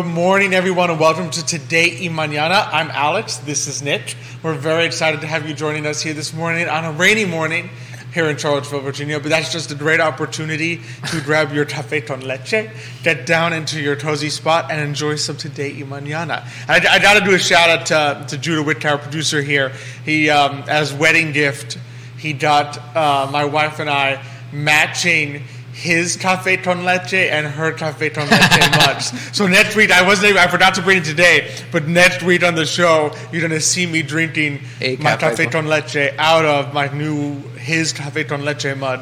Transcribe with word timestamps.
Good 0.00 0.06
morning, 0.06 0.54
everyone, 0.54 0.88
and 0.88 0.98
welcome 0.98 1.28
to 1.28 1.44
Today 1.44 1.90
y 1.90 2.08
Mañana. 2.08 2.66
I'm 2.72 2.88
Alex. 2.88 3.36
This 3.36 3.66
is 3.66 3.82
Nick. 3.82 4.16
We're 4.42 4.54
very 4.54 4.86
excited 4.86 5.20
to 5.20 5.26
have 5.26 5.46
you 5.46 5.52
joining 5.52 5.84
us 5.84 6.00
here 6.00 6.14
this 6.14 6.32
morning 6.32 6.70
on 6.70 6.86
a 6.86 6.92
rainy 6.92 7.26
morning 7.26 7.68
here 8.14 8.30
in 8.30 8.38
Charlottesville, 8.38 8.80
Virginia. 8.80 9.20
But 9.20 9.28
that's 9.28 9.52
just 9.52 9.70
a 9.72 9.74
great 9.74 10.00
opportunity 10.00 10.80
to 11.10 11.20
grab 11.20 11.52
your 11.52 11.66
café 11.66 12.06
con 12.06 12.22
leche, 12.22 12.70
get 13.02 13.26
down 13.26 13.52
into 13.52 13.78
your 13.78 13.94
cozy 13.94 14.30
spot, 14.30 14.70
and 14.70 14.80
enjoy 14.80 15.16
some 15.16 15.36
Today 15.36 15.70
y 15.74 15.82
Mañana. 15.82 16.48
I, 16.66 16.76
I 16.76 16.98
got 16.98 17.18
to 17.18 17.20
do 17.22 17.34
a 17.34 17.38
shout 17.38 17.68
out 17.68 17.86
to, 17.88 18.26
to 18.34 18.40
Judah 18.40 18.62
Whitk, 18.62 18.90
our 18.90 18.96
producer 18.96 19.42
here. 19.42 19.70
He, 20.06 20.30
um, 20.30 20.64
as 20.66 20.94
wedding 20.94 21.32
gift, 21.32 21.76
he 22.16 22.32
got 22.32 22.78
uh, 22.96 23.28
my 23.30 23.44
wife 23.44 23.80
and 23.80 23.90
I 23.90 24.24
matching 24.50 25.44
his 25.80 26.14
cafe 26.14 26.58
con 26.58 26.84
leche 26.84 27.14
and 27.14 27.46
her 27.46 27.72
cafe 27.72 28.10
con 28.10 28.28
leche 28.28 28.70
mugs. 28.76 29.36
So 29.36 29.46
next 29.46 29.74
week, 29.76 29.90
I 29.90 30.06
wasn't 30.06 30.28
able, 30.28 30.40
I 30.40 30.46
forgot 30.46 30.74
to 30.74 30.82
bring 30.82 30.98
it 30.98 31.04
today, 31.04 31.50
but 31.72 31.88
next 31.88 32.22
week 32.22 32.44
on 32.44 32.54
the 32.54 32.66
show, 32.66 33.12
you're 33.32 33.40
gonna 33.40 33.62
see 33.62 33.86
me 33.86 34.02
drinking 34.02 34.60
A 34.82 34.96
my 34.96 35.16
cafe 35.16 35.44
cafe 35.44 35.46
con 35.46 35.66
leche 35.66 36.14
out 36.18 36.44
of 36.44 36.74
my 36.74 36.88
new 36.92 37.36
his 37.56 37.94
cafe 37.94 38.24
con 38.24 38.44
leche 38.44 38.76
mug. 38.76 39.00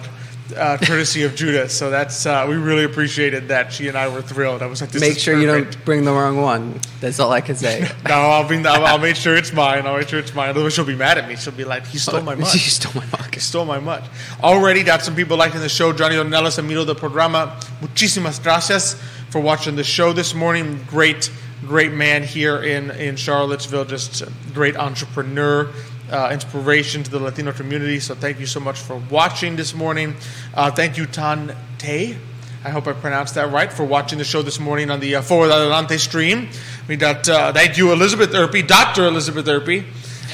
Uh, 0.56 0.78
courtesy 0.78 1.24
of 1.24 1.34
Judah, 1.34 1.68
so 1.68 1.90
that's 1.90 2.24
uh, 2.24 2.46
we 2.48 2.56
really 2.56 2.84
appreciated 2.84 3.48
that. 3.48 3.70
She 3.70 3.86
and 3.88 3.98
I 3.98 4.08
were 4.08 4.22
thrilled. 4.22 4.62
I 4.62 4.66
was 4.66 4.80
like, 4.80 4.90
this 4.90 5.02
Make 5.02 5.18
sure 5.18 5.38
you 5.38 5.46
don't 5.46 5.84
bring 5.84 6.04
the 6.04 6.12
wrong 6.12 6.40
one. 6.40 6.80
That's 7.00 7.20
all 7.20 7.30
I 7.32 7.42
can 7.42 7.54
say. 7.54 7.86
No, 8.08 8.14
I'll 8.14 8.46
bring. 8.46 8.66
I'll, 8.66 8.86
I'll 8.86 8.98
make 8.98 9.16
sure 9.16 9.36
it's 9.36 9.52
mine. 9.52 9.86
I'll 9.86 9.98
make 9.98 10.08
sure 10.08 10.18
it's 10.18 10.34
mine. 10.34 10.48
Otherwise, 10.50 10.72
she'll 10.72 10.86
be 10.86 10.96
mad 10.96 11.18
at 11.18 11.28
me. 11.28 11.36
She'll 11.36 11.52
be 11.52 11.64
like, 11.64 11.86
"He 11.86 11.98
stole 11.98 12.22
my 12.22 12.34
mug." 12.36 12.48
He 12.48 12.70
stole 12.70 12.92
my 12.94 13.06
mug. 13.10 13.30
que 13.30 13.40
stole 13.40 13.66
my 13.66 13.78
mug. 13.78 14.04
Already 14.42 14.82
got 14.82 15.02
some 15.02 15.14
people 15.14 15.36
liking 15.36 15.60
the 15.60 15.68
show. 15.68 15.92
Johnny 15.92 16.16
Ornelas, 16.16 16.58
amigo 16.58 16.84
del 16.86 16.94
programa. 16.94 17.58
Muchísimas 17.82 18.42
gracias 18.42 18.96
for 19.30 19.40
watching 19.40 19.76
the 19.76 19.84
show 19.84 20.14
this 20.14 20.34
morning. 20.34 20.80
Great, 20.88 21.30
great 21.66 21.92
man 21.92 22.22
here 22.22 22.62
in, 22.62 22.90
in 22.92 23.16
Charlottesville. 23.16 23.84
Just 23.84 24.24
great 24.54 24.76
entrepreneur. 24.76 25.68
Uh, 26.10 26.30
inspiration 26.32 27.02
to 27.02 27.10
the 27.10 27.18
Latino 27.18 27.52
community. 27.52 28.00
So 28.00 28.14
thank 28.14 28.40
you 28.40 28.46
so 28.46 28.60
much 28.60 28.78
for 28.80 28.96
watching 29.10 29.56
this 29.56 29.74
morning. 29.74 30.14
Uh, 30.54 30.70
thank 30.70 30.96
you, 30.96 31.04
Tan 31.04 31.54
Tay. 31.76 32.16
I 32.64 32.70
hope 32.70 32.86
I 32.86 32.92
pronounced 32.92 33.34
that 33.34 33.52
right 33.52 33.70
for 33.70 33.84
watching 33.84 34.18
the 34.18 34.24
show 34.24 34.42
this 34.42 34.58
morning 34.58 34.90
on 34.90 35.00
the 35.00 35.16
uh, 35.16 35.22
Forward 35.22 35.50
Adelante 35.50 35.98
stream. 35.98 36.48
We 36.88 36.96
got 36.96 37.28
uh, 37.28 37.52
thank 37.52 37.76
you, 37.76 37.92
Elizabeth 37.92 38.30
Urpí, 38.30 38.66
Dr. 38.66 39.06
Elizabeth 39.06 39.46
Urpí, 39.46 39.84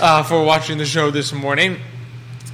uh, 0.00 0.22
for 0.22 0.45
watching 0.45 0.78
the 0.78 0.86
show 0.86 1.11
this 1.11 1.33
morning. 1.33 1.78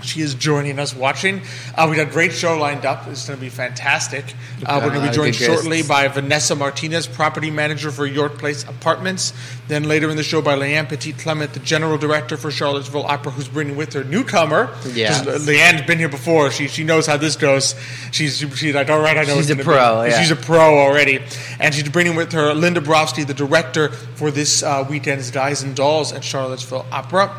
She 0.02 0.20
is 0.22 0.34
joining 0.34 0.78
us 0.78 0.94
watching. 0.94 1.42
Uh, 1.76 1.86
we 1.90 1.96
got 1.96 2.08
a 2.08 2.10
great 2.10 2.32
show 2.32 2.56
lined 2.58 2.86
up. 2.86 3.06
It's 3.08 3.26
going 3.26 3.38
to 3.38 3.40
be 3.40 3.50
fantastic. 3.50 4.24
Uh, 4.64 4.80
we're 4.82 4.90
going 4.90 4.94
to 4.94 5.00
be 5.02 5.08
Uh, 5.08 5.12
joined 5.12 5.34
shortly 5.34 5.82
by 5.82 6.08
Vanesa 6.08 6.56
Martinez, 6.56 7.06
property 7.06 7.50
manager 7.50 7.90
for 7.90 8.06
York 8.06 8.38
Place 8.38 8.64
Apartments. 8.64 9.32
Then 9.68 9.84
later 9.84 10.08
in 10.10 10.16
the 10.16 10.22
show 10.22 10.40
by 10.42 10.56
Leanne 10.56 10.88
Pettit 10.88 11.18
Clement, 11.18 11.52
the 11.52 11.60
general 11.60 11.98
director 11.98 12.36
for 12.36 12.50
Charlottesville 12.50 13.04
Opera, 13.06 13.32
who's 13.32 13.48
bringing 13.48 13.76
with 13.76 13.92
her 13.92 14.02
newcomer. 14.04 14.70
Yes. 14.92 15.22
'Cause 15.24 15.46
Leanne's 15.46 15.86
been 15.86 15.98
here 15.98 16.08
before. 16.08 16.50
She 16.50 16.66
she 16.68 16.82
knows 16.84 17.06
how 17.06 17.16
this 17.16 17.36
goes. 17.36 17.74
She's 18.10 18.38
she's 18.56 18.74
like, 18.74 18.90
all 18.90 19.00
right, 19.00 19.16
I 19.16 19.24
know. 19.24 19.36
She's 19.36 19.50
it's 19.50 19.60
a 19.60 19.64
pro, 19.64 20.02
Be. 20.04 20.10
yeah. 20.10 20.20
She's 20.20 20.30
a 20.30 20.36
pro 20.36 20.78
already, 20.78 21.20
and 21.60 21.74
she's 21.74 21.88
bringing 21.88 22.16
with 22.16 22.32
her 22.32 22.52
Linda 22.54 22.80
Brovsky, 22.80 23.26
the 23.26 23.34
director 23.34 23.90
for 24.16 24.30
this 24.30 24.62
uh, 24.62 24.84
weekend's 24.88 25.30
Guys 25.30 25.62
and 25.62 25.74
Dolls 25.76 26.12
at 26.12 26.24
Charlottesville 26.24 26.86
Opera. 26.90 27.30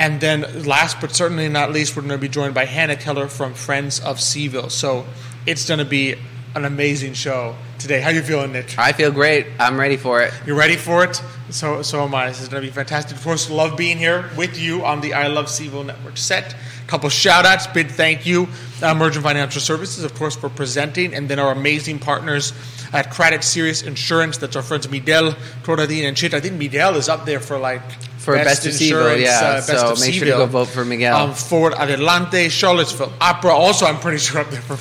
And 0.00 0.18
then, 0.18 0.64
last 0.64 0.98
but 1.02 1.14
certainly 1.14 1.46
not 1.50 1.72
least, 1.72 1.94
we're 1.94 2.00
going 2.00 2.12
to 2.12 2.18
be 2.18 2.30
joined 2.30 2.54
by 2.54 2.64
Hannah 2.64 2.96
Keller 2.96 3.28
from 3.28 3.52
Friends 3.52 4.00
of 4.00 4.16
Cville. 4.16 4.70
So 4.70 5.04
it's 5.44 5.68
going 5.68 5.76
to 5.76 5.84
be 5.84 6.14
an 6.54 6.64
amazing 6.64 7.12
show 7.12 7.54
today. 7.78 8.00
How 8.00 8.08
are 8.08 8.14
you 8.14 8.22
feeling, 8.22 8.52
Nick? 8.52 8.78
I 8.78 8.92
feel 8.92 9.12
great. 9.12 9.46
I'm 9.58 9.78
ready 9.78 9.98
for 9.98 10.22
it. 10.22 10.32
You're 10.46 10.56
ready 10.56 10.76
for 10.76 11.04
it? 11.04 11.22
So, 11.50 11.82
so 11.82 12.02
am 12.02 12.14
I. 12.14 12.28
This 12.28 12.40
is 12.40 12.48
going 12.48 12.62
to 12.62 12.66
be 12.66 12.72
fantastic. 12.72 13.14
Of 13.14 13.22
course, 13.22 13.50
love 13.50 13.76
being 13.76 13.98
here 13.98 14.30
with 14.38 14.58
you 14.58 14.86
on 14.86 15.02
the 15.02 15.12
I 15.12 15.26
Love 15.26 15.46
CVille 15.46 15.84
Network 15.84 16.16
set. 16.16 16.54
A 16.54 16.88
Couple 16.88 17.10
shout 17.10 17.44
outs, 17.44 17.66
big 17.66 17.88
thank 17.90 18.24
you. 18.24 18.48
Uh, 18.82 18.92
Emergent 18.92 19.22
Financial 19.22 19.60
Services, 19.60 20.02
of 20.02 20.14
course, 20.14 20.34
for 20.34 20.48
presenting, 20.48 21.12
and 21.12 21.28
then 21.28 21.38
our 21.38 21.52
amazing 21.52 21.98
partners 21.98 22.54
at 22.92 23.10
Credit 23.10 23.42
Serious 23.42 23.82
Insurance. 23.82 24.38
That's 24.38 24.56
our 24.56 24.62
friends 24.62 24.88
Miguel, 24.88 25.32
Corradine, 25.62 26.08
and 26.08 26.16
Chit. 26.16 26.34
I 26.34 26.40
think 26.40 26.54
Miguel 26.54 26.96
is 26.96 27.08
up 27.08 27.24
there 27.24 27.40
for 27.40 27.58
like 27.58 27.82
For 28.18 28.34
Best 28.34 28.66
of 28.66 28.72
Cville, 28.72 29.20
yeah. 29.20 29.60
So 29.60 29.76
uh, 29.76 29.92
of 29.92 30.00
make 30.00 30.14
sure 30.14 30.26
to 30.26 30.32
go 30.32 30.46
vote 30.46 30.68
for 30.68 30.84
Miguel. 30.84 31.16
Um, 31.16 31.34
Forward 31.34 31.74
Adelante, 31.74 32.48
Charlottesville 32.48 33.12
Opera. 33.20 33.52
Also, 33.52 33.86
I'm 33.86 33.98
pretty 33.98 34.18
sure 34.18 34.40
up 34.40 34.50
there 34.50 34.62
for. 34.62 34.78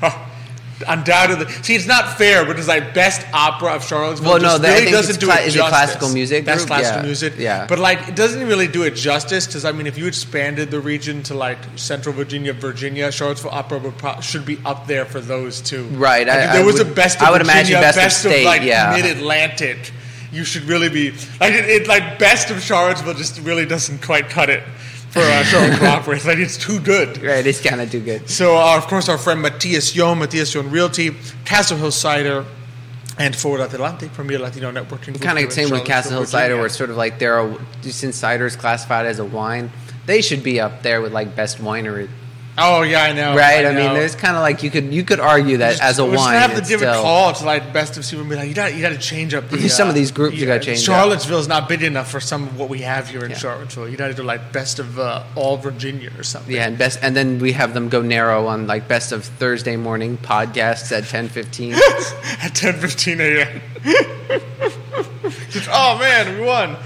Undoubtedly, 0.86 1.46
see, 1.62 1.74
it's 1.74 1.86
not 1.86 2.18
fair 2.18 2.44
because 2.44 2.68
like 2.68 2.92
best 2.92 3.26
opera 3.32 3.74
of 3.76 3.84
Charlottesville. 3.84 4.28
Well, 4.32 4.38
no, 4.40 4.48
just 4.48 4.62
that- 4.62 4.78
really 4.78 4.90
doesn't 4.90 5.20
do 5.20 5.26
cla- 5.26 5.36
it 5.40 5.50
justice. 5.50 5.68
classical 5.70 6.08
music 6.10 6.44
That's 6.44 6.58
group? 6.60 6.68
classical 6.68 7.00
Yeah, 7.00 7.06
music. 7.06 7.32
yeah. 7.38 7.66
but 7.66 7.78
like 7.78 8.08
it 8.08 8.14
doesn't 8.14 8.46
really 8.46 8.68
do 8.68 8.82
it 8.82 8.90
justice 8.94 9.46
because 9.46 9.64
I 9.64 9.72
mean, 9.72 9.86
if 9.86 9.96
you 9.96 10.06
expanded 10.06 10.70
the 10.70 10.80
region 10.80 11.22
to 11.24 11.34
like 11.34 11.58
Central 11.76 12.14
Virginia, 12.14 12.52
Virginia, 12.52 13.10
Charlottesville 13.10 13.52
Opera 13.52 13.78
would 13.78 13.96
pro- 13.96 14.20
should 14.20 14.44
be 14.44 14.58
up 14.66 14.86
there 14.86 15.06
for 15.06 15.20
those 15.20 15.60
two. 15.62 15.84
Right, 15.86 16.28
I- 16.28 16.40
if 16.44 16.50
I 16.50 16.52
there 16.56 16.64
was 16.66 16.76
would- 16.78 16.88
a 16.88 16.90
best. 16.94 17.22
Of 17.22 17.28
I 17.28 17.30
would 17.30 17.40
Virginia, 17.46 17.78
imagine 17.78 17.80
best 17.80 17.96
of 17.96 18.02
best 18.02 18.20
state, 18.20 18.44
like 18.44 18.62
yeah. 18.62 18.92
Mid 19.00 19.16
Atlantic. 19.16 19.92
You 20.32 20.44
should 20.44 20.64
really 20.64 20.90
be 20.90 21.12
like 21.40 21.54
it, 21.54 21.64
it. 21.70 21.86
Like 21.88 22.18
best 22.18 22.50
of 22.50 22.62
Charlottesville 22.62 23.14
just 23.14 23.40
really 23.40 23.64
doesn't 23.64 24.02
quite 24.02 24.28
cut 24.28 24.50
it 24.50 24.62
for 25.16 25.22
uh, 25.22 25.88
Opera. 25.96 26.16
It's 26.16 26.26
like 26.26 26.38
it's 26.38 26.56
too 26.56 26.78
good. 26.80 27.22
Right, 27.22 27.46
it's 27.46 27.60
kind 27.60 27.80
of 27.80 27.90
too 27.90 28.00
good. 28.00 28.28
So, 28.28 28.56
uh, 28.56 28.76
of 28.76 28.86
course, 28.86 29.08
our 29.08 29.18
friend 29.18 29.40
Matias 29.40 29.96
Yon, 29.96 30.18
Matias 30.18 30.54
Yon 30.54 30.70
Realty, 30.70 31.16
Castle 31.44 31.78
Hill 31.78 31.90
Cider, 31.90 32.44
and 33.18 33.34
Forward 33.34 33.62
Adelante, 33.62 34.08
Premier 34.08 34.38
Latino 34.38 34.70
Networking. 34.70 35.20
Kind 35.20 35.38
of 35.38 35.52
same 35.52 35.70
with 35.70 35.84
Castle 35.84 36.12
Hill 36.12 36.26
Cider, 36.26 36.42
Virginia. 36.42 36.56
where 36.56 36.66
it's 36.66 36.76
sort 36.76 36.90
of 36.90 36.96
like 36.96 37.18
they're 37.18 37.38
a, 37.38 37.58
since 37.82 38.16
cider 38.16 38.46
is 38.46 38.56
classified 38.56 39.06
as 39.06 39.18
a 39.18 39.24
wine, 39.24 39.70
they 40.04 40.20
should 40.20 40.42
be 40.42 40.60
up 40.60 40.82
there 40.82 41.00
with 41.00 41.12
like 41.12 41.34
best 41.34 41.58
winery, 41.58 42.08
Oh 42.58 42.82
yeah, 42.82 43.02
I 43.02 43.12
know. 43.12 43.36
right? 43.36 43.66
I, 43.66 43.72
know. 43.72 43.84
mean, 43.84 43.94
there's 43.94 44.14
kind 44.14 44.34
of 44.34 44.40
like 44.42 44.62
you 44.62 44.70
could 44.70 44.92
you 44.92 45.04
could 45.04 45.20
argue 45.20 45.58
that 45.58 45.72
Just- 45.72 45.82
as 45.82 45.98
a 45.98 46.04
we're 46.06 46.16
wine, 46.16 46.38
have 46.38 46.54
to 46.54 46.62
give 46.62 46.80
a 46.80 46.90
still- 46.90 47.02
call 47.02 47.32
to 47.34 47.44
like 47.44 47.72
best 47.72 47.96
of 47.98 48.04
super. 48.04 48.24
Be 48.24 48.34
like, 48.36 48.48
you 48.48 48.54
got 48.54 48.74
you 48.74 48.80
got 48.80 48.90
to 48.90 48.98
change 48.98 49.34
up 49.34 49.48
the. 49.50 49.68
Some 49.76 49.88
uh, 49.88 49.90
of 49.90 49.94
these 49.94 50.10
groups 50.10 50.36
you 50.38 50.46
gotta 50.46 50.60
change 50.60 50.78
up. 50.78 50.84
Charlottesville's 50.84 51.48
not 51.48 51.68
big 51.68 51.82
enough 51.82 52.10
for 52.10 52.18
some 52.20 52.44
of 52.44 52.58
what 52.58 52.68
we 52.70 52.78
have 52.78 53.08
here 53.08 53.24
in 53.24 53.30
Yeah. 53.32 53.36
Charlottesville. 53.36 53.88
You 53.88 53.96
got 53.98 54.08
to 54.08 54.14
do 54.14 54.22
like 54.22 54.52
best 54.52 54.78
of 54.78 54.98
uh, 54.98 55.24
all 55.34 55.58
Virginia 55.58 56.10
or 56.18 56.22
something. 56.22 56.54
Yeah, 56.54 56.66
and 56.66 56.78
best, 56.78 56.98
and 57.02 57.14
then 57.14 57.38
we 57.40 57.52
have 57.52 57.74
them 57.74 57.88
go 57.90 58.00
narrow 58.00 58.46
on 58.46 58.66
like 58.66 58.88
best 58.88 59.12
of 59.12 59.24
Thursday 59.24 59.76
morning 59.76 60.16
podcasts 60.16 60.92
at 60.96 61.04
ten 61.04 61.28
fifteen. 61.28 61.74
at 61.76 62.52
10:15 62.54 63.20
a.m. 63.20 63.60
Just, 65.50 65.68
oh 65.72 65.98
man, 65.98 66.38
we 66.38 66.46
won! 66.46 66.76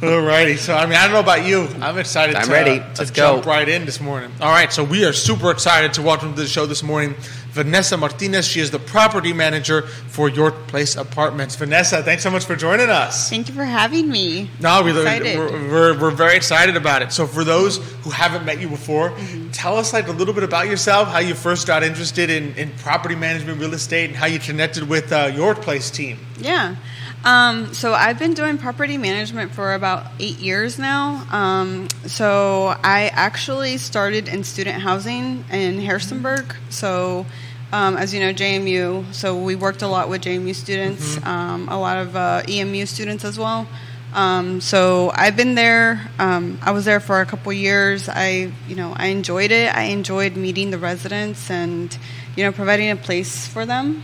Alrighty, 0.00 0.56
so 0.56 0.74
I 0.74 0.86
mean, 0.86 0.94
I 0.96 1.02
don't 1.04 1.12
know 1.12 1.20
about 1.20 1.44
you. 1.44 1.68
I'm 1.82 1.98
excited. 1.98 2.34
I'm 2.34 2.46
to, 2.46 2.52
ready. 2.52 2.78
To 2.78 2.84
Let's 2.98 3.10
jump 3.10 3.44
go. 3.44 3.50
right 3.50 3.68
in 3.68 3.84
this 3.84 4.00
morning. 4.00 4.32
All 4.40 4.50
right, 4.50 4.72
so 4.72 4.82
we 4.82 5.04
are 5.04 5.12
super 5.12 5.50
excited 5.50 5.92
to 5.94 6.02
welcome 6.02 6.34
to 6.34 6.40
the 6.40 6.46
show 6.48 6.64
this 6.64 6.82
morning 6.82 7.12
Vanesa 7.52 7.98
Martinez. 7.98 8.46
She 8.46 8.60
is 8.60 8.70
the 8.70 8.78
property 8.78 9.34
manager 9.34 9.82
for 9.82 10.30
York 10.30 10.54
Place 10.68 10.96
Apartments. 10.96 11.54
Vanesa, 11.54 12.02
thanks 12.02 12.22
so 12.22 12.30
much 12.30 12.46
for 12.46 12.56
joining 12.56 12.88
us. 12.88 13.28
Thank 13.28 13.48
you 13.48 13.54
for 13.54 13.64
having 13.64 14.08
me. 14.08 14.48
No, 14.58 14.82
we, 14.82 14.92
Excited. 14.92 15.36
we're, 15.38 15.68
we're, 15.68 16.00
we're 16.00 16.10
very 16.12 16.34
excited 16.36 16.76
about 16.76 17.02
it. 17.02 17.12
So, 17.12 17.26
for 17.26 17.44
those 17.44 17.76
who 18.02 18.08
haven't 18.10 18.46
met 18.46 18.58
you 18.58 18.68
before, 18.70 19.10
Mm-hmm. 19.10 19.50
tell 19.50 19.76
us 19.76 19.92
like 19.92 20.08
a 20.08 20.12
little 20.12 20.32
bit 20.32 20.44
about 20.44 20.66
yourself, 20.68 21.08
how 21.08 21.18
you 21.18 21.34
first 21.34 21.66
got 21.66 21.82
interested 21.82 22.30
in, 22.30 22.54
in 22.54 22.70
property 22.78 23.14
management, 23.16 23.60
real 23.60 23.74
estate, 23.74 24.06
and 24.08 24.16
how 24.16 24.26
you 24.26 24.38
connected 24.38 24.88
with 24.88 25.12
uh, 25.12 25.30
York 25.34 25.60
Place 25.60 25.90
team. 25.90 26.18
Yeah. 26.38 26.76
Um, 27.24 27.74
so 27.74 27.92
I've 27.92 28.18
been 28.18 28.34
doing 28.34 28.56
property 28.56 28.96
management 28.96 29.52
for 29.52 29.74
about 29.74 30.06
eight 30.18 30.38
years 30.38 30.78
now. 30.78 31.26
Um, 31.30 31.88
so 32.06 32.74
I 32.82 33.10
actually 33.12 33.76
started 33.76 34.26
in 34.26 34.42
student 34.42 34.80
housing 34.80 35.44
in 35.50 35.80
Harrisonburg. 35.80 36.54
So 36.70 37.26
um, 37.72 37.96
as 37.96 38.12
you 38.12 38.20
know, 38.20 38.32
JMU. 38.32 39.12
So 39.14 39.42
we 39.42 39.54
worked 39.54 39.82
a 39.82 39.88
lot 39.88 40.08
with 40.08 40.22
JMU 40.22 40.54
students, 40.54 41.24
um, 41.24 41.68
a 41.68 41.78
lot 41.78 41.98
of 41.98 42.16
uh, 42.16 42.42
EMU 42.48 42.86
students 42.86 43.24
as 43.24 43.38
well. 43.38 43.66
Um, 44.12 44.60
so 44.60 45.12
I've 45.14 45.36
been 45.36 45.54
there. 45.54 46.10
Um, 46.18 46.58
I 46.62 46.72
was 46.72 46.84
there 46.84 46.98
for 46.98 47.20
a 47.20 47.26
couple 47.26 47.52
years. 47.52 48.08
I, 48.08 48.52
you 48.66 48.74
know, 48.74 48.92
I 48.96 49.06
enjoyed 49.06 49.52
it. 49.52 49.72
I 49.72 49.84
enjoyed 49.84 50.36
meeting 50.36 50.70
the 50.70 50.78
residents 50.78 51.48
and, 51.48 51.96
you 52.36 52.42
know, 52.42 52.50
providing 52.50 52.90
a 52.90 52.96
place 52.96 53.46
for 53.46 53.64
them. 53.66 54.02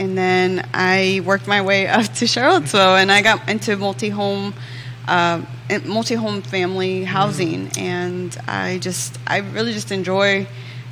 And 0.00 0.16
then 0.16 0.66
I 0.72 1.20
worked 1.26 1.46
my 1.46 1.60
way 1.60 1.86
up 1.86 2.06
to 2.14 2.26
Charlottesville, 2.26 2.96
and 2.96 3.12
I 3.12 3.20
got 3.20 3.46
into 3.50 3.76
multi-home, 3.76 4.54
uh, 5.06 5.42
multi-home 5.84 6.40
family 6.40 7.04
housing, 7.04 7.68
and 7.76 8.34
I 8.48 8.78
just, 8.78 9.18
I 9.26 9.40
really 9.40 9.74
just 9.74 9.92
enjoy, 9.92 10.46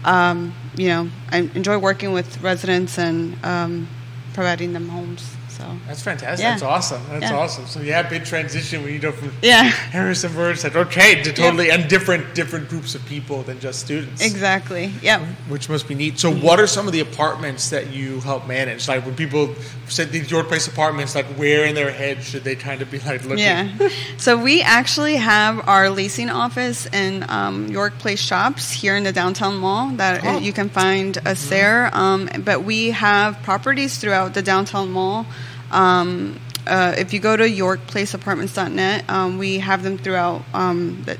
um, 0.04 0.54
you 0.76 0.88
know, 0.88 1.08
I 1.32 1.38
enjoy 1.38 1.78
working 1.78 2.12
with 2.12 2.42
residents 2.42 2.98
and 2.98 3.42
um, 3.46 3.88
providing 4.34 4.74
them 4.74 4.90
homes. 4.90 5.37
So 5.58 5.64
That's 5.88 6.02
fantastic. 6.02 6.42
Yeah. 6.44 6.52
That's 6.52 6.62
awesome. 6.62 7.02
That's 7.10 7.22
Yeah. 7.30 7.36
awesome. 7.36 7.66
So 7.66 7.80
yeah, 7.80 8.02
big 8.08 8.24
transition 8.24 8.82
when 8.84 8.92
you 8.92 8.98
go 9.00 9.10
from 9.12 9.32
yeah, 9.42 9.64
Harrisonburg 9.64 10.56
to 10.58 10.78
okay 10.78 11.22
to 11.22 11.32
totally 11.32 11.70
and 11.70 11.88
different 11.88 12.34
different 12.34 12.68
groups 12.68 12.94
of 12.94 13.04
people 13.06 13.42
than 13.42 13.58
just 13.60 13.80
students. 13.80 14.24
exactly. 14.24 14.92
Yeah. 15.02 15.20
Which 15.48 15.68
must 15.68 15.88
be 15.88 15.94
neat. 15.94 16.18
So, 16.18 16.30
what 16.32 16.60
are 16.60 16.66
some 16.66 16.86
of 16.86 16.92
the 16.92 17.00
apartments 17.00 17.70
that 17.70 17.90
you 17.92 18.20
help 18.20 18.46
manage? 18.46 18.86
Like 18.88 19.04
when 19.04 19.14
people 19.16 19.54
said 19.88 20.10
these 20.12 20.30
York 20.30 20.46
Place 20.48 20.68
apartments, 20.68 21.14
like 21.14 21.26
where 21.36 21.64
in 21.64 21.74
their 21.74 21.90
head 21.90 22.22
should 22.22 22.44
they 22.44 22.54
kind 22.54 22.80
of 22.82 22.90
be 22.90 22.98
like 23.00 23.22
looking? 23.24 23.38
Yeah. 23.38 23.88
So 24.16 24.36
we 24.36 24.62
actually 24.62 25.16
have 25.16 25.66
our 25.68 25.90
leasing 25.90 26.30
office 26.30 26.86
in 26.86 27.24
um, 27.28 27.66
York 27.68 27.98
Place 27.98 28.20
Shops 28.20 28.70
here 28.70 28.94
in 28.96 29.02
the 29.04 29.12
downtown 29.12 29.56
mall 29.58 29.90
that 29.96 30.24
uh, 30.24 30.28
Oh. 30.28 30.38
you 30.38 30.52
can 30.52 30.68
find 30.68 31.16
us 31.26 31.48
there. 31.48 31.90
Um, 31.94 32.28
but 32.44 32.62
we 32.64 32.90
have 32.90 33.42
properties 33.42 33.98
throughout 33.98 34.34
the 34.34 34.42
downtown 34.42 34.90
mall. 34.92 35.26
Um, 35.70 36.40
uh, 36.66 36.94
if 36.98 37.14
you 37.14 37.18
go 37.20 37.34
to 37.36 37.44
yorkplaceapartments.net, 37.44 39.08
um, 39.08 39.38
we 39.38 39.58
have 39.58 39.82
them 39.82 39.96
throughout 39.98 40.42
um, 40.52 41.02
the, 41.04 41.18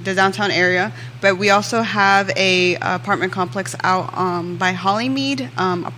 the 0.00 0.14
downtown 0.14 0.50
area. 0.50 0.92
But 1.20 1.38
we 1.38 1.50
also 1.50 1.82
have 1.82 2.30
a 2.36 2.76
apartment 2.76 3.32
complex 3.32 3.74
out 3.82 4.16
um, 4.16 4.56
by 4.56 4.72
Hollymead, 4.74 5.56
um, 5.58 5.92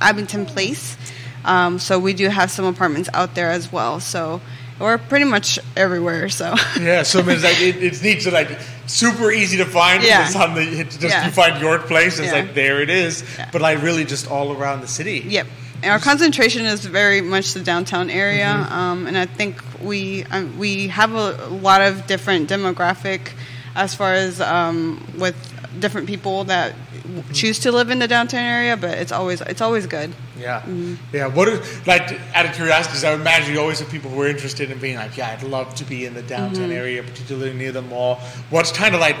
Abington 0.00 0.46
Place. 0.46 0.96
Um, 1.44 1.78
so 1.78 1.98
we 1.98 2.14
do 2.14 2.28
have 2.28 2.50
some 2.50 2.64
apartments 2.64 3.08
out 3.14 3.34
there 3.34 3.50
as 3.50 3.72
well. 3.72 4.00
So 4.00 4.40
we're 4.80 4.98
pretty 4.98 5.24
much 5.24 5.58
everywhere. 5.76 6.28
So 6.28 6.54
Yeah, 6.80 7.02
so 7.04 7.20
it's 7.20 7.44
like 7.44 7.60
it, 7.60 7.82
it's 7.82 8.02
neat 8.02 8.22
to 8.22 8.30
like 8.30 8.50
super 8.86 9.30
easy 9.30 9.56
to 9.58 9.64
find. 9.64 10.02
Yeah. 10.02 10.26
It's 10.26 10.36
on 10.36 10.54
the 10.54 10.62
it's 10.62 10.96
just 10.96 11.14
Yeah. 11.14 11.26
you 11.26 11.30
find 11.32 11.60
York 11.60 11.86
Place, 11.86 12.18
it's 12.18 12.28
Yeah. 12.32 12.40
like 12.40 12.54
there 12.54 12.82
it 12.82 12.90
is. 12.90 13.24
Yeah. 13.38 13.48
But 13.52 13.60
like 13.62 13.82
really 13.82 14.04
just 14.04 14.28
all 14.30 14.52
around 14.52 14.80
the 14.80 14.88
city. 14.88 15.24
Yep. 15.26 15.46
And 15.82 15.92
our 15.92 15.98
concentration 16.00 16.66
is 16.66 16.84
very 16.84 17.20
much 17.20 17.54
the 17.54 17.60
downtown 17.62 18.10
area, 18.10 18.46
Mm-hmm. 18.46 18.72
um, 18.72 19.06
and 19.06 19.16
I 19.16 19.26
think 19.26 19.62
we 19.82 20.24
um, 20.24 20.58
we 20.58 20.88
have 20.88 21.12
a 21.14 21.46
lot 21.48 21.80
of 21.82 22.06
different 22.06 22.48
demographic 22.50 23.32
as 23.76 23.94
far 23.94 24.12
as 24.14 24.40
um, 24.40 25.00
with 25.18 25.36
different 25.80 26.06
people 26.08 26.44
that 26.44 26.74
Mm-hmm. 27.08 27.32
choose 27.32 27.58
to 27.60 27.72
live 27.72 27.88
in 27.88 28.00
the 28.00 28.06
downtown 28.08 28.42
area. 28.44 28.76
But 28.76 28.98
it's 28.98 29.12
always 29.12 29.40
it's 29.40 29.62
always 29.62 29.86
good. 29.86 30.12
Yeah, 30.38 30.60
Mm-hmm. 30.60 30.94
yeah. 31.16 31.26
What 31.28 31.48
is 31.48 31.86
like 31.86 32.02
out 32.34 32.44
of 32.44 32.52
curiosity? 32.52 32.92
'cause 32.92 33.04
I 33.04 33.14
imagine 33.14 33.54
you 33.54 33.60
always 33.60 33.78
have 33.80 33.88
people 33.88 34.10
who 34.10 34.20
are 34.20 34.28
interested 34.28 34.70
in 34.70 34.78
being 34.78 34.96
like, 34.96 35.16
yeah, 35.16 35.30
I'd 35.32 35.42
love 35.42 35.74
to 35.76 35.84
be 35.84 36.04
in 36.04 36.12
the 36.12 36.22
downtown 36.22 36.64
Mm-hmm. 36.68 36.72
area, 36.82 37.02
particularly 37.02 37.54
near 37.54 37.72
the 37.72 37.80
mall. 37.82 38.16
What's 38.50 38.72
kind 38.72 38.94
of 38.94 39.00
like 39.00 39.16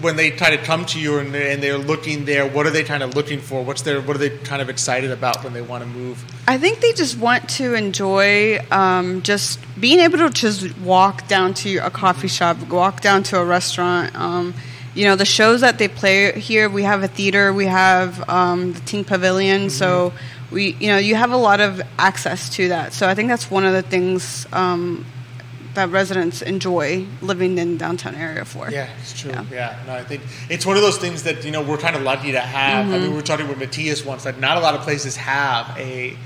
when 0.00 0.16
they 0.16 0.30
try 0.30 0.50
to 0.50 0.62
come 0.62 0.84
to 0.86 1.00
you 1.00 1.18
and 1.18 1.32
they're, 1.32 1.52
and 1.52 1.62
they're 1.62 1.78
looking 1.78 2.24
there? 2.24 2.46
What 2.46 2.66
are 2.66 2.70
they 2.70 2.84
kind 2.84 3.02
of 3.02 3.14
looking 3.14 3.40
for? 3.40 3.62
What's 3.62 3.82
their 3.82 4.00
what 4.00 4.16
are 4.16 4.18
they 4.18 4.30
kind 4.30 4.60
of 4.60 4.68
excited 4.68 5.10
about 5.10 5.44
when 5.44 5.52
they 5.52 5.62
want 5.62 5.84
to 5.84 5.90
move? 5.90 6.24
I 6.48 6.58
think 6.58 6.80
they 6.80 6.92
just 6.92 7.18
want 7.18 7.48
to 7.50 7.74
enjoy 7.74 8.58
um, 8.70 9.22
just 9.22 9.60
being 9.80 10.00
able 10.00 10.18
to 10.18 10.30
just 10.30 10.76
walk 10.78 11.28
down 11.28 11.54
to 11.54 11.76
a 11.78 11.90
coffee 11.90 12.28
shop, 12.28 12.56
walk 12.68 13.00
down 13.00 13.22
to 13.24 13.38
a 13.38 13.44
restaurant. 13.44 14.14
Um, 14.16 14.54
you 14.94 15.04
know, 15.04 15.16
the 15.16 15.24
shows 15.24 15.60
that 15.62 15.78
they 15.78 15.88
play 15.88 16.38
here, 16.38 16.68
we 16.68 16.84
have 16.84 17.02
a 17.02 17.08
theater, 17.08 17.52
we 17.52 17.66
have 17.66 18.28
um, 18.28 18.72
the 18.72 18.80
Ting 18.80 19.04
Pavilion, 19.04 19.68
so 19.68 20.12
we, 20.52 20.76
you 20.78 20.86
know, 20.86 20.98
you 20.98 21.16
have 21.16 21.32
a 21.32 21.36
lot 21.36 21.60
of 21.60 21.82
access 21.98 22.48
to 22.50 22.68
that. 22.68 22.92
So 22.92 23.08
I 23.08 23.14
think 23.14 23.28
that's 23.28 23.50
one 23.50 23.64
of 23.64 23.72
the 23.72 23.82
things 23.82 24.46
um, 24.52 25.04
that 25.74 25.90
residents 25.90 26.40
enjoy 26.42 27.06
living 27.20 27.58
in 27.58 27.76
downtown 27.76 28.14
area 28.14 28.44
for. 28.44 28.70
Yeah, 28.70 28.88
it's 29.00 29.18
true. 29.18 29.30
Yeah. 29.32 29.44
Yeah. 29.50 29.82
no, 29.86 29.94
I 29.94 30.04
think 30.04 30.22
it's 30.48 30.64
one 30.64 30.76
of 30.76 30.82
those 30.82 30.98
things 30.98 31.22
that 31.24 31.44
you 31.44 31.50
know 31.50 31.62
we're 31.62 31.78
kind 31.78 31.96
of 31.96 32.02
lucky 32.02 32.32
to 32.32 32.40
have. 32.40 32.86
I 32.86 32.88
mean, 32.88 33.00
Mm-hmm. 33.00 33.10
we 33.10 33.16
were 33.16 33.22
talking 33.22 33.48
with 33.48 33.58
Matthias 33.58 34.04
once 34.04 34.24
that 34.24 34.38
not 34.40 34.56
a 34.56 34.60
lot 34.60 34.74
of 34.74 34.80
places 34.82 35.16
have 35.16 35.76
a 35.78 36.16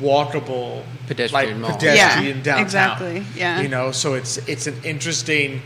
walkable 0.00 0.84
Pedestrian 1.06 1.60
like, 1.62 1.70
mall. 1.70 1.78
pedestrian 1.78 2.38
Yeah, 2.38 2.42
downtown. 2.42 2.62
exactly, 2.64 3.24
yeah. 3.36 3.60
you 3.60 3.68
know, 3.68 3.92
so 3.92 4.14
it's 4.14 4.38
it's 4.48 4.66
an 4.66 4.76
interesting 4.84 5.60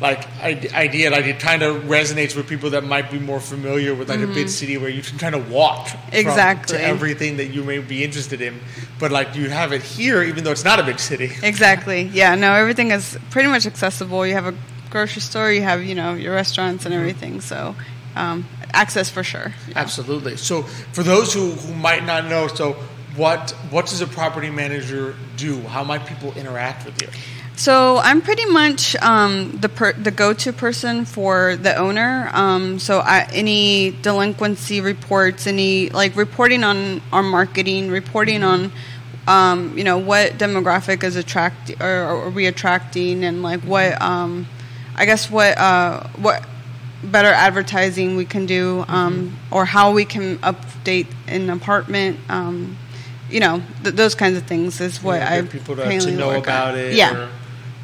like 0.00 0.26
i- 0.42 0.68
idea. 0.74 1.10
Like 1.10 1.24
it 1.26 1.38
kind 1.40 1.62
of 1.62 1.84
resonates 1.84 2.36
with 2.36 2.46
people 2.48 2.70
that 2.70 2.84
might 2.84 3.10
be 3.10 3.18
more 3.18 3.40
familiar 3.40 3.94
with 3.94 4.08
like 4.08 4.20
a 4.20 4.26
big 4.26 4.48
city 4.48 4.76
where 4.76 4.90
you 4.90 5.02
can 5.02 5.18
kind 5.18 5.34
of 5.34 5.50
walk 5.50 5.86
Mm-hmm. 5.86 6.16
Exactly. 6.16 6.76
to 6.78 6.82
everything 6.84 7.36
that 7.38 7.46
you 7.46 7.64
may 7.64 7.78
be 7.78 8.04
interested 8.04 8.40
in. 8.40 8.58
But 8.98 9.10
like 9.12 9.34
you 9.36 9.48
have 9.50 9.72
it 9.72 9.82
here, 9.82 10.22
even 10.22 10.44
though 10.44 10.52
it's 10.52 10.64
not 10.64 10.78
a 10.78 10.82
big 10.84 10.98
city. 10.98 11.30
Exactly. 11.42 12.02
Yeah. 12.02 12.34
No, 12.34 12.52
everything 12.54 12.90
is 12.90 13.18
pretty 13.30 13.48
much 13.48 13.66
accessible. 13.66 14.26
You 14.26 14.34
have 14.34 14.46
a 14.46 14.54
grocery 14.90 15.22
store. 15.22 15.50
You 15.52 15.62
have 15.62 15.82
you 15.84 15.94
know 15.94 16.14
your 16.14 16.34
restaurants 16.34 16.84
and 16.86 16.94
everything. 16.94 17.40
So 17.40 17.74
um, 18.14 18.46
access 18.72 19.10
for 19.10 19.22
sure. 19.22 19.52
Absolutely. 19.74 20.36
So, 20.36 20.62
for 20.92 21.02
those 21.02 21.34
who, 21.34 21.50
who 21.50 21.74
might 21.74 22.04
not 22.06 22.24
know, 22.26 22.48
so 22.48 22.72
what 23.16 23.50
what 23.70 23.86
does 23.86 24.00
a 24.00 24.06
property 24.06 24.50
manager 24.50 25.14
do? 25.36 25.60
How 25.62 25.84
might 25.84 26.06
people 26.06 26.32
interact 26.34 26.84
with 26.86 27.00
you? 27.02 27.08
So 27.56 27.96
I'm 27.96 28.20
pretty 28.20 28.44
much 28.44 28.94
um, 28.96 29.58
the 29.60 29.70
per- 29.70 29.94
the 29.94 30.10
go-to 30.10 30.52
person 30.52 31.06
for 31.06 31.56
the 31.56 31.74
owner. 31.74 32.28
Um, 32.34 32.78
so 32.78 32.98
I, 32.98 33.26
any 33.32 33.92
delinquency 34.02 34.82
reports, 34.82 35.46
any 35.46 35.88
like 35.88 36.14
reporting 36.16 36.64
on 36.64 37.00
our 37.12 37.22
marketing, 37.22 37.90
reporting 37.90 38.42
on 38.44 38.72
um, 39.26 39.76
you 39.76 39.84
know 39.84 39.96
what 39.96 40.32
demographic 40.32 41.02
is 41.02 41.16
attract 41.16 41.70
or, 41.80 41.86
or 41.86 42.24
are 42.26 42.30
we 42.30 42.44
attracting, 42.46 43.24
and 43.24 43.42
like 43.42 43.60
what 43.62 44.00
um, 44.02 44.46
I 44.94 45.06
guess 45.06 45.30
what 45.30 45.56
uh, 45.56 46.06
what 46.16 46.46
better 47.02 47.28
advertising 47.28 48.16
we 48.16 48.26
can 48.26 48.44
do, 48.44 48.84
um, 48.86 49.34
or 49.50 49.64
how 49.64 49.92
we 49.92 50.04
can 50.04 50.36
update 50.38 51.06
an 51.26 51.48
apartment. 51.48 52.18
Um, 52.28 52.76
you 53.28 53.40
know 53.40 53.60
th- 53.82 53.96
those 53.96 54.14
kinds 54.14 54.36
of 54.36 54.44
things 54.44 54.80
is 54.80 55.02
what 55.02 55.18
Yeah, 55.18 55.32
I 55.32 55.42
people 55.42 55.74
to, 55.74 56.00
to 56.00 56.10
know 56.12 56.38
about 56.38 56.74
on. 56.74 56.78
it, 56.78 56.92
Yeah. 56.94 57.28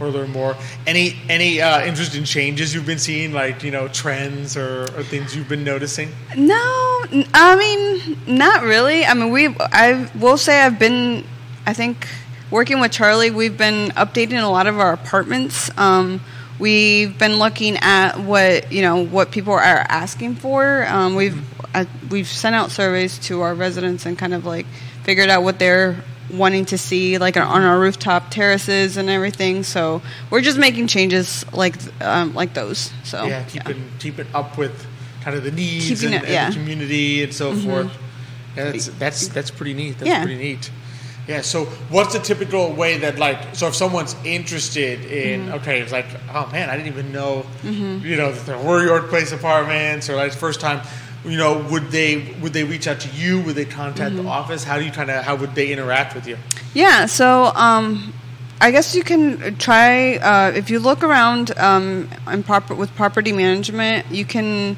Learn 0.08 0.30
more. 0.30 0.56
Any 0.86 1.16
any 1.28 1.60
uh, 1.60 1.84
interesting 1.84 2.24
changes 2.24 2.74
you've 2.74 2.86
been 2.86 2.98
seeing, 2.98 3.32
like 3.32 3.62
you 3.62 3.70
know 3.70 3.88
trends 3.88 4.56
or, 4.56 4.82
or 4.96 5.02
things 5.02 5.36
you've 5.36 5.48
been 5.48 5.64
noticing? 5.64 6.10
No, 6.36 6.54
I 7.34 7.56
mean, 7.58 8.18
not 8.26 8.62
really. 8.62 9.04
I 9.04 9.14
mean, 9.14 9.30
we. 9.30 9.48
I 9.58 10.10
will 10.18 10.36
say 10.36 10.60
I've 10.60 10.78
been. 10.78 11.24
I 11.66 11.72
think 11.72 12.06
working 12.50 12.80
with 12.80 12.92
Charlie, 12.92 13.30
we've 13.30 13.56
been 13.56 13.90
updating 13.90 14.42
a 14.42 14.48
lot 14.48 14.66
of 14.66 14.78
our 14.78 14.92
apartments. 14.92 15.70
Um, 15.78 16.20
we've 16.58 17.18
been 17.18 17.36
looking 17.38 17.76
at 17.78 18.18
what 18.18 18.70
you 18.72 18.82
know 18.82 19.04
what 19.04 19.30
people 19.30 19.52
are 19.52 19.60
asking 19.60 20.36
for. 20.36 20.86
Um, 20.86 21.14
we've 21.14 21.42
we've 22.10 22.28
sent 22.28 22.54
out 22.54 22.70
surveys 22.70 23.18
to 23.18 23.40
our 23.40 23.54
residents 23.54 24.06
and 24.06 24.18
kind 24.18 24.34
of 24.34 24.44
like 24.44 24.66
figured 25.02 25.28
out 25.28 25.42
what 25.42 25.58
they're 25.58 26.02
wanting 26.32 26.64
to 26.66 26.78
see 26.78 27.18
like 27.18 27.36
on 27.36 27.62
our 27.62 27.78
rooftop 27.78 28.30
terraces 28.30 28.96
and 28.96 29.10
everything 29.10 29.62
so 29.62 30.00
we're 30.30 30.40
just 30.40 30.58
making 30.58 30.86
changes 30.86 31.44
like 31.52 31.74
um, 32.02 32.32
like 32.34 32.54
those 32.54 32.90
so 33.04 33.24
yeah, 33.26 33.44
keeping 33.44 33.84
keeping 33.98 34.26
up 34.34 34.56
with 34.56 34.86
kind 35.22 35.36
of 35.36 35.44
the 35.44 35.50
needs 35.52 35.88
Keeping 35.88 36.14
and, 36.14 36.24
it- 36.24 36.26
and 36.26 36.32
yeah. 36.32 36.48
the 36.50 36.56
community 36.56 37.22
and 37.22 37.32
so 37.34 37.54
forth. 37.54 37.90
Yeah, 38.56 38.64
that's 38.70 38.86
that's 38.98 39.28
that's 39.28 39.50
pretty 39.50 39.72
neat. 39.72 39.98
That's 39.98 40.08
Yeah. 40.10 40.24
pretty 40.24 40.38
neat. 40.38 40.70
Yeah. 41.28 41.40
So, 41.42 41.66
what's 41.90 42.12
the 42.12 42.18
typical 42.18 42.72
way 42.72 42.98
that 42.98 43.18
like 43.18 43.54
so 43.54 43.68
if 43.68 43.74
someone's 43.76 44.16
interested 44.24 45.04
in 45.04 45.42
Mm-hmm. 45.46 45.54
okay, 45.54 45.80
it's 45.80 45.92
like 45.92 46.06
oh 46.34 46.48
man, 46.50 46.68
I 46.68 46.76
didn't 46.76 46.88
even 46.92 47.12
know 47.12 47.46
you 47.62 48.16
know 48.16 48.32
that 48.32 48.44
there 48.46 48.58
were 48.58 48.84
York 48.84 49.08
Place 49.08 49.32
apartments 49.32 50.10
or 50.10 50.16
like 50.16 50.32
first 50.32 50.60
time. 50.60 50.80
You 51.24 51.36
know, 51.38 51.64
would 51.70 51.90
they 51.92 52.34
would 52.40 52.52
they 52.52 52.64
reach 52.64 52.88
out 52.88 52.98
to 53.00 53.08
you? 53.10 53.40
Would 53.42 53.54
they 53.54 53.64
contact 53.64 54.14
Mm-hmm. 54.14 54.24
the 54.24 54.28
office? 54.28 54.64
How 54.64 54.78
do 54.78 54.84
you 54.84 54.90
kind 54.90 55.10
of 55.10 55.24
how 55.24 55.36
would 55.36 55.54
they 55.54 55.72
interact 55.72 56.14
with 56.16 56.26
you? 56.26 56.36
Yeah, 56.74 57.06
so 57.06 57.52
um, 57.54 58.12
I 58.60 58.70
guess 58.72 58.94
you 58.96 59.04
can 59.04 59.56
try 59.56 60.16
uh, 60.16 60.50
if 60.54 60.68
you 60.70 60.80
look 60.80 61.04
around 61.04 61.56
um, 61.58 62.08
in 62.30 62.42
proper 62.42 62.74
with 62.74 62.92
property 62.96 63.30
management, 63.32 64.10
you 64.10 64.24
can 64.24 64.76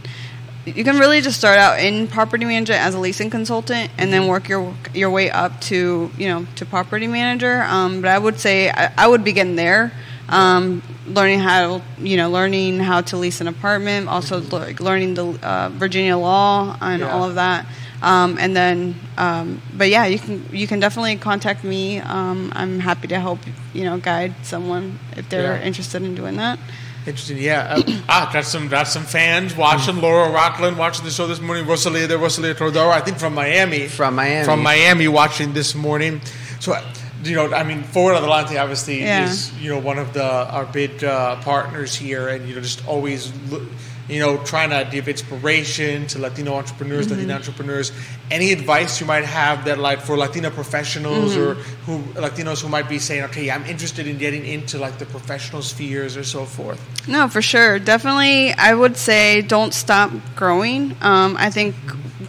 you 0.67 0.85
can 0.85 0.99
really 0.99 1.21
just 1.23 1.39
start 1.39 1.59
out 1.59 1.79
in 1.79 2.09
property 2.09 2.45
management 2.45 2.81
as 2.81 2.95
a 2.95 2.99
leasing 2.99 3.31
consultant, 3.31 3.91
and 3.97 4.13
then 4.13 4.27
work 4.29 4.49
your 4.49 4.75
your 4.93 5.09
way 5.11 5.31
up 5.31 5.61
to 5.63 6.11
you 6.19 6.29
know 6.29 6.47
to 6.57 6.67
property 6.67 7.07
manager. 7.07 7.63
Um, 7.63 8.03
but 8.03 8.11
I 8.11 8.19
would 8.19 8.39
say 8.39 8.71
I, 8.71 8.93
I 8.99 9.07
would 9.09 9.25
begin 9.25 9.57
there. 9.57 9.93
Um, 10.29 10.83
learning 11.07 11.41
how 11.41 11.83
you 11.99 12.17
know 12.17 12.31
learning 12.31 12.81
how 12.81 13.03
to 13.03 13.17
lease 13.19 13.43
an 13.43 13.47
apartment 13.49 14.09
also 14.09 14.41
like 14.41 14.81
learning 14.81 15.13
the 15.15 15.27
uh, 15.43 15.69
Virginia 15.69 16.17
law 16.17 16.79
and 16.81 17.01
Yeah. 17.01 17.11
all 17.13 17.29
of 17.29 17.35
that 17.35 17.67
um, 18.01 18.39
and 18.41 18.57
then 18.57 18.95
um, 19.19 19.61
but 19.77 19.91
yeah 19.91 20.07
you 20.07 20.19
can 20.19 20.43
you 20.51 20.67
can 20.67 20.81
definitely 20.81 21.17
contact 21.19 21.63
me 21.63 21.99
um, 22.01 22.51
i'm 22.57 22.81
happy 22.81 23.07
to 23.09 23.21
help 23.21 23.39
you 23.75 23.85
know 23.85 23.99
guide 23.99 24.33
someone 24.43 24.99
if 25.15 25.29
they're 25.29 25.57
Yeah. 25.59 25.67
interested 25.67 26.03
in 26.03 26.15
doing 26.15 26.37
that 26.37 26.59
Interesting, 27.07 27.37
yeah. 27.37 27.75
Uh, 27.77 27.83
ah, 28.09 28.31
got 28.33 28.47
some 28.47 28.67
got 28.69 28.89
some 28.89 29.03
fans 29.05 29.55
watching 29.55 30.01
Laura 30.01 30.31
Rockland 30.31 30.79
watching 30.79 31.05
the 31.05 31.11
show 31.11 31.27
this 31.27 31.39
morning. 31.39 31.67
Rosalia 31.67 32.09
de 32.09 32.17
Rosalia 32.17 32.55
Tordaro, 32.55 32.89
I 32.91 33.01
think 33.03 33.19
from 33.19 33.35
Miami. 33.35 33.89
From 33.89 34.15
Miami. 34.15 34.45
From 34.47 34.63
Miami, 34.63 35.07
watching 35.09 35.53
this 35.53 35.75
morning. 35.75 36.23
So, 36.61 36.73
uh, 36.73 36.83
you 37.27 37.37
know, 37.37 37.53
I 37.53 37.63
mean, 37.65 37.83
Forward 37.83 38.15
Adelante 38.17 38.57
obviously 38.59 39.01
Yeah. 39.03 39.25
is 39.25 39.53
you 39.61 39.71
know 39.71 39.79
one 39.79 39.99
of 39.99 40.13
the 40.13 40.25
our 40.25 40.67
big 40.67 41.03
uh, 41.05 41.37
partners 41.43 41.95
here, 41.95 42.29
and 42.29 42.49
you 42.49 42.55
know 42.55 42.61
just 42.61 42.87
always 42.87 43.33
look, 43.51 43.63
you 44.09 44.21
know, 44.21 44.37
trying 44.45 44.71
to 44.71 44.89
give 44.91 45.09
inspiration 45.09 46.07
to 46.09 46.19
Latino 46.19 46.55
entrepreneurs, 46.55 47.07
Mm-hmm. 47.07 47.15
Latina 47.17 47.35
entrepreneurs. 47.35 47.93
Any 48.31 48.53
advice 48.53 49.01
you 49.01 49.07
might 49.07 49.25
have 49.25 49.65
that, 49.67 49.79
like, 49.79 50.01
for 50.01 50.17
Latina 50.17 50.51
professionals 50.51 51.37
or 51.37 51.55
Mm-hmm. 51.55 51.93
who 51.93 51.99
Latinos 52.21 52.63
who 52.63 52.69
might 52.69 52.89
be 52.89 52.99
saying, 52.99 53.25
okay, 53.25 53.51
I'm 53.51 53.65
interested 53.67 54.07
in 54.07 54.19
getting 54.19 54.45
into 54.47 54.79
like 54.79 54.99
the 54.99 55.07
professional 55.07 55.63
spheres 55.63 56.17
or 56.17 56.25
so 56.25 56.45
forth. 56.45 56.81
No, 57.09 57.29
for 57.29 57.43
sure. 57.43 57.79
Definitely, 57.79 58.53
I 58.55 58.75
would 58.75 58.97
say 58.97 59.43
don't 59.43 59.75
stop 59.75 60.11
growing. 60.37 60.97
Um, 61.03 61.37
I 61.39 61.51
think 61.51 61.75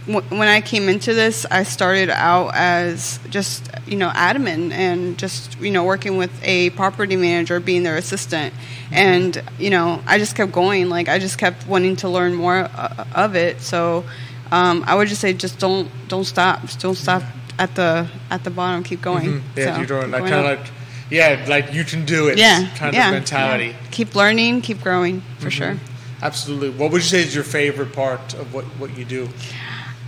w- 0.08 0.22
when 0.30 0.48
I 0.48 0.60
came 0.62 0.90
into 0.90 1.14
this, 1.14 1.46
I 1.50 1.64
started 1.64 2.10
out 2.10 2.52
as 2.54 3.20
just, 3.30 3.70
you 3.88 3.96
know, 3.98 4.10
admin 4.10 4.72
and 4.72 5.18
just, 5.18 5.58
you 5.60 5.72
know, 5.72 5.84
working 5.86 6.18
with 6.18 6.32
a 6.44 6.70
property 6.72 7.16
manager, 7.16 7.60
being 7.62 7.84
their 7.84 7.96
assistant. 7.98 8.54
And, 8.92 9.42
you 9.58 9.70
know, 9.70 10.02
I 10.06 10.18
just 10.20 10.36
kept 10.36 10.52
going. 10.52 10.90
Like, 10.90 11.08
I 11.10 11.18
just 11.20 11.38
kept 11.38 11.65
wanting 11.68 11.96
to 11.98 12.10
learn 12.10 12.34
more 12.36 12.70
uh, 12.76 13.06
of 13.16 13.36
it. 13.36 13.62
So 13.62 14.04
um, 14.52 14.84
I 14.88 14.96
would 14.96 15.08
just 15.08 15.22
say 15.22 15.34
just 15.34 15.60
don't 15.60 15.90
don't 16.08 16.26
stop. 16.26 16.62
Just 16.62 16.80
don't 16.80 16.96
stop 16.96 17.24
at 17.58 17.76
the 17.76 18.08
at 18.30 18.44
the 18.44 18.50
bottom. 18.50 18.84
Keep 18.84 19.02
going. 19.02 19.26
Mm-hmm. 19.42 19.60
Yeah, 19.60 19.76
So, 19.76 19.82
keep 20.02 20.12
like 20.12 20.24
kind 20.24 20.34
of 20.34 20.46
like, 20.46 20.68
yeah, 21.10 21.46
like 21.48 21.74
you 21.74 21.84
can 21.84 22.06
do 22.06 22.28
it. 22.30 22.38
yeah, 22.38 22.70
kind 22.78 22.94
yeah, 22.94 23.08
of 23.10 23.14
mentality. 23.14 23.68
yeah. 23.68 23.76
Keep 23.92 24.16
learning, 24.16 24.62
keep 24.62 24.82
growing, 24.82 25.22
for 25.40 25.48
Mm-hmm. 25.48 25.50
sure. 25.50 25.78
Absolutely. 26.22 26.70
What 26.70 26.92
would 26.92 27.02
you 27.02 27.08
say 27.08 27.22
is 27.22 27.36
your 27.36 27.44
favorite 27.44 27.94
part 27.94 28.34
of 28.36 28.54
what, 28.54 28.64
what 28.80 28.98
you 28.98 29.06
do? 29.06 29.28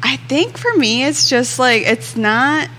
I 0.01 0.17
think 0.17 0.57
for 0.57 0.73
me, 0.77 1.03
it's 1.03 1.29
just 1.29 1.59
like 1.59 1.83
it's 1.83 2.15
not. 2.15 2.69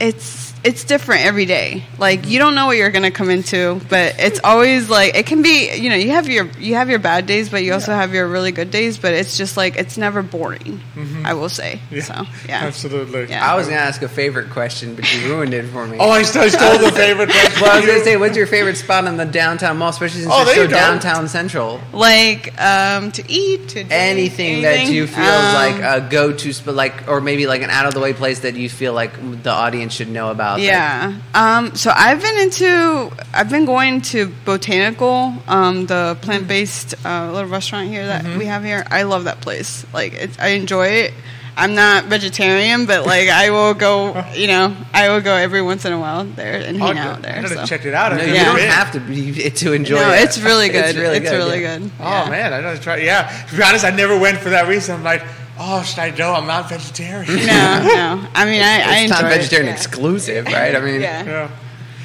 It's 0.00 0.49
it's 0.62 0.84
different 0.84 1.24
every 1.24 1.46
day. 1.46 1.84
Like 1.98 2.26
you 2.28 2.38
don't 2.38 2.54
know 2.54 2.66
what 2.66 2.76
you're 2.76 2.90
gonna 2.90 3.10
come 3.10 3.30
into, 3.30 3.80
but 3.88 4.16
it's 4.18 4.40
always 4.44 4.90
like 4.90 5.14
it 5.16 5.26
can 5.26 5.42
be. 5.42 5.74
You 5.74 5.88
know, 5.90 5.96
you 5.96 6.10
have 6.10 6.28
your 6.28 6.46
you 6.58 6.74
have 6.74 6.90
your 6.90 6.98
bad 6.98 7.26
days, 7.26 7.48
but 7.48 7.64
you 7.64 7.72
also 7.72 7.92
have 7.92 8.12
your 8.14 8.26
really 8.28 8.52
good 8.52 8.70
days. 8.70 8.98
But 8.98 9.14
it's 9.14 9.36
just 9.38 9.56
like 9.56 9.76
it's 9.76 9.96
never 9.96 10.22
boring. 10.22 10.80
I 11.24 11.34
will 11.34 11.48
say. 11.48 11.80
So 12.00 12.14
yeah, 12.48 12.64
Absolutely. 12.64 13.26
Yeah. 13.30 13.50
I 13.50 13.56
was 13.56 13.66
gonna 13.68 13.80
ask 13.80 14.02
a 14.02 14.08
favorite 14.08 14.50
question, 14.50 14.94
but 14.94 15.10
you 15.14 15.28
ruined 15.28 15.54
it 15.54 15.66
for 15.66 15.86
me. 15.86 15.96
Oh, 16.00 16.10
I 16.10 16.22
stole, 16.22 16.42
I 16.42 16.48
stole 16.48 16.78
the 16.78 16.92
favorite 16.92 17.28
question. 17.30 17.62
well, 17.62 17.70
I 17.72 17.76
was 17.80 17.86
gonna 17.86 18.04
say, 18.04 18.16
what's 18.16 18.36
your 18.36 18.46
favorite 18.46 18.76
spot 18.76 19.04
in 19.06 19.16
the 19.16 19.24
downtown 19.24 19.78
mall, 19.78 19.90
especially 19.90 20.22
since 20.22 20.32
Oh, 20.34 20.44
you're 20.44 20.54
so 20.54 20.62
you 20.62 20.68
go. 20.68 20.74
downtown 20.74 21.28
central? 21.28 21.80
like 21.92 22.60
um, 22.60 23.12
to 23.12 23.22
eat 23.30 23.68
to 23.68 23.74
drink, 23.76 23.92
Anything, 23.92 24.62
that 24.62 24.88
you 24.88 25.06
feel 25.06 25.24
Um, 25.24 25.54
like 25.54 25.82
a 25.82 26.06
go-to, 26.10 26.52
sp- 26.52 26.68
like, 26.74 27.08
or 27.08 27.20
maybe 27.20 27.46
like 27.46 27.62
an 27.62 27.70
out-of-the-way 27.70 28.12
place 28.14 28.40
that 28.40 28.54
you 28.56 28.68
feel 28.68 28.92
like 28.92 29.12
the 29.42 29.50
audience 29.50 29.92
should 29.94 30.08
know 30.08 30.30
about. 30.30 30.49
That- 30.56 30.62
Yeah. 30.62 31.14
Um, 31.34 31.74
so 31.76 31.92
I've 31.94 32.20
been 32.20 32.38
into, 32.38 33.10
I've 33.32 33.50
been 33.50 33.64
going 33.66 34.00
to 34.12 34.32
Botanical, 34.44 35.34
um, 35.48 35.86
the 35.86 36.16
plant 36.20 36.46
based 36.48 36.94
uh, 37.04 37.30
little 37.32 37.48
restaurant 37.48 37.88
here 37.88 38.06
that 38.06 38.24
Mm-hmm. 38.24 38.38
we 38.38 38.46
have 38.46 38.64
here. 38.64 38.84
I 38.90 39.02
love 39.04 39.24
that 39.24 39.40
place. 39.40 39.84
Like, 39.92 40.12
it, 40.14 40.30
I 40.40 40.48
enjoy 40.48 40.86
it. 40.86 41.14
I'm 41.56 41.74
not 41.74 42.04
vegetarian, 42.04 42.86
but 42.86 43.04
like 43.04 43.28
I 43.28 43.50
will 43.50 43.74
go, 43.74 44.24
you 44.34 44.46
know, 44.46 44.74
I 44.94 45.08
will 45.10 45.20
go 45.20 45.34
every 45.34 45.60
once 45.60 45.84
in 45.84 45.92
a 45.92 45.98
while 45.98 46.24
there 46.24 46.54
and 46.54 46.78
hang 46.78 46.94
good. 46.94 46.96
out 46.98 47.22
there. 47.22 47.42
gotta 47.42 47.54
so. 47.54 47.64
check 47.66 47.84
it 47.84 47.92
out. 47.92 48.12
No, 48.12 48.18
I've 48.18 48.28
you 48.28 48.34
Yeah. 48.34 48.44
don't 48.44 48.56
been. 48.56 48.70
have 48.70 48.92
to 48.92 49.00
be 49.00 49.30
it 49.44 49.56
to 49.62 49.72
enjoy 49.74 49.96
No, 49.96 50.10
it. 50.12 50.22
it's 50.22 50.38
really 50.38 50.68
good. 50.68 50.84
It's 50.86 50.96
really 50.98 51.16
It's 51.18 51.28
good. 51.28 51.36
really 51.36 51.60
yeah. 51.62 51.78
good. 51.78 51.90
Oh 52.00 52.04
Yeah. 52.24 52.30
man, 52.30 52.52
I 52.54 52.62
gotta 52.62 52.78
try. 52.80 52.96
Yeah, 52.98 53.28
to 53.50 53.56
be 53.56 53.62
honest, 53.62 53.84
I 53.84 53.90
never 53.90 54.16
went 54.18 54.38
for 54.38 54.50
that 54.50 54.68
reason. 54.68 54.94
I'm 54.94 55.02
like, 55.04 55.22
oh, 55.60 55.82
should 55.82 55.98
I 56.00 56.10
go? 56.10 56.32
I'm 56.34 56.46
not 56.46 56.68
vegetarian. 56.68 57.26
No, 57.36 57.42
no. 57.44 58.28
I 58.34 58.44
mean, 58.46 58.62
I, 58.62 58.80
I 58.80 58.96
It's 59.02 59.12
enjoy 59.12 59.22
not 59.22 59.24
it. 59.32 59.36
vegetarian 59.36 59.66
Yeah. 59.68 59.72
exclusive, 59.74 60.46
right? 60.46 60.74
I 60.74 60.80
mean, 60.80 61.00
Yeah. 61.00 61.24
Yeah. 61.24 61.50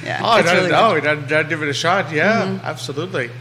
Yeah. 0.03 0.21
Oh, 0.23 0.37
it's 0.37 0.47
that, 0.51 0.55
really 0.57 0.71
oh, 0.73 0.93
good. 0.93 1.03
that, 1.03 1.29
that 1.29 1.49
give 1.49 1.63
it 1.63 1.69
a 1.69 1.73
shot. 1.73 2.11
Yeah, 2.11 2.59
absolutely. 2.63 3.31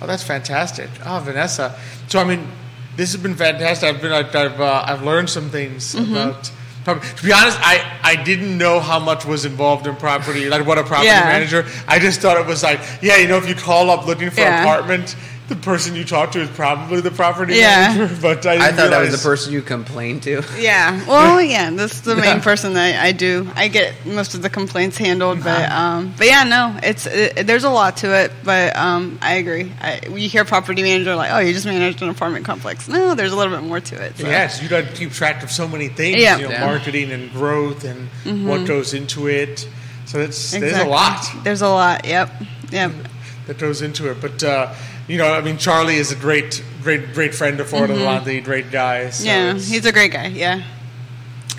Oh, 0.00 0.06
that's 0.06 0.22
fantastic. 0.24 0.88
Oh, 1.04 1.22
Vanesa. 1.24 1.78
So, 2.08 2.18
I 2.18 2.24
mean, 2.24 2.48
this 2.96 3.12
has 3.12 3.22
been 3.22 3.36
fantastic. 3.36 3.88
I've 3.94 4.02
been, 4.02 4.10
I've, 4.12 4.34
I've, 4.34 4.60
uh, 4.60 4.84
I've 4.86 5.02
learned 5.04 5.30
some 5.30 5.48
things 5.50 5.94
Mm-hmm. 5.94 6.14
about. 6.16 6.50
property. 6.84 7.06
To 7.16 7.22
be 7.24 7.32
honest, 7.32 7.58
I, 7.60 7.84
I 8.02 8.16
didn't 8.16 8.56
know 8.58 8.80
how 8.80 8.98
much 8.98 9.26
was 9.26 9.44
involved 9.44 9.86
in 9.86 9.94
property, 9.96 10.48
like 10.48 10.66
what 10.66 10.78
a 10.78 10.82
property 10.82 11.06
Yeah. 11.08 11.24
manager. 11.24 11.64
I 11.86 11.98
just 12.00 12.20
thought 12.20 12.36
it 12.36 12.46
was 12.46 12.62
like, 12.64 12.80
yeah, 13.02 13.16
you 13.18 13.28
know, 13.28 13.36
if 13.36 13.48
you 13.48 13.54
call 13.54 13.90
up 13.90 14.06
looking 14.06 14.30
for 14.30 14.40
Yeah. 14.40 14.62
an 14.62 14.66
apartment, 14.66 15.14
the 15.48 15.56
person 15.56 15.94
you 15.94 16.04
talk 16.04 16.32
to 16.32 16.40
is 16.40 16.50
probably 16.50 17.00
the 17.00 17.10
property 17.10 17.54
Yeah. 17.56 17.94
manager. 17.96 18.18
But 18.20 18.44
I, 18.46 18.52
I 18.52 18.58
didn't 18.58 18.76
thought 18.76 18.90
that 18.90 19.00
was 19.00 19.12
the 19.22 19.28
person 19.28 19.52
you 19.52 19.62
complained 19.62 20.22
to. 20.24 20.42
Yeah. 20.58 21.04
Well, 21.06 21.40
yeah. 21.40 21.70
That's 21.70 22.00
the 22.02 22.14
Yeah. 22.14 22.20
main 22.20 22.40
person 22.42 22.74
that 22.74 23.02
I 23.02 23.12
do. 23.12 23.48
I 23.56 23.68
get 23.68 24.04
most 24.04 24.34
of 24.34 24.42
the 24.42 24.50
complaints 24.50 24.98
handled, 24.98 25.42
but 25.42 25.70
um, 25.72 26.12
but 26.18 26.26
yeah, 26.26 26.44
no, 26.44 26.78
it's 26.82 27.06
it, 27.06 27.46
there's 27.46 27.64
a 27.64 27.70
lot 27.70 27.96
to 27.98 28.14
it. 28.24 28.30
But 28.44 28.76
um, 28.76 29.18
I 29.22 29.34
agree. 29.34 29.72
I, 29.80 30.00
you 30.06 30.28
hear 30.28 30.44
property 30.44 30.82
manager 30.82 31.14
like, 31.16 31.30
oh, 31.32 31.38
you 31.38 31.52
just 31.54 31.64
managed 31.66 32.02
an 32.02 32.10
apartment 32.10 32.44
complex. 32.44 32.86
No, 32.88 33.14
there's 33.14 33.32
a 33.32 33.36
little 33.36 33.54
bit 33.56 33.66
more 33.66 33.80
to 33.80 34.02
it. 34.04 34.18
So. 34.18 34.26
Yes, 34.26 34.62
you 34.62 34.68
got 34.68 34.84
to 34.86 34.92
keep 34.92 35.12
track 35.12 35.42
of 35.42 35.50
so 35.50 35.66
many 35.66 35.88
things. 35.88 36.18
Yeah. 36.18 36.36
You 36.36 36.44
know, 36.44 36.50
Yeah. 36.50 36.66
marketing 36.66 37.10
and 37.10 37.32
growth 37.32 37.84
and 37.84 38.08
what 38.46 38.66
goes 38.66 38.92
into 38.92 39.28
it. 39.28 39.66
So 40.04 40.20
it's 40.20 40.50
there's 40.52 40.76
a 40.76 40.84
lot 40.86 41.24
There's 41.42 41.62
a 41.62 41.68
lot. 41.68 42.04
Yep. 42.06 42.30
Yep. 42.70 42.92
that 43.46 43.58
goes 43.58 43.80
into 43.82 44.10
it. 44.10 44.20
But 44.20 44.42
uh, 44.44 44.74
you 45.08 45.16
know, 45.18 45.32
I 45.32 45.40
mean, 45.40 45.56
Charlie 45.58 45.96
is 45.96 46.12
a 46.12 46.16
great, 46.16 46.62
great, 46.82 47.12
great 47.14 47.34
friend 47.34 47.58
of 47.60 47.68
Forward 47.68 47.90
Adelante, 47.90 48.40
great 48.40 48.70
guy. 48.70 49.10
So 49.10 49.24
yeah. 49.24 49.54
He's 49.54 49.86
a 49.86 49.92
great 49.92 50.12
guy. 50.12 50.26
Yeah. 50.28 50.62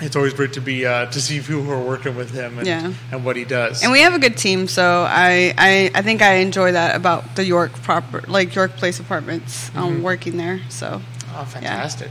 it's 0.02 0.16
always 0.16 0.32
great 0.32 0.54
to 0.54 0.60
be 0.62 0.86
uh, 0.86 1.06
to 1.06 1.20
see 1.20 1.40
people 1.40 1.62
who 1.62 1.70
are 1.72 1.82
working 1.82 2.16
with 2.16 2.30
him 2.30 2.56
and, 2.58 2.66
Yeah. 2.66 2.92
and 3.12 3.24
what 3.24 3.36
he 3.36 3.44
does. 3.44 3.82
And 3.82 3.92
we 3.92 4.00
have 4.00 4.14
a 4.14 4.18
good 4.18 4.36
team, 4.38 4.66
so 4.66 5.04
I, 5.06 5.52
I, 5.58 5.90
I 5.94 6.02
think 6.02 6.22
I 6.22 6.34
enjoy 6.36 6.72
that 6.72 6.96
about 6.96 7.36
the 7.36 7.44
York 7.44 7.72
proper, 7.82 8.22
like 8.26 8.54
York 8.54 8.76
Place 8.76 8.98
Apartments, 9.00 9.70
um, 9.76 10.02
working 10.02 10.36
there. 10.38 10.60
So 10.70 11.02
Oh, 11.32 11.44
fantastic. 11.44 12.08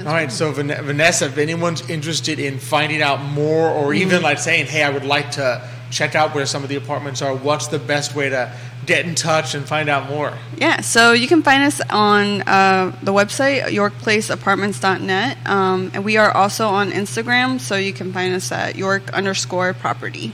All 0.00 0.04
right, 0.06 0.30
so 0.32 0.50
Van- 0.50 0.68
Vanesa, 0.68 1.26
if 1.28 1.38
anyone's 1.38 1.88
interested 1.88 2.38
in 2.40 2.58
finding 2.58 3.00
out 3.00 3.22
more 3.22 3.68
or 3.70 3.94
even 3.94 4.22
like 4.22 4.38
saying, 4.40 4.66
hey, 4.66 4.82
I 4.82 4.90
would 4.90 5.04
like 5.04 5.30
to 5.32 5.62
check 5.90 6.16
out 6.16 6.34
where 6.34 6.46
some 6.46 6.64
of 6.64 6.68
the 6.68 6.74
apartments 6.74 7.22
are, 7.22 7.32
what's 7.34 7.68
the 7.68 7.78
best 7.78 8.16
way 8.16 8.28
to 8.28 8.50
get 8.86 9.04
in 9.04 9.14
touch 9.14 9.54
and 9.54 9.66
find 9.66 9.88
out 9.88 10.08
more? 10.08 10.32
Yeah, 10.56 10.80
so 10.80 11.12
you 11.12 11.28
can 11.28 11.42
find 11.42 11.62
us 11.64 11.80
on 11.90 12.42
uh, 12.42 12.96
the 13.02 13.12
website, 13.12 13.62
yorkplaceapartments.net. 13.64 15.38
Um, 15.46 15.90
and 15.94 16.04
we 16.04 16.16
are 16.16 16.30
also 16.30 16.68
on 16.68 16.90
Instagram, 16.92 17.60
so 17.60 17.76
you 17.76 17.92
can 17.92 18.12
find 18.12 18.34
us 18.34 18.50
at 18.52 18.76
york 18.76 19.12
underscore 19.12 19.74
property. 19.74 20.32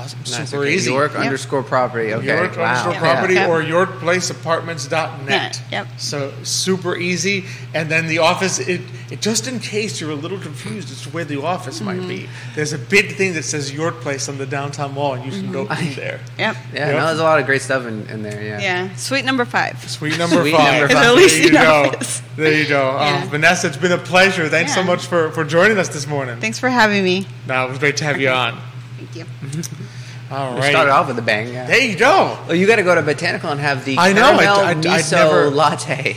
Awesome. 0.00 0.18
Nice, 0.20 0.50
Super 0.50 0.62
okay. 0.62 0.74
easy. 0.74 0.90
York 0.92 1.12
Yep. 1.12 1.22
underscore 1.22 1.62
property. 1.62 2.12
Okay. 2.14 2.26
York 2.26 2.56
wow. 2.56 2.64
underscore 2.64 2.92
Yeah. 2.94 2.98
property 3.00 3.34
Yeah. 3.34 3.48
or 3.48 3.62
yorkplaceapartments.net. 3.62 5.26
Net, 5.28 5.62
yep. 5.70 5.86
So 5.98 6.32
super 6.42 6.96
easy. 6.96 7.44
And 7.74 7.90
then 7.90 8.06
the 8.06 8.18
office, 8.18 8.58
it, 8.58 8.80
it 9.10 9.20
just 9.20 9.46
in 9.46 9.58
case 9.60 10.00
you're 10.00 10.10
a 10.10 10.14
little 10.14 10.38
confused 10.38 10.90
as 10.90 11.02
to 11.02 11.10
where 11.10 11.24
the 11.24 11.40
office 11.42 11.80
might 11.80 12.06
be, 12.08 12.20
Mm-hmm. 12.20 12.54
there's 12.54 12.72
a 12.72 12.78
big 12.78 13.16
thing 13.16 13.34
that 13.34 13.44
says 13.44 13.72
York 13.72 14.00
Place 14.00 14.28
on 14.28 14.38
the 14.38 14.46
downtown 14.46 14.94
wall, 14.94 15.14
and 15.14 15.24
you 15.24 15.30
can 15.32 15.52
go 15.52 15.66
Mm-hmm. 15.66 15.86
in 15.88 15.94
there. 15.94 16.20
Yep. 16.38 16.56
Yeah, 16.72 16.86
Yep. 16.88 16.96
no, 16.96 17.06
there's 17.06 17.18
a 17.20 17.22
lot 17.24 17.38
of 17.40 17.46
great 17.46 17.62
stuff 17.62 17.86
in, 17.86 18.06
in 18.08 18.22
there. 18.22 18.42
Yeah. 18.42 18.60
Yeah, 18.60 18.94
suite 18.96 19.24
number 19.24 19.44
five. 19.44 19.78
Sweet 19.90 20.18
number 20.18 20.40
Sweet 20.40 20.52
five. 20.54 20.80
number 20.80 20.88
five. 20.94 21.02
There 21.02 21.10
At 21.10 21.16
least 21.16 21.36
you 21.38 21.44
you 21.44 21.52
know 21.52 21.90
go. 21.92 21.98
There 22.36 22.52
you 22.52 22.66
go. 22.68 22.80
Yeah. 23.00 23.22
Oh, 23.24 23.28
Vanesa, 23.28 23.64
it's 23.66 23.76
been 23.76 23.92
a 23.92 23.98
pleasure. 23.98 24.48
Thanks 24.48 24.74
so 24.74 24.82
much 24.82 25.06
for, 25.06 25.30
for 25.32 25.44
joining 25.44 25.78
us 25.78 25.88
this 25.88 26.06
morning. 26.06 26.38
Thanks 26.40 26.58
for 26.58 26.68
having 26.68 27.02
me. 27.04 27.26
No, 27.46 27.66
it 27.66 27.70
was 27.70 27.78
great 27.78 27.96
to 27.98 28.04
have 28.04 28.20
you 28.20 28.30
on. 28.30 28.58
Thank 29.00 29.16
you. 29.16 29.24
All 30.30 30.54
We 30.54 30.60
right. 30.60 30.70
started 30.70 30.92
off 30.92 31.08
with 31.08 31.18
a 31.18 31.22
bang. 31.22 31.52
Yeah. 31.52 31.66
There 31.66 31.80
you 31.80 31.96
go. 31.96 32.38
Well, 32.46 32.54
you 32.54 32.66
got 32.66 32.76
to 32.76 32.82
go 32.84 32.94
to 32.94 33.02
Botanical 33.02 33.50
and 33.50 33.60
have 33.60 33.84
the 33.84 33.98
I 33.98 34.12
know, 34.12 34.22
I- 34.34 34.36
caramel 34.44 34.60
I- 34.60 34.70
I'd 34.70 34.76
miso 34.78 35.12
never- 35.12 35.50
latte. 35.50 36.16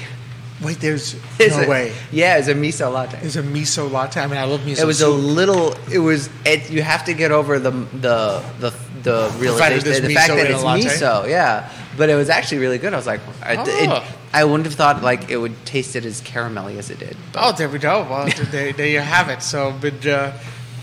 Wait, 0.62 0.80
there's 0.80 1.16
It's 1.40 1.56
no 1.58 1.64
a- 1.64 1.68
way. 1.68 1.94
Yeah, 2.12 2.38
it's 2.38 2.48
a 2.48 2.54
miso 2.54 2.92
latte. 2.94 3.18
There's 3.20 3.36
a 3.38 3.44
miso 3.44 3.92
latte. 3.92 4.22
I 4.22 4.28
mean, 4.28 4.38
I 4.38 4.44
love 4.46 4.62
miso. 4.62 4.82
It 4.82 4.86
was 4.86 5.02
a 5.02 5.10
little. 5.10 5.74
It 5.92 5.98
was. 6.00 6.30
It, 6.46 6.70
you 6.70 6.82
have 6.84 7.06
to 7.06 7.14
get 7.14 7.32
over 7.32 7.58
the 7.60 7.72
the 7.72 8.44
the 8.60 8.74
the 9.02 9.34
realization 9.40 9.84
there's 9.84 10.02
the 10.02 10.14
fact 10.14 10.32
miso 10.32 10.36
that 10.36 10.46
in 10.48 10.54
a 10.54 10.76
it's 10.78 11.02
miso. 11.02 11.28
Yeah, 11.28 11.70
but 11.98 12.10
it 12.10 12.16
was 12.16 12.30
actually 12.30 12.60
really 12.60 12.78
good. 12.78 12.94
I 12.94 12.98
was 12.98 13.08
like, 13.08 13.20
I, 13.42 13.56
Oh. 13.58 13.64
it, 13.68 14.04
I 14.32 14.46
wouldn't 14.46 14.66
have 14.66 14.76
thought 14.76 15.04
like 15.04 15.30
it 15.30 15.36
would 15.38 15.66
taste 15.66 15.96
it 15.98 16.06
as 16.06 16.22
caramelly 16.22 16.78
as 16.78 16.90
it 16.92 17.00
did. 17.00 17.18
Oh, 17.36 17.52
there 17.52 17.68
we 17.68 17.80
go. 17.80 18.08
Well, 18.10 18.30
there, 18.52 18.72
there 18.72 18.88
you 18.88 19.00
have 19.02 19.28
it. 19.30 19.42
So, 19.42 19.74
but 19.82 20.06
uh, 20.06 20.32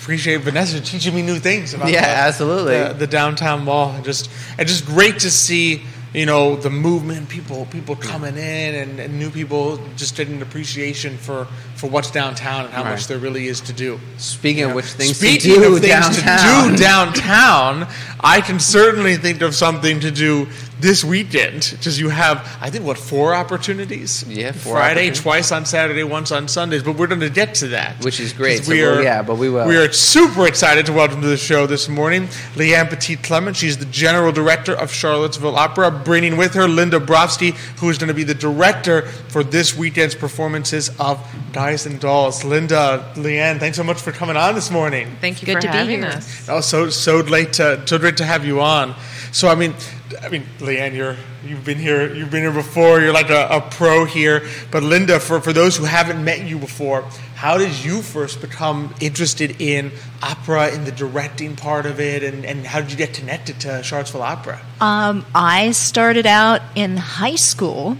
appreciate 0.00 0.40
Vanesa 0.40 0.84
teaching 0.84 1.14
me 1.14 1.22
new 1.22 1.38
things 1.38 1.74
about 1.74 1.90
Yeah, 1.90 2.00
the, 2.02 2.08
absolutely. 2.28 2.78
the, 2.78 2.94
the 2.94 3.06
downtown 3.06 3.64
mall. 3.64 4.00
Just 4.02 4.30
and 4.58 4.66
just 4.66 4.86
great 4.86 5.18
to 5.20 5.30
see 5.30 5.82
you 6.12 6.26
know 6.26 6.56
the 6.56 6.70
movement, 6.70 7.28
people 7.28 7.66
people 7.66 7.94
coming 7.94 8.36
in, 8.36 8.74
and, 8.74 8.98
and 8.98 9.18
new 9.18 9.30
people 9.30 9.78
just 9.96 10.16
getting 10.16 10.34
an 10.36 10.42
appreciation 10.42 11.16
for 11.18 11.46
for 11.76 11.88
what's 11.88 12.10
downtown 12.10 12.64
and 12.64 12.74
how 12.74 12.82
Right. 12.82 12.92
much 12.92 13.06
there 13.06 13.18
really 13.18 13.46
is 13.46 13.60
to 13.62 13.72
do. 13.72 14.00
Speaking 14.16 14.64
of 14.64 14.74
which, 14.74 14.86
things 14.86 15.16
Speaking 15.18 15.54
to 15.54 15.60
do 15.60 15.74
of 15.76 15.80
things 15.80 15.92
downtown. 16.18 16.70
to 16.70 16.76
do 16.76 16.82
downtown, 16.82 17.86
I 18.20 18.40
can 18.40 18.58
certainly 18.58 19.16
think 19.16 19.40
of 19.42 19.54
something 19.54 20.00
to 20.00 20.10
do 20.10 20.48
this 20.80 21.04
weekend, 21.04 21.68
because 21.78 21.98
you 22.00 22.08
have, 22.08 22.38
I 22.60 22.70
think, 22.70 22.84
what 22.84 22.98
four 22.98 23.34
opportunities? 23.34 24.24
Yeah, 24.28 24.52
four 24.52 24.74
Friday, 24.74 25.10
twice 25.10 25.52
on 25.52 25.64
Saturday, 25.66 26.02
once 26.02 26.32
on 26.32 26.48
Sundays. 26.48 26.82
But 26.82 26.96
we're 26.96 27.06
going 27.06 27.20
to 27.20 27.30
get 27.30 27.54
to 27.56 27.68
that, 27.68 28.02
Which 28.04 28.20
is 28.20 28.32
great. 28.32 28.58
'Cause 28.58 28.66
So 28.66 28.72
we'll- 28.72 29.02
yeah, 29.02 29.22
but 29.22 29.36
we 29.36 29.48
will. 29.50 29.66
We 29.66 29.76
are 29.76 29.92
super 29.92 30.46
excited 30.46 30.86
to 30.86 30.92
welcome 30.92 31.20
to 31.22 31.28
the 31.28 31.36
show 31.36 31.66
this 31.66 31.88
morning 31.88 32.28
Leanne 32.56 32.88
Pettit 32.88 33.22
Clement. 33.22 33.56
She's 33.56 33.76
the 33.76 33.84
general 33.86 34.32
director 34.32 34.72
of 34.74 34.92
Charlottesville 34.92 35.56
Opera, 35.56 35.90
bringing 35.90 36.36
with 36.36 36.54
her 36.54 36.68
Linda 36.68 36.98
Brovsky, 37.00 37.54
who 37.80 37.90
is 37.90 37.98
going 37.98 38.08
to 38.08 38.14
be 38.14 38.24
the 38.24 38.34
director 38.34 39.02
for 39.28 39.44
this 39.44 39.76
weekend's 39.76 40.14
performances 40.14 40.90
of 40.98 41.18
Guys 41.52 41.86
and 41.86 42.00
Dolls. 42.00 42.44
Linda, 42.44 43.04
Leanne, 43.16 43.58
thanks 43.60 43.76
so 43.76 43.84
much 43.84 44.00
for 44.00 44.12
coming 44.12 44.36
on 44.36 44.54
this 44.54 44.70
morning. 44.70 45.16
Thank 45.20 45.42
you 45.42 45.46
Good 45.46 45.56
for 45.56 45.60
to 45.62 45.72
be 45.86 45.96
here. 45.96 46.04
us. 46.06 46.48
Oh, 46.48 46.60
so 46.60 46.88
so 46.90 47.18
late 47.18 47.52
to 47.54 47.80
so 47.84 47.98
great 47.98 48.16
to 48.18 48.24
have 48.24 48.44
you 48.44 48.60
on. 48.60 48.94
So 49.32 49.48
I 49.48 49.54
mean, 49.54 49.74
I 50.22 50.28
mean, 50.28 50.44
Leanne, 50.58 50.94
you're 50.94 51.16
you've 51.44 51.64
been 51.64 51.78
here 51.78 52.12
you've 52.12 52.30
been 52.30 52.42
here 52.42 52.52
before. 52.52 53.00
You're 53.00 53.12
like 53.12 53.30
a, 53.30 53.46
a 53.48 53.60
pro 53.60 54.04
here. 54.04 54.46
But 54.70 54.82
Linda, 54.82 55.20
for 55.20 55.40
for 55.40 55.52
those 55.52 55.76
who 55.76 55.84
haven't 55.84 56.24
met 56.24 56.46
you 56.46 56.58
before, 56.58 57.02
how 57.34 57.58
did 57.58 57.84
you 57.84 58.02
first 58.02 58.40
become 58.40 58.94
interested 59.00 59.60
in 59.60 59.92
opera, 60.22 60.72
in 60.72 60.84
the 60.84 60.92
directing 60.92 61.56
part 61.56 61.86
of 61.86 62.00
it, 62.00 62.22
and 62.22 62.44
and 62.44 62.66
how 62.66 62.80
did 62.80 62.90
you 62.90 62.96
get 62.96 63.14
connected 63.14 63.60
to 63.60 63.82
Charlottesville 63.82 64.22
Opera? 64.22 64.60
Um, 64.80 65.24
I 65.34 65.70
started 65.72 66.26
out 66.26 66.62
in 66.74 66.96
high 66.96 67.36
school 67.36 67.96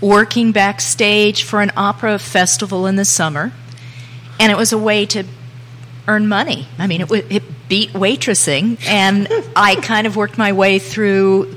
working 0.00 0.52
backstage 0.52 1.42
for 1.42 1.60
an 1.60 1.72
opera 1.76 2.18
festival 2.18 2.86
in 2.86 2.96
the 2.96 3.04
summer, 3.04 3.52
and 4.38 4.52
it 4.52 4.56
was 4.56 4.72
a 4.72 4.78
way 4.78 5.06
to 5.06 5.24
earn 6.06 6.28
money. 6.28 6.66
I 6.78 6.86
mean, 6.86 7.02
it, 7.02 7.10
it 7.10 7.42
beat 7.68 7.90
waitressing, 7.92 8.78
and 8.86 9.28
I 9.54 9.76
kind 9.76 10.06
of 10.06 10.16
worked 10.16 10.38
my 10.38 10.52
way 10.52 10.78
through 10.78 11.54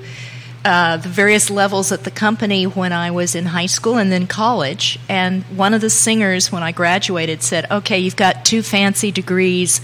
uh, 0.63 0.97
the 0.97 1.09
various 1.09 1.49
levels 1.49 1.91
at 1.91 2.03
the 2.03 2.11
company 2.11 2.65
when 2.65 2.93
I 2.93 3.11
was 3.11 3.33
in 3.33 3.45
high 3.45 3.65
school 3.65 3.97
and 3.97 4.11
then 4.11 4.27
college. 4.27 4.99
And 5.09 5.43
one 5.57 5.73
of 5.73 5.81
the 5.81 5.89
singers, 5.89 6.51
when 6.51 6.61
I 6.61 6.71
graduated, 6.71 7.41
said, 7.41 7.71
Okay, 7.71 7.99
you've 7.99 8.15
got 8.15 8.45
two 8.45 8.61
fancy 8.61 9.11
degrees. 9.11 9.81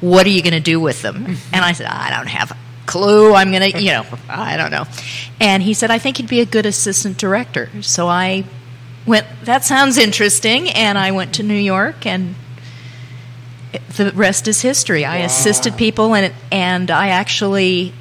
What 0.00 0.26
are 0.26 0.30
you 0.30 0.42
going 0.42 0.52
to 0.52 0.60
do 0.60 0.80
with 0.80 1.00
them? 1.02 1.36
And 1.52 1.64
I 1.64 1.72
said, 1.72 1.86
I 1.86 2.10
don't 2.10 2.26
have 2.26 2.50
a 2.50 2.56
clue. 2.86 3.32
I'm 3.32 3.52
going 3.52 3.72
to, 3.72 3.80
you 3.80 3.92
know, 3.92 4.04
I 4.28 4.56
don't 4.56 4.70
know. 4.70 4.84
And 5.40 5.62
he 5.62 5.74
said, 5.74 5.90
I 5.90 5.98
think 5.98 6.18
you'd 6.18 6.28
be 6.28 6.40
a 6.40 6.46
good 6.46 6.66
assistant 6.66 7.16
director. 7.16 7.70
So 7.80 8.06
I 8.06 8.44
went, 9.06 9.26
That 9.44 9.64
sounds 9.64 9.96
interesting. 9.96 10.68
And 10.68 10.98
I 10.98 11.12
went 11.12 11.36
to 11.36 11.42
New 11.42 11.54
York 11.54 12.04
and 12.04 12.34
the 13.96 14.12
rest 14.14 14.48
is 14.48 14.60
history. 14.60 15.04
I 15.04 15.18
assisted 15.18 15.76
people, 15.76 16.14
and 16.14 16.32
and 16.50 16.90
I 16.90 17.08
actually, 17.08 17.92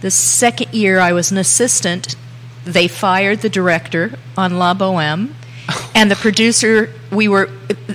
the 0.00 0.10
second 0.10 0.72
year 0.72 0.98
I 0.98 1.12
was 1.12 1.30
an 1.30 1.38
assistant, 1.38 2.16
they 2.64 2.88
fired 2.88 3.40
the 3.40 3.48
director 3.48 4.18
on 4.36 4.58
La 4.58 4.74
Boheme, 4.74 5.34
and 5.94 6.10
the 6.10 6.16
producer. 6.16 6.92
We 7.10 7.28
were 7.28 7.50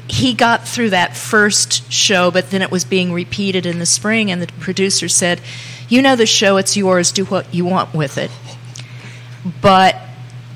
he 0.07 0.33
got 0.33 0.67
through 0.67 0.91
that 0.91 1.15
first 1.15 1.91
show, 1.91 2.31
but 2.31 2.51
then 2.51 2.61
it 2.61 2.71
was 2.71 2.85
being 2.85 3.13
repeated 3.13 3.65
in 3.65 3.79
the 3.79 3.85
spring, 3.85 4.31
and 4.31 4.41
the 4.41 4.47
producer 4.59 5.07
said, 5.07 5.41
"You 5.88 6.01
know 6.01 6.15
the 6.15 6.25
show; 6.25 6.57
it's 6.57 6.75
yours. 6.75 7.11
Do 7.11 7.25
what 7.25 7.53
you 7.53 7.65
want 7.65 7.93
with 7.93 8.17
it." 8.17 8.31
But 9.61 9.95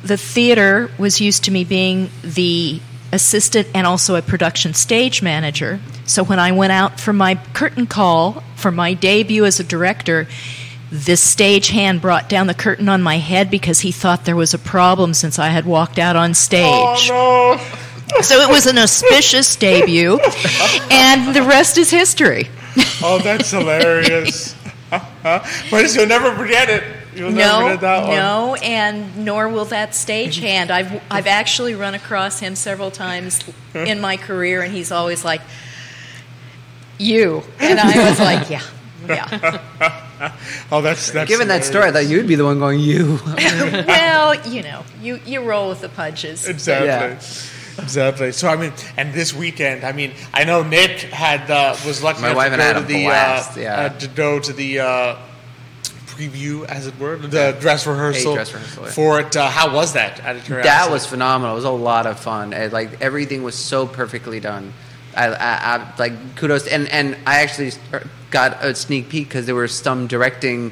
the 0.03 0.17
theater 0.17 0.91
was 0.99 1.19
used 1.19 1.45
to 1.45 1.51
me 1.51 1.63
being 1.63 2.09
the 2.21 2.79
assistant 3.15 3.67
and 3.73 3.87
also 3.87 4.15
a 4.15 4.21
production 4.21 4.73
stage 4.73 5.23
manager. 5.23 5.79
So 6.05 6.23
when 6.23 6.37
I 6.37 6.51
went 6.51 6.71
out 6.71 6.99
for 6.99 7.13
my 7.13 7.35
curtain 7.53 7.87
call 7.87 8.43
for 8.55 8.71
my 8.71 8.93
debut 8.93 9.45
as 9.45 9.59
a 9.59 9.63
director, 9.63 10.27
this 10.91 11.23
stage 11.23 11.69
hand 11.69 12.01
brought 12.01 12.29
down 12.29 12.47
the 12.47 12.53
curtain 12.53 12.87
on 12.89 13.01
my 13.01 13.17
head 13.17 13.49
because 13.49 13.79
he 13.79 13.91
thought 13.91 14.25
there 14.25 14.35
was 14.35 14.53
a 14.53 14.59
problem 14.59 15.13
since 15.13 15.39
I 15.39 15.47
had 15.47 15.65
walked 15.65 15.97
out 15.97 16.15
on 16.15 16.33
stage. 16.33 17.09
Oh, 17.11 17.57
no! 18.13 18.21
So 18.21 18.35
it 18.41 18.49
was 18.49 18.67
an 18.67 18.77
auspicious 18.77 19.55
debut, 19.55 20.19
and 20.91 21.35
the 21.35 21.41
rest 21.41 21.79
is 21.79 21.89
history. 21.89 22.49
Oh, 23.01 23.19
that's 23.23 23.49
hilarious. 23.49 24.55
but 25.23 25.95
you'll 25.95 26.05
never 26.05 26.35
forget 26.35 26.69
it. 26.69 26.83
You'll 27.15 27.31
never 27.31 27.69
No, 27.69 27.77
that 27.77 28.07
one. 28.07 28.15
no, 28.17 28.55
and 28.55 29.17
nor 29.25 29.47
will 29.49 29.65
that 29.65 29.91
stagehand. 29.91 30.69
I've 30.69 31.01
I've 31.09 31.27
actually 31.27 31.73
run 31.75 31.93
across 31.95 32.39
him 32.39 32.55
several 32.55 32.91
times 32.91 33.39
in 33.73 34.01
my 34.01 34.17
career, 34.17 34.61
and 34.61 34.73
he's 34.73 34.91
always 34.91 35.23
like, 35.23 35.41
"You," 36.97 37.43
and 37.59 37.79
I 37.79 38.09
was 38.09 38.19
like, 38.19 38.49
"Yeah, 38.49 38.61
yeah." 39.07 40.01
Oh, 40.71 40.81
that's 40.81 41.11
that's 41.11 41.29
Given 41.29 41.49
that 41.49 41.65
story, 41.65 41.89
I 41.89 41.91
thought 41.91 42.05
you'd 42.07 42.25
be 42.25 42.35
the 42.35 42.45
one 42.45 42.57
going, 42.57 42.79
you. 42.79 43.19
well, 43.85 44.33
you 44.47 44.63
know, 44.63 44.85
you 45.01 45.19
you 45.25 45.41
roll 45.43 45.67
with 45.67 45.81
the 45.81 45.89
punches. 45.89 46.47
Exactly. 46.47 46.87
Yeah. 46.87 47.83
Exactly. 47.83 48.31
So 48.31 48.47
I 48.47 48.55
mean, 48.55 48.71
and 48.95 49.13
this 49.13 49.33
weekend, 49.33 49.83
I 49.83 49.91
mean, 49.91 50.13
I 50.33 50.45
know 50.45 50.63
Nick 50.63 51.01
had 51.01 51.51
uh, 51.51 51.75
was 51.85 52.01
lucky 52.01 52.21
My 52.21 52.27
enough 52.29 52.37
wife 52.37 52.47
to 52.47 52.53
and 52.53 52.61
go 52.61 52.65
I 52.65 52.71
to 52.71 52.73
had 52.79 52.83
a 52.83 52.87
the 52.87 53.03
blast, 53.03 53.57
uh, 53.57 53.61
yeah. 53.61 53.75
uh, 53.81 53.89
to 53.99 54.07
go 54.07 54.39
to 54.39 54.53
the 54.53 54.79
uh, 54.79 55.15
preview, 56.15 56.65
as 56.65 56.87
it 56.87 56.97
were, 56.99 57.17
the 57.17 57.55
dress 57.59 57.85
rehearsal, 57.85 58.33
dress 58.35 58.53
rehearsal, 58.53 58.85
yeah. 58.85 58.91
for 58.91 59.19
it. 59.19 59.35
Uh, 59.35 59.49
how 59.49 59.73
was 59.73 59.93
that? 59.93 60.17
That 60.17 60.89
was 60.89 61.05
phenomenal. 61.05 61.53
It 61.53 61.57
was 61.57 61.65
a 61.65 61.71
lot 61.71 62.05
of 62.07 62.19
fun. 62.19 62.53
It, 62.53 62.71
like 62.71 63.01
everything 63.01 63.43
was 63.43 63.55
so 63.55 63.85
perfectly 63.87 64.39
done. 64.39 64.73
I, 65.15 65.27
I, 65.27 65.75
I 65.75 65.93
like 65.97 66.35
kudos 66.35 66.67
and 66.67 66.89
and 66.89 67.17
I 67.25 67.41
actually 67.41 67.71
got 68.31 68.63
a 68.63 68.75
sneak 68.75 69.09
peek 69.09 69.27
because 69.27 69.45
there 69.45 69.55
were 69.55 69.67
some 69.67 70.07
directing 70.07 70.71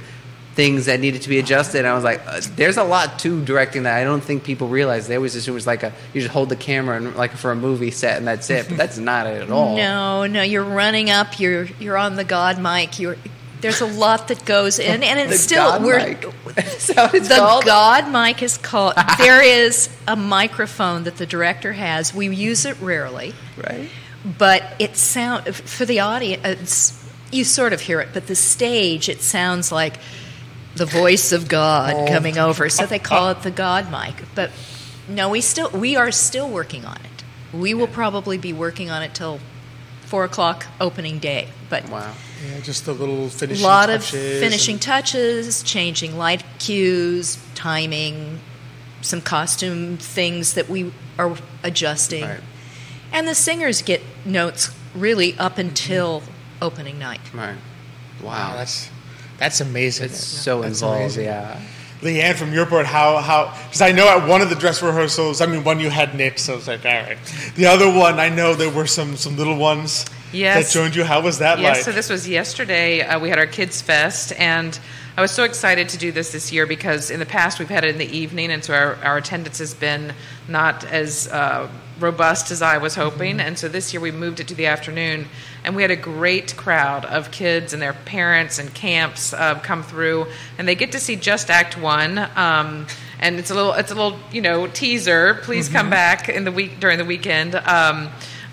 things 0.53 0.85
that 0.85 0.99
needed 0.99 1.23
to 1.23 1.29
be 1.29 1.39
adjusted. 1.39 1.79
And 1.79 1.87
I 1.87 1.95
was 1.95 2.03
like, 2.03 2.21
uh, 2.27 2.41
there's 2.55 2.77
a 2.77 2.83
lot 2.83 3.19
to 3.19 3.43
directing 3.43 3.83
that 3.83 3.97
I 3.97 4.03
don't 4.03 4.23
think 4.23 4.43
people 4.43 4.67
realize. 4.67 5.07
They 5.07 5.15
always 5.15 5.35
assume 5.35 5.57
it's 5.57 5.65
like 5.67 5.83
a 5.83 5.93
you 6.13 6.21
just 6.21 6.33
hold 6.33 6.49
the 6.49 6.55
camera 6.55 6.97
and 6.97 7.15
like 7.15 7.31
for 7.31 7.51
a 7.51 7.55
movie 7.55 7.91
set 7.91 8.17
and 8.17 8.27
that's 8.27 8.49
it. 8.49 8.69
But 8.69 8.77
that's 8.77 8.97
not 8.97 9.27
it 9.27 9.41
at 9.41 9.49
all. 9.49 9.77
No, 9.83 10.25
no, 10.25 10.41
you're 10.41 10.63
running 10.63 11.09
up. 11.09 11.39
You're 11.39 11.65
you're 11.79 11.97
on 11.97 12.15
the 12.15 12.23
God 12.23 12.59
mic. 12.59 12.99
You're 12.99 13.17
there's 13.63 13.81
a 13.81 13.87
lot 13.87 14.27
that 14.27 14.45
goes 14.45 14.77
in, 14.77 15.01
and 15.01 15.19
it's 15.19 15.41
still 15.41 15.63
God 15.71 15.83
we're 15.83 15.97
mic. 15.97 16.21
That's 16.55 16.89
it's 16.91 17.27
the 17.29 17.35
called? 17.37 17.65
God 17.65 18.11
mic 18.11 18.43
is 18.43 18.57
called. 18.57 18.93
there 19.17 19.41
is 19.43 19.89
a 20.07 20.15
microphone 20.15 21.05
that 21.05 21.17
the 21.17 21.25
director 21.25 21.73
has. 21.73 22.13
We 22.13 22.27
use 22.35 22.65
it 22.65 22.79
rarely, 22.79 23.33
right. 23.57 23.89
but 24.37 24.63
it 24.77 24.95
sound 24.97 25.47
for 25.55 25.85
the 25.85 26.01
audience. 26.01 26.99
You 27.31 27.43
sort 27.43 27.73
of 27.73 27.81
hear 27.81 27.99
it, 27.99 28.09
but 28.13 28.27
the 28.27 28.35
stage 28.35 29.09
it 29.09 29.21
sounds 29.21 29.71
like 29.71 29.95
the 30.75 30.85
voice 30.85 31.31
of 31.31 31.47
God 31.47 31.93
Oh. 31.95 32.07
coming 32.07 32.37
over. 32.37 32.69
So 32.69 32.85
they 32.85 32.99
call 32.99 33.29
it 33.29 33.41
the 33.41 33.51
God 33.51 33.91
mic. 33.91 34.13
But 34.35 34.51
no, 35.07 35.29
we 35.29 35.41
still 35.41 35.69
we 35.71 35.95
are 35.95 36.11
still 36.11 36.49
working 36.49 36.85
on 36.85 36.97
it. 36.97 37.23
We 37.57 37.73
will 37.73 37.87
probably 37.87 38.37
be 38.37 38.53
working 38.53 38.89
on 38.91 39.01
it 39.03 39.13
till 39.15 39.39
four 40.05 40.23
o'clock 40.25 40.65
opening 40.79 41.19
day. 41.19 41.47
But 41.69 41.89
Wow. 41.89 42.13
Yeah, 42.43 42.59
just 42.61 42.85
the 42.85 42.93
little 42.93 43.29
finishing. 43.29 43.63
Touches. 43.63 43.63
A 43.63 43.63
finishing 43.63 43.63
lot 43.63 43.89
of 43.89 44.03
finishing 44.03 44.73
and- 44.75 44.81
touches, 44.81 45.63
changing 45.63 46.17
light 46.17 46.43
cues, 46.59 47.37
timing, 47.55 48.39
some 49.01 49.21
costume 49.21 49.97
things 49.97 50.53
that 50.53 50.69
we 50.69 50.91
are 51.17 51.35
adjusting. 51.63 52.23
Right. 52.23 52.39
And 53.11 53.27
the 53.27 53.35
singers 53.35 53.81
get 53.81 54.01
notes 54.25 54.73
really 54.95 55.37
up 55.37 55.53
mm-hmm. 55.53 55.69
until 55.69 56.23
opening 56.61 56.99
night. 56.99 57.21
Right. 57.33 57.57
Wow, 58.21 58.29
Wow. 58.29 58.53
that's 58.55 58.89
that's 59.37 59.61
amazing. 59.61 60.05
It's 60.05 60.23
so 60.23 60.61
That's 60.61 60.81
involved. 60.81 61.01
amazing. 61.01 61.25
Yeah. 61.25 61.59
Leanne, 62.01 62.35
from 62.35 62.53
your 62.53 62.65
part, 62.65 62.85
how 62.85 63.17
how 63.17 63.53
because 63.65 63.81
I 63.81 63.91
know 63.91 64.07
at 64.07 64.27
one 64.27 64.41
of 64.41 64.49
the 64.49 64.55
dress 64.55 64.81
rehearsals, 64.81 65.41
I 65.41 65.45
mean, 65.45 65.63
one 65.63 65.79
you 65.79 65.89
had 65.89 66.15
Nick, 66.15 66.37
so 66.39 66.55
it's 66.55 66.67
like 66.67 66.85
all 66.85 66.91
right. 66.91 67.17
The 67.55 67.65
other 67.65 67.87
one, 67.87 68.19
I 68.19 68.29
know 68.29 68.53
there 68.53 68.69
were 68.69 68.87
some 68.87 69.15
some 69.15 69.37
little 69.37 69.57
ones 69.57 70.05
Yes. 70.33 70.73
that 70.73 70.79
joined 70.79 70.95
you. 70.95 71.03
How 71.03 71.21
was 71.21 71.39
that 71.39 71.59
Yes, 71.59 71.77
like? 71.77 71.85
so 71.85 71.91
this 71.91 72.09
was 72.09 72.27
yesterday. 72.27 73.01
Uh, 73.01 73.19
we 73.19 73.29
had 73.29 73.39
our 73.39 73.45
Kids 73.45 73.81
Fest, 73.81 74.33
and 74.37 74.77
I 75.15 75.21
was 75.21 75.31
so 75.31 75.43
excited 75.43 75.89
to 75.89 75.97
do 75.97 76.11
this 76.11 76.31
this 76.31 76.51
year 76.51 76.65
because 76.65 77.11
in 77.11 77.19
the 77.19 77.25
past 77.25 77.59
we've 77.59 77.69
had 77.69 77.83
it 77.83 77.89
in 77.89 77.97
the 77.99 78.17
evening, 78.17 78.51
and 78.51 78.63
so 78.63 78.73
our, 78.73 78.95
our 79.03 79.17
attendance 79.17 79.59
has 79.59 79.73
been 79.73 80.13
not 80.47 80.83
as 80.85 81.27
uh, 81.27 81.69
robust 81.99 82.49
as 82.51 82.61
I 82.63 82.79
was 82.79 82.95
hoping. 82.95 83.39
And 83.39 83.57
so 83.57 83.67
this 83.69 83.93
year 83.93 84.01
we 84.01 84.11
moved 84.11 84.39
it 84.39 84.47
to 84.47 84.55
the 84.55 84.65
afternoon, 84.65 85.27
and 85.63 85.75
we 85.75 85.83
had 85.83 85.91
a 85.91 85.95
great 85.95 86.55
crowd 86.57 87.05
of 87.05 87.29
kids 87.31 87.73
and 87.73 87.81
their 87.81 87.93
parents 87.93 88.57
and 88.57 88.73
camps 88.73 89.33
uh, 89.33 89.59
come 89.59 89.83
through, 89.83 90.25
and 90.57 90.67
they 90.67 90.75
get 90.75 90.91
to 90.93 90.99
see 90.99 91.15
just 91.15 91.49
Act 91.51 91.77
One. 91.77 92.17
Um, 92.35 92.87
and 93.19 93.37
it's 93.39 93.51
a 93.51 93.55
little, 93.55 93.73
it's 93.73 93.91
a 93.91 93.95
little, 93.95 94.19
you 94.33 94.41
know, 94.41 94.67
teaser. 94.67 95.35
Please 95.43 95.69
come 95.69 95.89
back 95.89 96.27
in 96.27 96.43
the 96.43 96.51
week 96.51 96.79
during 96.79 96.97
the 96.97 97.05
weekend. 97.05 97.55
Um, 97.55 98.09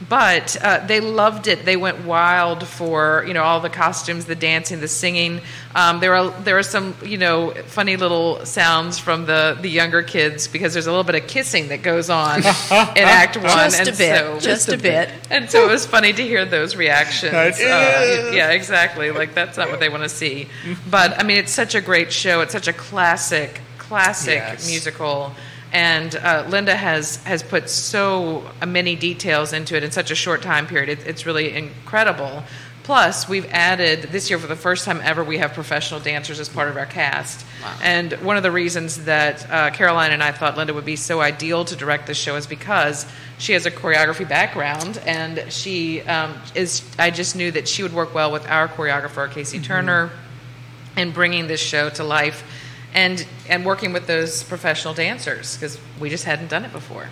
but 0.08 0.56
uh, 0.62 0.86
they 0.86 1.00
loved 1.00 1.46
it. 1.46 1.64
They 1.64 1.76
went 1.76 2.04
wild 2.04 2.66
for 2.66 3.24
you 3.28 3.34
know 3.34 3.42
all 3.42 3.60
the 3.60 3.68
costumes, 3.70 4.24
the 4.24 4.34
dancing, 4.34 4.80
the 4.80 4.88
singing. 4.88 5.40
Um, 5.74 6.00
there 6.00 6.14
are 6.16 6.30
there 6.42 6.56
are 6.58 6.62
some 6.62 6.94
you 7.04 7.18
know 7.18 7.50
funny 7.66 7.96
little 7.96 8.44
sounds 8.46 8.98
from 8.98 9.26
the 9.26 9.58
the 9.60 9.68
younger 9.68 10.02
kids 10.02 10.48
because 10.48 10.72
there's 10.72 10.86
a 10.86 10.90
little 10.90 11.04
bit 11.04 11.14
of 11.22 11.28
kissing 11.28 11.68
that 11.68 11.82
goes 11.82 12.08
on 12.10 12.38
in 12.40 12.44
Act 12.96 13.36
One, 13.36 13.44
Just 13.46 13.78
and 13.80 13.88
a 13.88 13.92
bit, 13.92 14.16
so, 14.18 14.40
just 14.40 14.68
a 14.70 14.78
bit. 14.78 15.10
and 15.30 15.50
so 15.50 15.64
it 15.68 15.70
was 15.70 15.84
funny 15.86 16.12
to 16.12 16.22
hear 16.22 16.44
those 16.44 16.76
reactions. 16.76 17.32
Uh, 17.34 18.30
yeah, 18.32 18.50
exactly. 18.50 19.10
Like 19.10 19.34
that's 19.34 19.56
not 19.58 19.68
what 19.70 19.80
they 19.80 19.88
want 19.88 20.02
to 20.02 20.08
see. 20.08 20.48
But 20.90 21.18
I 21.20 21.24
mean, 21.24 21.36
it's 21.38 21.52
such 21.52 21.74
a 21.74 21.80
great 21.80 22.12
show. 22.12 22.40
It's 22.40 22.52
such 22.52 22.68
a 22.68 22.72
classic 22.72 23.60
classic 23.78 24.36
Yes. 24.36 24.66
musical. 24.68 25.34
And 25.72 26.16
uh, 26.16 26.46
Linda 26.48 26.74
has 26.74 27.16
has 27.24 27.42
put 27.42 27.70
so 27.70 28.50
many 28.66 28.96
details 28.96 29.52
into 29.52 29.76
it 29.76 29.84
in 29.84 29.90
such 29.90 30.10
a 30.10 30.16
short 30.16 30.42
time 30.42 30.66
period. 30.66 30.88
It, 30.88 31.06
it's 31.06 31.26
really 31.26 31.54
incredible. 31.54 32.44
Plus, 32.82 33.28
we've 33.28 33.46
added 33.52 34.04
this 34.10 34.30
year 34.30 34.38
for 34.38 34.48
the 34.48 34.56
first 34.56 34.84
time 34.84 35.00
ever, 35.04 35.22
we 35.22 35.38
have 35.38 35.52
professional 35.52 36.00
dancers 36.00 36.40
as 36.40 36.48
part 36.48 36.68
of 36.68 36.76
our 36.76 36.86
cast. 36.86 37.46
Wow. 37.62 37.78
And 37.84 38.12
one 38.14 38.36
of 38.36 38.42
the 38.42 38.50
reasons 38.50 39.04
that 39.04 39.48
uh, 39.48 39.70
Caroline 39.70 40.10
and 40.10 40.22
I 40.22 40.32
thought 40.32 40.56
Linda 40.56 40.74
would 40.74 40.86
be 40.86 40.96
so 40.96 41.20
ideal 41.20 41.64
to 41.66 41.76
direct 41.76 42.08
this 42.08 42.16
show 42.16 42.34
is 42.34 42.48
because 42.48 43.06
she 43.38 43.52
has 43.52 43.64
a 43.64 43.70
choreography 43.70 44.28
background, 44.28 45.00
and 45.06 45.52
she 45.52 46.00
um, 46.02 46.34
is. 46.56 46.82
I 46.98 47.10
just 47.10 47.36
knew 47.36 47.52
that 47.52 47.68
she 47.68 47.84
would 47.84 47.92
work 47.92 48.12
well 48.12 48.32
with 48.32 48.48
our 48.48 48.66
choreographer, 48.66 49.30
Casey 49.30 49.60
Turner, 49.60 50.10
in 50.96 51.12
bringing 51.12 51.46
this 51.46 51.60
show 51.60 51.90
to 51.90 52.02
life, 52.02 52.42
and 52.94 53.26
and 53.48 53.64
working 53.64 53.92
with 53.92 54.06
those 54.06 54.42
professional 54.42 54.94
dancers 54.94 55.56
because 55.56 55.78
we 55.98 56.10
just 56.10 56.24
hadn't 56.24 56.48
done 56.48 56.64
it 56.64 56.72
before. 56.72 57.08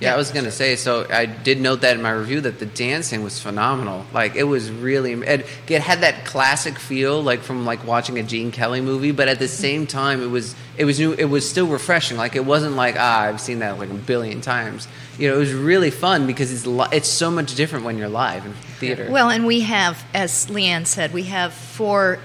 Yeah, 0.00 0.14
I 0.14 0.16
was 0.16 0.30
gonna 0.30 0.52
say. 0.52 0.76
So 0.76 1.06
I 1.10 1.26
did 1.26 1.60
note 1.60 1.80
that 1.80 1.96
in 1.96 2.02
my 2.02 2.12
review 2.12 2.40
that 2.42 2.60
the 2.60 2.66
dancing 2.66 3.24
was 3.24 3.40
phenomenal. 3.40 4.06
Like 4.14 4.36
it 4.36 4.44
was 4.44 4.70
really, 4.70 5.12
it, 5.12 5.44
it 5.66 5.82
had 5.82 6.02
that 6.02 6.24
classic 6.24 6.78
feel, 6.78 7.20
like 7.20 7.40
from 7.40 7.64
like 7.66 7.84
watching 7.84 8.18
a 8.18 8.22
Gene 8.22 8.52
Kelly 8.52 8.80
movie. 8.80 9.10
But 9.10 9.26
at 9.26 9.40
the 9.40 9.48
same 9.48 9.86
time, 9.88 10.22
it 10.22 10.28
was 10.28 10.54
it 10.76 10.84
was 10.84 11.00
new. 11.00 11.14
It 11.14 11.24
was 11.24 11.48
still 11.48 11.66
refreshing. 11.66 12.16
Like 12.16 12.36
it 12.36 12.44
wasn't 12.44 12.76
like 12.76 12.94
ah, 12.96 13.22
I've 13.22 13.40
seen 13.40 13.58
that 13.58 13.78
like 13.78 13.90
a 13.90 13.94
billion 13.94 14.40
times. 14.40 14.86
You 15.18 15.28
know, 15.28 15.34
it 15.34 15.38
was 15.38 15.52
really 15.52 15.90
fun 15.90 16.28
because 16.28 16.52
it's 16.52 16.64
li- 16.64 16.86
it's 16.92 17.08
so 17.08 17.28
much 17.28 17.56
different 17.56 17.84
when 17.84 17.98
you're 17.98 18.08
live 18.08 18.46
in 18.46 18.52
theater. 18.78 19.08
Well, 19.10 19.30
and 19.30 19.46
we 19.46 19.62
have, 19.62 20.04
as 20.14 20.46
Leanne 20.46 20.86
said, 20.86 21.12
we 21.12 21.24
have 21.24 21.52
four 21.52 22.20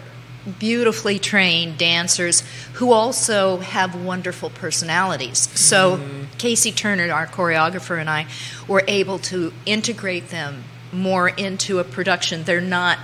beautifully 0.59 1.19
trained 1.19 1.77
dancers 1.77 2.43
who 2.73 2.91
also 2.91 3.57
have 3.57 3.95
wonderful 3.95 4.49
personalities. 4.49 5.49
So, 5.57 5.97
mm-hmm. 5.97 6.23
Casey 6.37 6.71
Turner, 6.71 7.11
our 7.11 7.27
choreographer, 7.27 7.99
and 7.99 8.09
I 8.09 8.27
were 8.67 8.83
able 8.87 9.19
to 9.19 9.53
integrate 9.65 10.29
them 10.29 10.63
more 10.91 11.29
into 11.29 11.79
a 11.79 11.83
production. 11.83 12.43
They're 12.43 12.61
not 12.61 12.99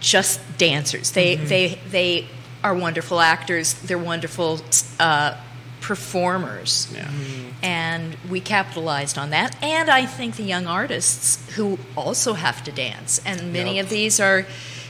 just 0.00 0.40
dancers. 0.58 1.12
They 1.12 1.36
mm-hmm. 1.36 1.46
they 1.48 1.78
they 1.90 2.28
are 2.62 2.74
wonderful 2.74 3.20
actors. 3.20 3.74
They're 3.74 3.98
wonderful 3.98 4.60
uh, 4.98 5.36
performers. 5.80 6.88
Yeah. 6.94 7.04
Mm-hmm. 7.04 7.50
And 7.62 8.16
we 8.30 8.40
capitalized 8.40 9.18
on 9.18 9.30
that. 9.30 9.62
And 9.62 9.90
I 9.90 10.06
think 10.06 10.36
the 10.36 10.42
young 10.42 10.66
artists 10.66 11.54
who 11.56 11.78
also 11.96 12.32
have 12.32 12.64
to 12.64 12.72
dance, 12.72 13.20
and 13.24 13.52
many 13.52 13.76
Yep. 13.76 13.84
of 13.84 13.90
these 13.90 14.18
are, 14.20 14.46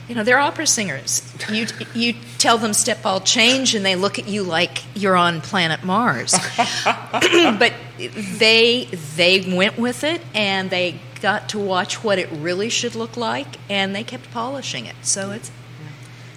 you 0.07 0.15
know, 0.15 0.23
they're 0.23 0.39
opera 0.39 0.67
singers. 0.67 1.21
You 1.51 1.67
you 1.93 2.13
tell 2.37 2.57
them 2.57 2.73
step 2.73 3.01
ball 3.01 3.21
change, 3.21 3.73
and 3.73 3.85
they 3.85 3.95
look 3.95 4.19
at 4.19 4.27
you 4.27 4.43
like 4.43 4.83
you're 4.95 5.15
on 5.15 5.41
planet 5.41 5.83
Mars. 5.83 6.33
but 6.85 7.73
they 7.97 8.87
they 9.15 9.55
went 9.55 9.77
with 9.77 10.03
it, 10.03 10.21
and 10.33 10.69
they 10.69 10.99
got 11.21 11.49
to 11.49 11.59
watch 11.59 12.03
what 12.03 12.19
it 12.19 12.29
really 12.31 12.69
should 12.69 12.93
look 12.93 13.17
like, 13.17 13.57
and 13.69 13.95
they 13.95 14.03
kept 14.03 14.29
polishing 14.31 14.85
it. 14.85 14.95
So 15.01 15.31
it's 15.31 15.51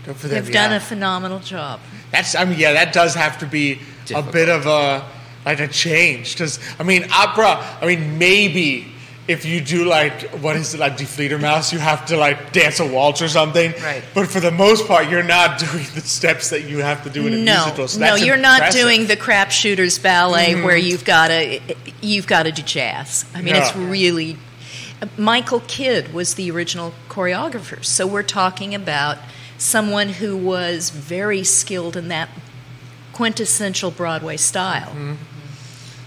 Good 0.05 0.17
for 0.17 0.29
them, 0.29 0.43
they've 0.43 0.53
done 0.53 0.71
yeah. 0.71 0.79
a 0.79 0.81
phenomenal 0.81 1.41
job. 1.41 1.81
That's 2.11 2.35
I 2.35 2.47
mean, 2.47 2.59
yeah, 2.59 2.73
that 2.73 2.95
does 2.95 3.15
have 3.15 3.39
to 3.41 3.47
be 3.47 3.81
a 4.15 4.23
bit 4.23 4.49
of 4.49 4.65
a 4.67 5.07
like 5.45 5.61
a 5.61 5.69
change 5.69 6.33
because 6.33 6.59
I 6.79 6.85
mean, 6.85 7.05
opera. 7.13 7.63
I 7.83 7.87
mean, 7.87 8.17
maybe 8.17 8.93
if 9.29 9.45
you 9.45 9.61
do 9.61 9.85
like 9.85 10.23
what 10.41 10.57
is 10.57 10.73
it 10.75 10.81
like 10.81 10.97
Die 10.97 11.37
mouse 11.37 11.71
you 11.73 11.79
have 11.79 12.07
to 12.07 12.17
like 12.17 12.53
dance 12.53 12.81
a 12.81 12.87
waltz 12.87 13.21
or 13.21 13.29
something. 13.29 13.73
Right. 13.83 14.03
But 14.14 14.29
for 14.29 14.41
the 14.41 14.51
most 14.51 14.87
part, 14.87 15.09
you're 15.09 15.23
not 15.23 15.59
doing 15.71 15.85
the 15.95 16.01
steps 16.01 16.51
that 16.51 16.62
you 16.62 16.79
have 16.79 17.05
to 17.05 17.11
do 17.11 17.27
in 17.27 17.35
a 17.35 17.37
no, 17.37 17.64
musical. 17.64 17.88
So 17.88 18.01
no, 18.01 18.14
you're 18.14 18.38
not 18.38 18.73
doing 18.73 19.07
the 19.07 19.17
crap 19.17 19.51
shooters 19.51 19.99
ballet 19.99 20.55
mm-hmm. 20.55 20.64
where 20.64 20.77
you've 20.77 21.05
got 21.05 21.29
to 21.29 21.61
you've 22.01 22.27
got 22.27 22.45
to 22.45 22.53
do 22.53 22.62
jazz. 22.62 23.27
I 23.35 23.43
mean, 23.43 23.55
it's 23.55 23.77
really 23.77 24.38
Michael 25.17 25.61
Kidd 25.69 26.12
was 26.12 26.35
the 26.35 26.51
original 26.51 26.95
choreographer, 27.09 27.85
so 27.85 28.07
we're 28.07 28.23
talking 28.23 28.75
about 28.75 29.19
someone 29.59 30.09
who 30.09 30.37
was 30.37 30.91
very 30.91 31.45
skilled 31.45 31.97
in 31.97 32.09
that 32.09 32.29
quintessential 33.12 33.91
Broadway 33.91 34.37
style. 34.37 34.91
Mm-hmm. 34.91 35.14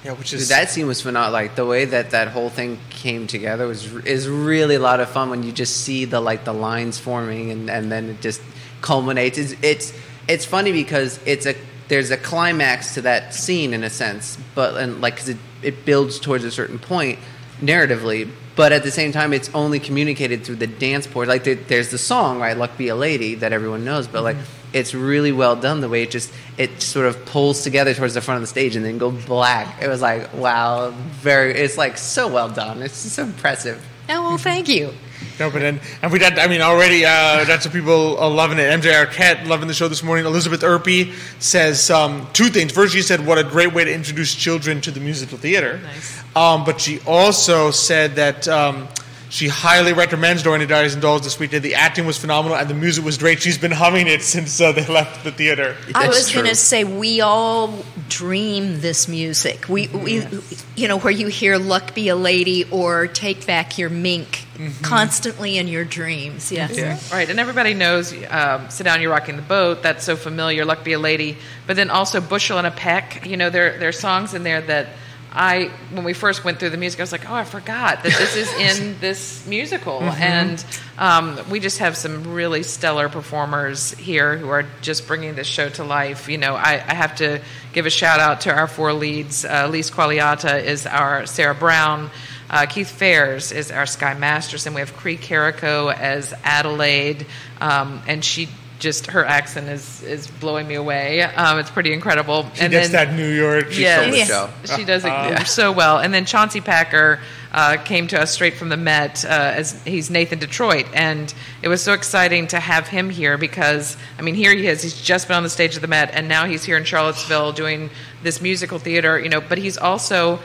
Yeah, 0.03 0.13
which 0.13 0.31
Dude, 0.31 0.39
is 0.39 0.49
that 0.49 0.69
scene 0.69 0.87
was 0.87 1.01
phenomenal. 1.01 1.31
Like 1.31 1.55
the 1.55 1.65
way 1.65 1.85
that 1.85 2.11
that 2.11 2.29
whole 2.29 2.49
thing 2.49 2.79
came 2.89 3.27
together 3.27 3.67
was 3.67 3.93
is 4.03 4.27
really 4.27 4.75
a 4.75 4.79
lot 4.79 4.99
of 4.99 5.09
fun 5.09 5.29
when 5.29 5.43
you 5.43 5.51
just 5.51 5.81
see 5.81 6.05
the 6.05 6.19
like 6.19 6.43
the 6.43 6.53
lines 6.53 6.97
forming 6.97 7.51
and, 7.51 7.69
and 7.69 7.91
then 7.91 8.09
it 8.09 8.21
just 8.21 8.41
culminates. 8.81 9.37
It's, 9.37 9.55
it's 9.61 9.93
it's 10.27 10.45
funny 10.45 10.71
because 10.71 11.19
it's 11.25 11.45
a 11.45 11.55
there's 11.87 12.09
a 12.09 12.17
climax 12.17 12.95
to 12.95 13.01
that 13.01 13.35
scene 13.35 13.73
in 13.73 13.83
a 13.83 13.89
sense, 13.89 14.37
but 14.55 14.75
and 14.75 15.01
like 15.01 15.15
because 15.15 15.29
it 15.29 15.37
it 15.61 15.85
builds 15.85 16.19
towards 16.19 16.43
a 16.45 16.51
certain 16.51 16.79
point 16.79 17.19
narratively, 17.59 18.27
but 18.55 18.71
at 18.71 18.81
the 18.81 18.91
same 18.91 19.11
time 19.11 19.33
it's 19.33 19.51
only 19.53 19.79
communicated 19.79 20.43
through 20.43 20.55
the 20.55 20.67
dance 20.67 21.05
part. 21.05 21.27
Like 21.27 21.43
there, 21.43 21.55
there's 21.55 21.91
the 21.91 21.99
song 21.99 22.39
right, 22.39 22.57
"Luck 22.57 22.75
Be 22.75 22.87
a 22.87 22.95
Lady" 22.95 23.35
that 23.35 23.53
everyone 23.53 23.85
knows, 23.85 24.07
but 24.07 24.23
like 24.23 24.37
mm-hmm. 24.37 24.60
It's 24.73 24.93
really 24.93 25.31
well 25.31 25.55
done 25.55 25.81
the 25.81 25.89
way 25.89 26.03
it 26.03 26.11
just 26.11 26.31
it 26.57 26.81
sort 26.81 27.05
of 27.05 27.25
pulls 27.25 27.63
together 27.63 27.93
towards 27.93 28.13
the 28.13 28.21
front 28.21 28.37
of 28.37 28.41
the 28.41 28.47
stage 28.47 28.75
and 28.75 28.85
then 28.85 28.97
go 28.97 29.11
black. 29.11 29.81
It 29.81 29.87
was 29.87 30.01
like 30.01 30.33
wow, 30.33 30.91
very. 30.91 31.53
It's 31.53 31.77
like 31.77 31.97
so 31.97 32.27
well 32.27 32.49
done. 32.49 32.81
It's 32.81 32.95
so 32.95 33.23
impressive. 33.23 33.85
Oh 34.09 34.21
well, 34.21 34.37
thank 34.37 34.67
you. 34.69 34.93
No, 35.39 35.49
but 35.49 35.59
then, 35.59 35.79
and 36.01 36.11
we 36.11 36.19
did, 36.19 36.37
I 36.37 36.47
mean, 36.47 36.61
already, 36.61 37.05
uh, 37.05 37.45
that's 37.45 37.65
what 37.65 37.73
people 37.73 38.17
are 38.17 38.29
loving 38.29 38.59
it. 38.59 38.63
MJ 38.63 39.05
Arquette 39.05 39.47
loving 39.47 39.67
the 39.67 39.73
show 39.73 39.87
this 39.87 40.03
morning. 40.03 40.25
Elizabeth 40.25 40.61
Urpí 40.61 41.13
says 41.39 41.89
um, 41.89 42.27
two 42.33 42.49
things. 42.49 42.71
First, 42.71 42.93
she 42.93 43.01
said, 43.01 43.25
what 43.25 43.37
a 43.37 43.43
great 43.43 43.73
way 43.73 43.83
to 43.83 43.93
introduce 43.93 44.35
children 44.35 44.81
to 44.81 44.91
the 44.91 44.99
musical 44.99 45.37
theater. 45.37 45.79
Nice. 45.83 46.23
Um, 46.35 46.63
but 46.63 46.81
she 46.81 46.99
also 47.07 47.71
said 47.71 48.15
that 48.15 48.47
um, 48.47 48.87
she 49.31 49.47
highly 49.47 49.93
recommends 49.93 50.43
Dorothy 50.43 50.65
Diaries 50.65 50.91
and 50.91 51.01
Dolls 51.01 51.21
this 51.21 51.39
weekend. 51.39 51.63
The 51.63 51.75
acting 51.75 52.05
was 52.05 52.17
phenomenal 52.17 52.57
and 52.57 52.69
the 52.69 52.73
music 52.73 53.05
was 53.05 53.17
great. 53.17 53.41
She's 53.41 53.57
been 53.57 53.71
humming 53.71 54.07
it 54.07 54.21
since 54.33 54.59
uh, 54.59 54.73
they 54.73 54.85
left 54.85 55.23
the 55.23 55.31
theater. 55.31 55.77
I 55.95 56.07
That's 56.07 56.17
was 56.17 56.33
going 56.33 56.47
to 56.47 56.55
say 56.55 56.83
we 56.83 57.21
all 57.21 57.85
dream 58.09 58.81
this 58.81 59.07
music. 59.07 59.69
We, 59.69 59.87
we, 59.87 60.27
you 60.75 60.89
know, 60.89 60.99
where 60.99 61.13
you 61.13 61.27
hear 61.27 61.57
"Luck 61.57 61.95
Be 61.95 62.09
a 62.09 62.15
Lady" 62.15 62.65
or 62.71 63.07
"Take 63.07 63.47
Back 63.47 63.77
Your 63.77 63.89
Mink" 63.89 64.45
constantly 64.81 65.57
in 65.57 65.69
your 65.69 65.85
dreams. 65.85 66.51
Yes. 66.51 67.11
Right, 67.11 67.29
and 67.29 67.39
everybody 67.39 67.73
knows 67.73 68.13
um, 68.29 68.69
"Sit 68.69 68.83
Down, 68.83 69.01
You're 69.01 69.11
Rocking 69.11 69.37
the 69.37 69.41
Boat." 69.41 69.81
That's 69.81 70.03
so 70.03 70.17
familiar. 70.17 70.65
"Luck 70.65 70.83
Be 70.83 70.91
a 70.91 70.99
Lady," 70.99 71.37
but 71.67 71.77
then 71.77 71.89
also 71.89 72.19
"Bushel 72.19 72.57
and 72.57 72.67
a 72.67 72.71
Peck." 72.71 73.25
You 73.25 73.37
know, 73.37 73.49
there 73.49 73.79
there 73.79 73.87
are 73.87 73.93
songs 73.93 74.33
in 74.33 74.43
there 74.43 74.59
that 74.59 74.89
I, 75.33 75.71
when 75.91 76.03
we 76.03 76.13
first 76.13 76.43
went 76.43 76.59
through 76.59 76.71
the 76.71 76.77
music, 76.77 76.99
I 76.99 77.03
was 77.03 77.11
like, 77.13 77.29
"Oh, 77.29 77.33
I 77.33 77.45
forgot 77.45 78.03
that 78.03 78.11
this 78.11 78.35
is 78.35 78.53
in 78.53 78.97
this 79.01 79.47
musical." 79.47 80.01
And 80.01 80.63
um, 80.97 81.39
we 81.49 81.61
just 81.61 81.77
have 81.77 81.95
some 81.95 82.33
really 82.33 82.63
stellar 82.63 83.07
performers 83.07 83.91
here 83.91 84.37
who 84.37 84.49
are 84.49 84.65
just 84.81 85.07
bringing 85.07 85.35
this 85.35 85.47
show 85.47 85.69
to 85.69 85.83
life. 85.85 86.27
You 86.27 86.37
know, 86.37 86.55
I, 86.55 86.73
I 86.73 86.93
have 86.93 87.15
to 87.17 87.41
give 87.71 87.85
a 87.85 87.89
shout 87.89 88.19
out 88.19 88.41
to 88.41 88.53
our 88.53 88.67
four 88.67 88.91
leads. 88.91 89.45
Uh, 89.45 89.69
Lise 89.71 89.89
Qualiata 89.89 90.63
is 90.63 90.85
our 90.85 91.25
Sarah 91.25 91.55
Brown. 91.55 92.09
Uh, 92.49 92.65
Keith 92.65 92.91
Phares 92.91 93.53
is 93.53 93.71
our 93.71 93.85
Sky 93.85 94.13
Masterson. 94.13 94.73
We 94.73 94.81
have 94.81 94.93
Cree 94.97 95.15
Carrico 95.15 95.87
as 95.87 96.33
Adelaide, 96.43 97.25
um, 97.61 98.01
and 98.05 98.25
she 98.25 98.49
just 98.81 99.07
her 99.07 99.23
accent 99.23 99.69
is 99.69 100.01
is 100.03 100.27
blowing 100.27 100.67
me 100.67 100.75
away. 100.75 101.21
Um, 101.21 101.59
it's 101.59 101.69
pretty 101.69 101.93
incredible. 101.93 102.49
She 102.55 102.63
and 102.63 102.71
gets 102.71 102.89
then, 102.89 103.07
that 103.09 103.15
New 103.15 103.29
York. 103.29 103.71
She 103.71 103.83
yes, 103.83 103.99
stole 104.01 104.11
the 104.11 104.17
Yes. 104.17 104.27
show. 104.27 104.75
she 104.75 104.83
does 104.83 105.03
it 105.05 105.47
so 105.47 105.71
well. 105.71 105.99
And 105.99 106.13
then 106.13 106.25
Chauncey 106.25 106.59
Packer 106.59 107.19
uh, 107.53 107.77
came 107.77 108.07
to 108.07 108.19
us 108.19 108.31
straight 108.33 108.55
from 108.55 108.69
the 108.69 108.77
Met 108.77 109.23
uh, 109.23 109.27
as 109.29 109.81
he's 109.83 110.09
Nathan 110.09 110.39
Detroit, 110.39 110.87
and 110.93 111.33
it 111.61 111.67
was 111.67 111.81
so 111.81 111.93
exciting 111.93 112.47
to 112.47 112.59
have 112.59 112.87
him 112.87 113.09
here 113.09 113.37
because 113.37 113.95
I 114.17 114.23
mean, 114.23 114.35
here 114.35 114.53
he 114.53 114.67
is. 114.67 114.81
He's 114.81 114.99
just 114.99 115.27
been 115.27 115.37
on 115.37 115.43
the 115.43 115.49
stage 115.49 115.75
of 115.75 115.81
the 115.81 115.87
Met, 115.87 116.11
and 116.13 116.27
now 116.27 116.45
he's 116.45 116.63
here 116.63 116.77
in 116.77 116.83
Charlottesville 116.83 117.51
doing 117.53 117.89
this 118.23 118.41
musical 118.41 118.79
theater. 118.79 119.19
You 119.19 119.29
know, 119.29 119.41
but 119.41 119.57
he's 119.59 119.77
also 119.77 120.39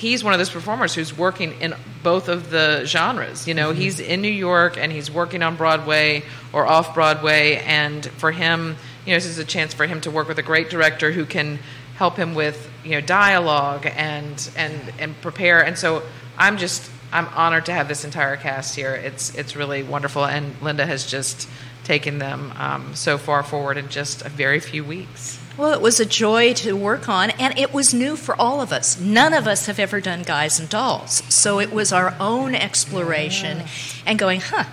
he's 0.00 0.24
one 0.24 0.32
of 0.32 0.38
those 0.38 0.48
performers 0.48 0.94
who's 0.94 1.16
working 1.16 1.60
in 1.60 1.74
both 2.02 2.28
of 2.28 2.48
the 2.48 2.84
genres. 2.86 3.46
You 3.46 3.52
know, 3.52 3.72
he's 3.72 4.00
in 4.00 4.22
New 4.22 4.32
York 4.32 4.78
and 4.78 4.90
he's 4.90 5.10
working 5.10 5.42
on 5.42 5.56
Broadway 5.56 6.22
or 6.54 6.66
off 6.66 6.94
Broadway, 6.94 7.56
and 7.66 8.06
for 8.06 8.32
him, 8.32 8.76
you 9.04 9.12
know, 9.12 9.16
this 9.16 9.26
is 9.26 9.38
a 9.38 9.44
chance 9.44 9.74
for 9.74 9.86
him 9.86 10.00
to 10.00 10.10
work 10.10 10.26
with 10.26 10.38
a 10.38 10.42
great 10.42 10.70
director 10.70 11.12
who 11.12 11.26
can 11.26 11.58
help 11.96 12.16
him 12.16 12.34
with 12.34 12.70
you 12.82 12.92
know 12.92 13.02
dialogue 13.02 13.86
and 13.94 14.50
and 14.56 14.72
and 14.98 15.20
prepare. 15.20 15.60
And 15.60 15.76
so 15.76 16.02
I'm 16.38 16.56
just 16.56 16.90
I'm 17.12 17.26
honored 17.28 17.66
to 17.66 17.72
have 17.72 17.86
this 17.86 18.04
entire 18.04 18.36
cast 18.36 18.74
here. 18.74 18.94
It's 18.94 19.34
it's 19.34 19.54
really 19.54 19.82
wonderful, 19.82 20.24
and 20.24 20.54
Linda 20.62 20.86
has 20.86 21.04
just 21.06 21.46
taken 21.84 22.18
them 22.18 22.52
um, 22.56 22.94
so 22.94 23.18
far 23.18 23.42
forward 23.42 23.76
in 23.76 23.88
just 23.88 24.22
a 24.22 24.30
very 24.30 24.60
few 24.60 24.82
weeks. 24.82 25.38
Well, 25.60 25.74
it 25.74 25.82
was 25.82 26.00
a 26.00 26.06
joy 26.06 26.54
to 26.54 26.74
work 26.74 27.06
on, 27.06 27.28
and 27.32 27.58
it 27.58 27.74
was 27.74 27.92
new 27.92 28.16
for 28.16 28.34
all 28.40 28.62
of 28.62 28.72
us. 28.72 28.98
None 28.98 29.34
of 29.34 29.46
us 29.46 29.66
have 29.66 29.78
ever 29.78 30.00
done 30.00 30.22
Guys 30.22 30.58
and 30.58 30.70
Dolls, 30.70 31.22
so 31.28 31.60
it 31.60 31.70
was 31.70 31.92
our 31.92 32.16
own 32.18 32.54
exploration 32.54 33.64
and 34.06 34.18
going, 34.18 34.40
huh, 34.40 34.64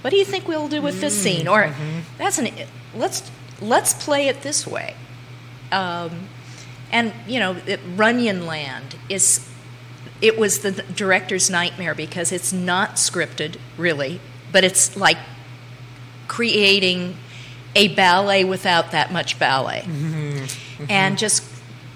what 0.00 0.08
do 0.08 0.16
you 0.16 0.24
think 0.24 0.48
we'll 0.48 0.68
do 0.68 0.80
with 0.80 1.02
this 1.02 1.14
scene? 1.14 1.46
Or 1.46 1.74
that's 2.16 2.38
an 2.38 2.48
let's 2.94 3.30
let's 3.60 3.92
play 3.92 4.28
it 4.28 4.40
this 4.40 4.66
way. 4.66 4.94
Um, 5.70 6.28
and 6.90 7.12
you 7.26 7.38
know, 7.38 7.56
it, 7.66 7.80
Runyon 7.94 8.46
Land 8.46 8.96
is. 9.10 9.46
It 10.22 10.38
was 10.38 10.60
the 10.60 10.72
director's 10.72 11.50
nightmare 11.50 11.94
because 11.94 12.32
it's 12.32 12.50
not 12.50 12.92
scripted, 12.94 13.58
really, 13.76 14.22
but 14.52 14.64
it's 14.64 14.96
like 14.96 15.18
creating 16.28 17.18
a 17.74 17.88
ballet 17.94 18.44
without 18.44 18.92
that 18.92 19.12
much 19.12 19.38
ballet. 19.38 19.82
Mm-hmm. 19.82 20.38
mm-hmm. 20.38 20.84
And 20.88 21.18
just, 21.18 21.44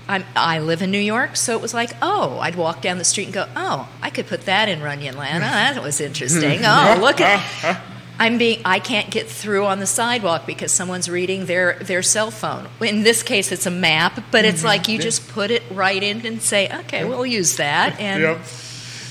I'm, 0.08 0.24
I 0.34 0.60
live 0.60 0.82
in 0.82 0.90
New 0.90 0.98
York, 0.98 1.36
so 1.36 1.54
it 1.54 1.60
was 1.60 1.74
like, 1.74 1.90
oh, 2.00 2.38
I'd 2.38 2.54
walk 2.54 2.80
down 2.80 2.98
the 2.98 3.04
street 3.04 3.24
and 3.24 3.34
go, 3.34 3.46
oh, 3.56 3.88
I 4.00 4.10
could 4.10 4.26
put 4.26 4.42
that 4.42 4.68
in 4.68 4.82
Runyon 4.82 5.16
Land. 5.16 5.42
Oh, 5.42 5.46
mm-hmm. 5.46 5.74
that 5.74 5.82
was 5.82 6.00
interesting. 6.00 6.60
Oh, 6.64 6.98
look 7.00 7.20
at. 7.20 7.82
I'm 8.20 8.36
being 8.36 8.60
I 8.64 8.80
can't 8.80 9.10
get 9.10 9.28
through 9.28 9.66
on 9.66 9.78
the 9.78 9.86
sidewalk 9.86 10.44
because 10.44 10.72
someone's 10.72 11.08
reading 11.08 11.46
their 11.46 11.74
their 11.74 12.02
cell 12.02 12.32
phone. 12.32 12.68
In 12.80 13.04
this 13.04 13.22
case 13.22 13.52
it's 13.52 13.66
a 13.66 13.70
map, 13.70 14.24
but 14.32 14.44
it's 14.44 14.58
mm-hmm. 14.58 14.66
like 14.66 14.88
you 14.88 14.98
just 14.98 15.28
put 15.28 15.52
it 15.52 15.62
right 15.70 16.02
in 16.02 16.26
and 16.26 16.42
say, 16.42 16.68
"Okay, 16.80 17.04
we'll 17.04 17.24
use 17.24 17.58
that." 17.58 18.00
And 18.00 18.22
Yep. 18.22 18.40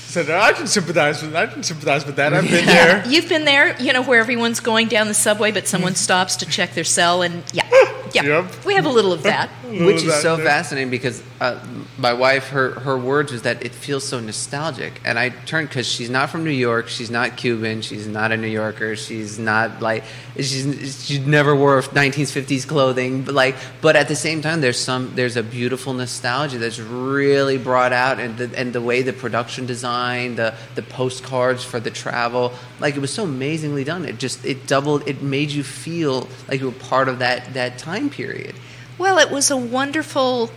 So 0.08 0.22
I 0.22 0.54
can 0.54 0.66
sympathize 0.66 1.22
with 1.22 1.36
I 1.36 1.46
can 1.46 1.62
sympathize 1.62 2.06
with 2.06 2.16
that. 2.16 2.32
I've 2.32 2.48
been 2.48 2.64
there. 2.64 3.06
You've 3.06 3.28
been 3.28 3.44
there, 3.44 3.78
you 3.78 3.92
know, 3.92 4.00
where 4.02 4.18
everyone's 4.20 4.58
going 4.58 4.88
down 4.88 5.06
the 5.06 5.12
subway, 5.12 5.52
but 5.52 5.68
someone 5.68 5.94
stops 5.96 6.36
to 6.36 6.46
check 6.46 6.72
their 6.72 6.82
cell, 6.82 7.20
and 7.20 7.42
yeah, 7.52 7.68
yeah, 8.14 8.22
Yep. 8.24 8.64
we 8.64 8.74
have 8.74 8.86
a 8.86 8.90
little 8.90 9.12
of 9.12 9.22
that. 9.24 9.48
Which 9.64 9.96
is 9.96 10.06
that 10.06 10.22
so 10.22 10.36
there. 10.36 10.46
fascinating 10.46 10.90
because 10.90 11.22
uh, 11.40 11.64
my 11.98 12.12
wife, 12.12 12.48
her 12.50 12.70
her 12.80 12.96
words 12.98 13.32
was 13.32 13.42
that 13.42 13.64
it 13.64 13.72
feels 13.72 14.04
so 14.04 14.18
nostalgic, 14.20 15.00
and 15.04 15.18
I 15.18 15.28
turned 15.30 15.68
because 15.68 15.86
she's 15.86 16.10
not 16.10 16.30
from 16.30 16.44
New 16.44 16.50
York, 16.50 16.88
she's 16.88 17.10
not 17.10 17.36
Cuban, 17.36 17.82
she's 17.82 18.06
not 18.06 18.32
a 18.32 18.36
New 18.36 18.48
Yorker, 18.48 18.96
she's 18.96 19.38
not 19.38 19.80
like 19.82 20.04
she's 20.36 21.04
she 21.06 21.18
never 21.20 21.54
wore 21.54 21.80
1950s 21.82 22.66
clothing, 22.66 23.22
but 23.22 23.34
like 23.34 23.56
but 23.80 23.94
at 23.96 24.08
the 24.08 24.16
same 24.16 24.42
time, 24.42 24.60
there's 24.60 24.78
some 24.78 25.12
there's 25.14 25.36
a 25.36 25.42
beautiful 25.42 25.92
nostalgia 25.92 26.58
that's 26.58 26.80
really 26.80 27.58
brought 27.58 27.92
out, 27.92 28.18
and 28.18 28.36
the, 28.38 28.50
and 28.58 28.72
the 28.72 28.82
way 28.82 29.02
the 29.02 29.12
production 29.12 29.66
design, 29.66 30.36
the 30.36 30.54
the 30.74 30.82
postcards 30.82 31.62
for 31.64 31.78
the 31.78 31.90
travel, 31.90 32.52
like 32.80 32.96
it 32.96 33.00
was 33.00 33.12
so 33.12 33.24
amazingly 33.24 33.84
done. 33.84 34.04
It 34.04 34.18
just 34.18 34.44
it 34.44 34.66
doubled, 34.66 35.06
it 35.06 35.22
made 35.22 35.50
you 35.50 35.62
feel 35.62 36.26
like 36.48 36.60
you 36.60 36.66
were 36.66 36.72
part 36.90 37.08
of 37.08 37.18
that 37.20 37.54
that 37.54 37.78
time 37.78 37.97
period. 38.08 38.54
Well, 38.98 39.18
it 39.18 39.30
was 39.30 39.50
a 39.50 39.56
wonderful, 39.56 40.50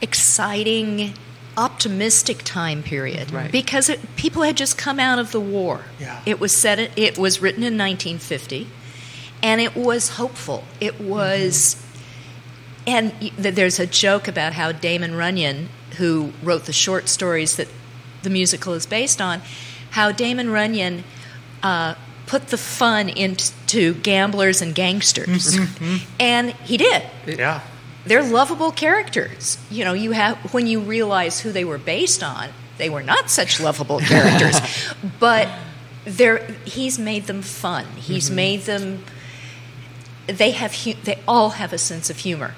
exciting, 0.00 1.12
optimistic 1.56 2.42
time 2.44 2.82
period 2.82 3.30
Right. 3.32 3.50
because 3.52 3.88
it, 3.88 4.00
people 4.16 4.42
had 4.42 4.56
just 4.56 4.78
come 4.78 4.98
out 5.00 5.18
of 5.18 5.32
the 5.32 5.40
war. 5.40 5.82
Yeah. 6.00 6.20
It 6.26 6.40
was 6.40 6.56
set. 6.56 6.78
It 6.96 7.18
was 7.18 7.40
written 7.42 7.62
in 7.62 7.76
1950, 7.76 8.66
and 9.42 9.60
it 9.60 9.74
was 9.76 10.10
hopeful. 10.10 10.64
It 10.80 11.00
was, 11.00 11.76
and 12.86 13.12
y- 13.20 13.32
th- 13.40 13.54
there's 13.54 13.78
a 13.78 13.86
joke 13.86 14.28
about 14.28 14.52
how 14.54 14.72
Damon 14.72 15.14
Runyon, 15.14 15.68
who 15.98 16.32
wrote 16.42 16.64
the 16.66 16.72
short 16.72 17.08
stories 17.08 17.56
that 17.56 17.68
the 18.22 18.30
musical 18.30 18.72
is 18.74 18.86
based 18.86 19.20
on, 19.20 19.40
how 19.90 20.12
Damon 20.12 20.50
Runyon. 20.50 21.04
Uh, 21.62 21.94
Put 22.28 22.48
the 22.48 22.58
fun 22.58 23.08
into 23.08 23.94
gamblers 23.94 24.60
and 24.60 24.74
gangsters, 24.74 25.56
mm-hmm, 25.56 25.84
mm-hmm. 25.84 26.10
and 26.20 26.50
he 26.50 26.76
did 26.76 27.02
Yeah. 27.26 27.62
they're 28.04 28.22
lovable 28.22 28.70
characters. 28.70 29.56
You 29.70 29.84
know, 29.86 29.94
you 29.94 30.12
have 30.12 30.36
when 30.52 30.66
you 30.66 30.80
realize 30.80 31.40
who 31.40 31.52
they 31.52 31.64
were 31.64 31.78
based 31.78 32.22
on, 32.22 32.50
they 32.76 32.90
were 32.90 33.02
not 33.02 33.30
such 33.30 33.60
lovable 33.60 33.98
characters, 34.12 34.60
but 35.18 35.48
they're 36.04 36.44
he's 36.64 36.98
made 36.98 37.24
them 37.26 37.40
fun. 37.42 37.86
He's 37.96 38.26
mm-hmm. 38.26 38.36
made 38.36 38.60
them. 38.62 39.04
They 40.26 40.50
have 40.50 40.74
hu- 40.84 41.00
they 41.02 41.18
all 41.26 41.50
have 41.56 41.72
a 41.72 41.78
sense 41.78 42.10
of 42.10 42.18
humor. 42.18 42.54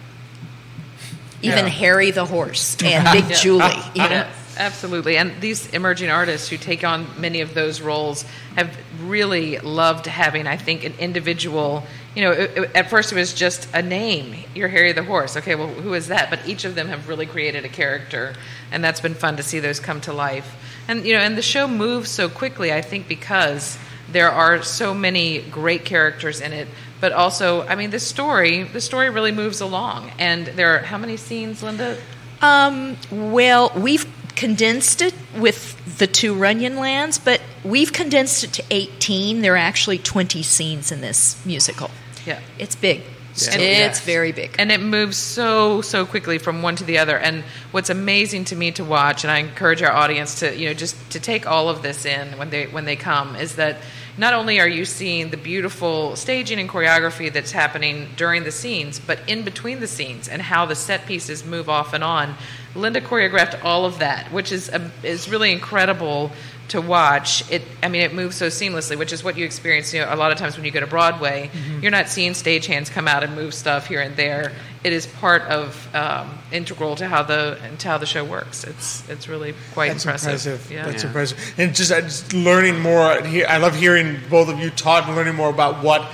Even 1.42 1.66
Yeah. 1.66 1.70
Harry 1.70 2.10
the 2.10 2.26
horse 2.26 2.76
and 2.82 3.04
Big 3.28 3.36
Julie. 3.36 3.70
You 3.94 4.08
know, 4.08 4.26
absolutely. 4.60 5.16
And 5.16 5.32
these 5.40 5.66
emerging 5.70 6.10
artists 6.10 6.48
who 6.48 6.56
take 6.56 6.84
on 6.84 7.06
many 7.20 7.40
of 7.40 7.54
those 7.54 7.80
roles 7.80 8.24
have 8.56 8.76
really 9.02 9.58
loved 9.58 10.06
having, 10.06 10.46
I 10.46 10.56
think, 10.56 10.84
an 10.84 10.94
individual. 10.98 11.82
You 12.14 12.22
know, 12.24 12.32
it, 12.32 12.50
it- 12.56 12.76
at 12.76 12.90
first 12.90 13.10
it 13.12 13.16
was 13.16 13.32
just 13.34 13.68
a 13.74 13.82
name. 13.82 14.34
You're 14.54 14.68
Harry 14.68 14.92
the 14.92 15.02
horse. 15.02 15.36
Okay, 15.36 15.54
well, 15.54 15.68
who 15.68 15.94
is 15.94 16.08
that? 16.08 16.30
But 16.30 16.46
each 16.46 16.64
of 16.64 16.74
them 16.74 16.88
have 16.88 17.08
really 17.08 17.26
created 17.26 17.64
a 17.64 17.68
character, 17.68 18.34
and 18.70 18.84
that's 18.84 19.00
been 19.00 19.14
fun 19.14 19.36
to 19.38 19.42
see 19.42 19.58
those 19.60 19.80
come 19.80 20.00
to 20.02 20.12
life. 20.12 20.54
And 20.88 21.04
you 21.04 21.14
know, 21.14 21.20
and 21.20 21.36
the 21.36 21.42
show 21.42 21.66
moves 21.66 22.10
so 22.10 22.28
quickly. 22.28 22.72
I 22.72 22.82
think 22.82 23.08
because 23.08 23.78
there 24.12 24.30
are 24.30 24.62
so 24.62 24.92
many 24.94 25.40
great 25.42 25.84
characters 25.84 26.40
in 26.40 26.52
it 26.52 26.66
but 27.00 27.12
also 27.12 27.62
i 27.68 27.76
mean 27.76 27.90
the 27.90 28.00
story 28.00 28.64
the 28.64 28.80
story 28.80 29.08
really 29.08 29.30
moves 29.30 29.60
along 29.60 30.10
and 30.18 30.46
there 30.58 30.74
are 30.74 30.78
how 30.80 30.98
many 30.98 31.16
scenes 31.16 31.62
linda 31.62 31.96
Um, 32.42 32.96
well, 33.12 33.70
we've 33.76 34.04
condensed 34.40 35.02
it 35.02 35.12
with 35.38 35.98
the 35.98 36.06
two 36.06 36.32
Runyon 36.34 36.76
lands, 36.78 37.18
but 37.18 37.42
we've 37.62 37.92
condensed 37.92 38.42
it 38.42 38.52
to 38.54 38.62
18. 38.70 39.42
There 39.42 39.52
are 39.52 39.56
actually 39.58 39.98
20 39.98 40.42
scenes 40.42 40.90
in 40.90 41.02
this 41.02 41.44
musical. 41.44 41.90
yeah 42.24 42.40
It's 42.58 42.74
big. 42.74 43.00
Yeah. 43.00 43.04
It's 43.34 43.46
Yes. 43.56 44.00
very 44.00 44.32
big. 44.32 44.56
and 44.58 44.72
it 44.72 44.80
moves 44.80 45.16
so 45.16 45.82
so 45.82 46.04
quickly 46.06 46.38
from 46.38 46.62
one 46.62 46.74
to 46.76 46.84
the 46.84 46.98
other 46.98 47.16
and 47.18 47.44
what's 47.70 47.90
amazing 47.90 48.44
to 48.46 48.56
me 48.56 48.72
to 48.72 48.84
watch 48.84 49.22
and 49.24 49.30
i 49.30 49.38
encourage 49.38 49.82
our 49.82 49.92
audience 49.92 50.40
to 50.40 50.46
you 50.60 50.66
know 50.68 50.74
just 50.74 50.96
to 51.14 51.20
take 51.20 51.46
all 51.46 51.68
of 51.68 51.80
this 51.82 52.04
in 52.04 52.26
when 52.38 52.50
they 52.50 52.64
when 52.66 52.84
they 52.86 52.96
come 52.96 53.36
is 53.36 53.54
that 53.54 53.76
not 54.18 54.34
only 54.34 54.58
are 54.58 54.68
you 54.68 54.84
seeing 54.84 55.30
the 55.30 55.36
beautiful 55.36 56.16
staging 56.16 56.58
and 56.58 56.68
choreography 56.68 57.32
that's 57.32 57.52
happening 57.52 58.08
during 58.16 58.42
the 58.44 58.50
scenes 58.52 58.98
but 58.98 59.18
in 59.28 59.44
between 59.44 59.78
the 59.80 59.86
scenes 59.96 60.28
and 60.28 60.42
how 60.42 60.66
the 60.66 60.74
set 60.74 61.06
pieces 61.06 61.44
move 61.44 61.68
off 61.68 61.92
and 61.94 62.02
on 62.02 62.34
linda 62.74 63.00
choreographed 63.00 63.62
all 63.64 63.84
of 63.84 63.98
that 63.98 64.30
which 64.32 64.52
is 64.52 64.68
a, 64.68 64.90
is 65.02 65.28
really 65.28 65.50
incredible 65.52 66.30
to 66.68 66.80
watch 66.80 67.42
it 67.50 67.62
i 67.82 67.88
mean 67.88 68.00
it 68.02 68.14
moves 68.14 68.36
so 68.36 68.46
seamlessly 68.46 68.96
which 68.96 69.12
is 69.12 69.24
what 69.24 69.36
you 69.36 69.44
experience 69.44 69.92
you 69.92 70.00
know 70.00 70.06
a 70.08 70.14
lot 70.14 70.30
of 70.30 70.38
times 70.38 70.56
when 70.56 70.64
you 70.64 70.70
go 70.70 70.78
to 70.78 70.86
broadway 70.86 71.50
you're 71.82 71.90
not 71.90 72.08
seeing 72.08 72.30
stagehands 72.32 72.88
come 72.90 73.08
out 73.08 73.24
and 73.24 73.34
move 73.34 73.52
stuff 73.52 73.88
here 73.88 74.00
and 74.00 74.14
there 74.16 74.52
it 74.84 74.92
is 74.92 75.04
part 75.06 75.42
of 75.42 75.94
um, 75.96 76.30
integral 76.52 76.94
to 76.94 77.08
how 77.08 77.24
the 77.24 77.58
to 77.78 77.88
how 77.88 77.98
the 77.98 78.06
show 78.06 78.24
works 78.24 78.62
it's 78.62 79.06
it's 79.08 79.26
really 79.26 79.52
quite 79.74 79.88
That's 79.88 80.04
impressive, 80.04 80.30
impressive. 80.52 80.70
Yeah. 80.72 80.84
That's 80.86 81.02
Yeah. 81.02 81.08
impressive. 81.08 81.54
And 81.58 81.74
just, 81.74 81.90
uh, 81.92 82.00
just 82.02 82.32
learning 82.32 82.78
more. 82.80 83.02
I 83.02 83.58
love 83.58 83.74
hearing 83.74 84.18
both 84.30 84.48
of 84.48 84.58
you 84.58 84.70
talk 84.70 85.06
and 85.06 85.16
learning 85.16 85.34
more 85.34 85.50
about 85.50 85.82
what 85.82 86.08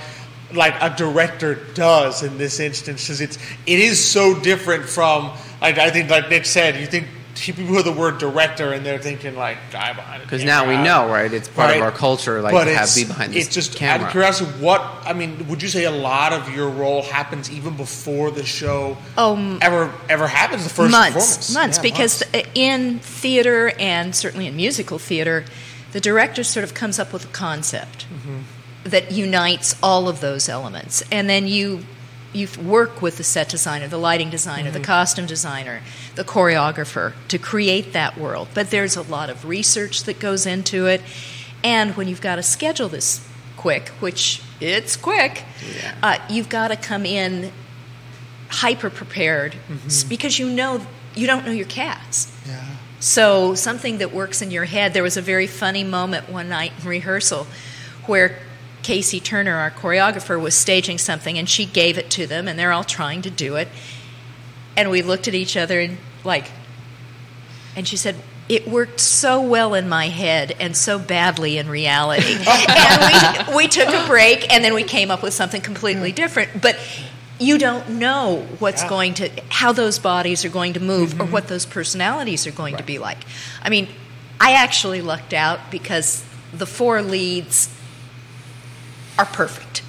like 0.53 0.73
a 0.81 0.89
director 0.97 1.55
does 1.75 2.23
in 2.23 2.37
this 2.37 2.59
instance 2.59 3.03
because 3.03 3.21
it's 3.21 3.37
it 3.65 3.79
is 3.79 4.03
so 4.03 4.37
different 4.39 4.83
from 4.85 5.31
like 5.61 5.77
I 5.77 5.89
think 5.89 6.09
like 6.09 6.29
Nick 6.29 6.45
said. 6.45 6.75
You 6.77 6.85
think 6.87 7.07
people 7.35 7.63
hear 7.65 7.83
the 7.83 7.91
word 7.91 8.17
director 8.17 8.73
and 8.73 8.83
they're 8.83 8.97
thinking 8.97 9.35
like 9.35 9.57
guy 9.71 9.93
behind 9.93 10.23
Because 10.23 10.43
now 10.43 10.67
we 10.67 10.75
know, 10.75 11.07
right? 11.07 11.31
It's 11.31 11.47
part 11.47 11.75
of 11.75 11.83
our 11.83 11.91
culture, 11.91 12.41
like 12.41 12.51
but 12.51 12.65
to 12.65 12.73
have 12.75 12.89
be 12.95 13.03
behind 13.05 13.31
this 13.33 13.45
It's 13.45 13.53
just 13.53 13.73
out 13.75 13.77
camera. 13.77 14.07
of 14.07 14.11
curiosity. 14.11 14.49
What 14.59 14.81
I 15.05 15.13
mean, 15.13 15.47
would 15.47 15.61
you 15.61 15.67
say 15.69 15.83
a 15.83 15.91
lot 15.91 16.33
of 16.33 16.49
your 16.55 16.67
role 16.69 17.03
happens 17.03 17.51
even 17.51 17.77
before 17.77 18.31
the 18.31 18.43
show 18.43 18.97
Um, 19.17 19.59
ever 19.61 19.93
ever 20.09 20.27
happens? 20.27 20.63
The 20.63 20.69
first 20.71 20.91
months, 20.91 21.13
performance, 21.13 21.53
months, 21.53 21.77
Yeah, 21.77 21.81
because 21.83 22.23
months. 22.33 22.49
in 22.55 22.99
theater 22.99 23.71
and 23.77 24.15
certainly 24.15 24.47
in 24.47 24.55
musical 24.55 24.97
theater, 24.97 25.45
the 25.91 25.99
director 25.99 26.43
sort 26.43 26.63
of 26.63 26.73
comes 26.73 26.97
up 26.97 27.13
with 27.13 27.25
a 27.25 27.27
concept 27.29 28.07
Mm-hmm. 28.11 28.89
that 28.89 29.11
unites 29.11 29.75
all 29.83 30.09
of 30.09 30.21
those 30.21 30.49
elements, 30.49 31.03
and 31.11 31.29
then 31.29 31.45
you 31.45 31.83
you 32.33 32.47
work 32.63 33.01
with 33.01 33.17
the 33.17 33.23
set 33.23 33.49
designer, 33.49 33.87
the 33.87 33.97
lighting 33.97 34.29
designer, 34.29 34.69
Mm-hmm. 34.69 34.79
the 34.81 34.85
costume 34.85 35.25
designer, 35.25 35.81
the 36.15 36.23
choreographer 36.23 37.13
to 37.29 37.37
create 37.37 37.93
that 37.93 38.17
world. 38.17 38.47
But 38.53 38.69
there's 38.69 38.95
a 38.95 39.01
lot 39.01 39.29
of 39.29 39.45
research 39.45 40.03
that 40.03 40.19
goes 40.19 40.45
into 40.45 40.85
it, 40.87 41.01
and 41.63 41.95
when 41.95 42.07
you've 42.07 42.21
got 42.21 42.35
to 42.35 42.43
schedule 42.43 42.89
this 42.89 43.27
quick, 43.55 43.89
which 43.99 44.41
it's 44.59 44.95
quick, 44.95 45.43
Yeah. 45.75 45.95
uh, 46.03 46.17
you've 46.29 46.49
got 46.49 46.67
to 46.69 46.75
come 46.75 47.05
in 47.05 47.51
hyper 48.49 48.89
prepared 48.89 49.55
s- 49.85 50.03
because 50.03 50.39
you 50.39 50.49
know 50.49 50.81
you 51.15 51.27
don't 51.27 51.45
know 51.45 51.51
your 51.51 51.65
cats. 51.67 52.31
yeah. 52.47 52.63
So 52.99 53.53
something 53.55 53.99
that 53.99 54.13
works 54.13 54.41
in 54.41 54.49
your 54.51 54.65
head. 54.65 54.93
There 54.93 55.03
was 55.03 55.17
a 55.17 55.21
very 55.21 55.47
funny 55.47 55.83
moment 55.83 56.29
one 56.29 56.49
night 56.49 56.71
in 56.81 56.87
rehearsal 56.87 57.45
where 58.05 58.39
Casey 58.87 59.19
Turner, 59.19 59.55
our 59.57 59.69
choreographer, 59.69 60.41
was 60.41 60.55
staging 60.55 60.97
something 60.97 61.37
and 61.37 61.49
she 61.49 61.65
gave 61.65 61.97
it 61.97 62.09
to 62.11 62.25
them 62.25 62.47
and 62.47 62.57
they're 62.57 62.71
all 62.71 62.85
trying 62.85 63.21
to 63.23 63.29
do 63.29 63.57
it. 63.57 63.67
And 64.77 64.89
we 64.89 65.01
looked 65.01 65.27
at 65.27 65.35
each 65.35 65.57
other 65.57 65.81
and 65.81 65.97
like 66.23 66.49
and 67.75 67.85
she 67.85 67.97
said, 67.97 68.15
it 68.47 68.65
worked 68.65 69.01
so 69.01 69.41
well 69.41 69.73
in 69.73 69.89
my 69.89 70.07
head 70.07 70.55
and 70.61 70.75
so 70.75 70.97
badly 70.97 71.57
in 71.57 71.67
reality. 71.67 72.37
and 72.47 73.47
we, 73.49 73.55
we 73.57 73.67
took 73.67 73.89
a 73.89 74.07
break 74.07 74.49
and 74.53 74.63
then 74.63 74.73
we 74.73 74.83
came 74.83 75.11
up 75.11 75.21
with 75.21 75.33
something 75.33 75.59
completely 75.59 76.13
mm. 76.13 76.15
different. 76.15 76.61
But 76.61 76.79
you 77.41 77.57
don't 77.57 77.89
know 77.89 78.47
what's 78.59 78.83
Yeah. 78.83 78.89
going 78.89 79.13
to, 79.15 79.29
how 79.49 79.73
those 79.73 79.99
bodies 79.99 80.45
are 80.45 80.49
going 80.49 80.71
to 80.73 80.79
move 80.79 81.19
or 81.19 81.23
mm-hmm. 81.23 81.33
what 81.33 81.49
those 81.49 81.65
personalities 81.65 82.47
are 82.47 82.51
going 82.51 82.77
to 82.77 82.83
be 82.83 82.99
like. 82.99 83.17
I 83.61 83.67
mean, 83.67 83.89
I 84.39 84.53
actually 84.53 85.01
lucked 85.01 85.33
out 85.33 85.71
because 85.71 86.23
the 86.53 86.65
four 86.65 87.01
leads 87.01 87.76
are 89.17 89.25
perfect. 89.25 89.83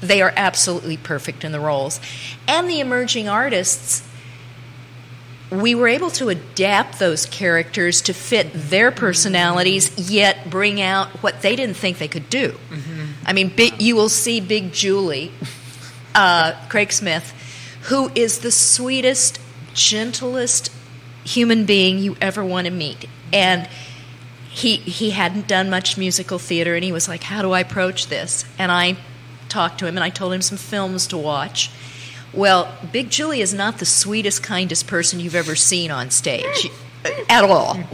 They 0.00 0.22
are 0.22 0.32
absolutely 0.36 0.96
perfect 0.96 1.44
in 1.44 1.52
the 1.52 1.60
roles. 1.60 2.00
And 2.48 2.68
the 2.68 2.80
emerging 2.80 3.28
artists, 3.28 4.06
we 5.50 5.74
were 5.74 5.88
able 5.88 6.10
to 6.12 6.28
adapt 6.28 6.98
those 6.98 7.26
characters 7.26 8.00
to 8.02 8.14
fit 8.14 8.48
their 8.54 8.90
personalities, 8.90 10.10
yet 10.10 10.48
bring 10.48 10.80
out 10.80 11.08
what 11.22 11.42
they 11.42 11.56
didn't 11.56 11.76
think 11.76 11.98
they 11.98 12.08
could 12.08 12.30
do. 12.30 12.56
I 13.26 13.32
mean, 13.32 13.52
you 13.78 13.94
will 13.96 14.08
see 14.08 14.40
Big 14.40 14.72
Julie, 14.72 15.32
uh, 16.14 16.54
Craig 16.68 16.92
Smith, 16.92 17.34
who 17.82 18.10
is 18.14 18.38
the 18.38 18.50
sweetest, 18.50 19.40
gentlest 19.74 20.72
human 21.24 21.66
being 21.66 21.98
you 21.98 22.16
ever 22.20 22.44
want 22.44 22.66
to 22.66 22.70
meet. 22.72 23.06
And 23.32 23.68
he 24.50 24.76
he 24.76 25.10
hadn't 25.10 25.46
done 25.46 25.70
much 25.70 25.96
musical 25.96 26.38
theater 26.38 26.74
and 26.74 26.82
he 26.84 26.90
was 26.90 27.08
like, 27.08 27.22
"How 27.22 27.40
do 27.40 27.52
I 27.52 27.60
approach 27.60 28.08
this?" 28.08 28.44
And 28.58 28.72
I 28.72 28.96
talked 29.48 29.78
to 29.78 29.86
him 29.86 29.96
and 29.96 30.04
I 30.04 30.10
told 30.10 30.32
him 30.32 30.42
some 30.42 30.58
films 30.58 31.06
to 31.08 31.16
watch. 31.16 31.70
Well, 32.32 32.72
Big 32.92 33.10
Julie 33.10 33.40
is 33.40 33.54
not 33.54 33.78
the 33.78 33.86
sweetest, 33.86 34.42
kindest 34.42 34.86
person 34.86 35.18
you've 35.20 35.34
ever 35.34 35.56
seen 35.56 35.90
on 35.90 36.10
stage 36.10 36.68
uh, 37.04 37.10
at 37.28 37.44
all. 37.44 37.78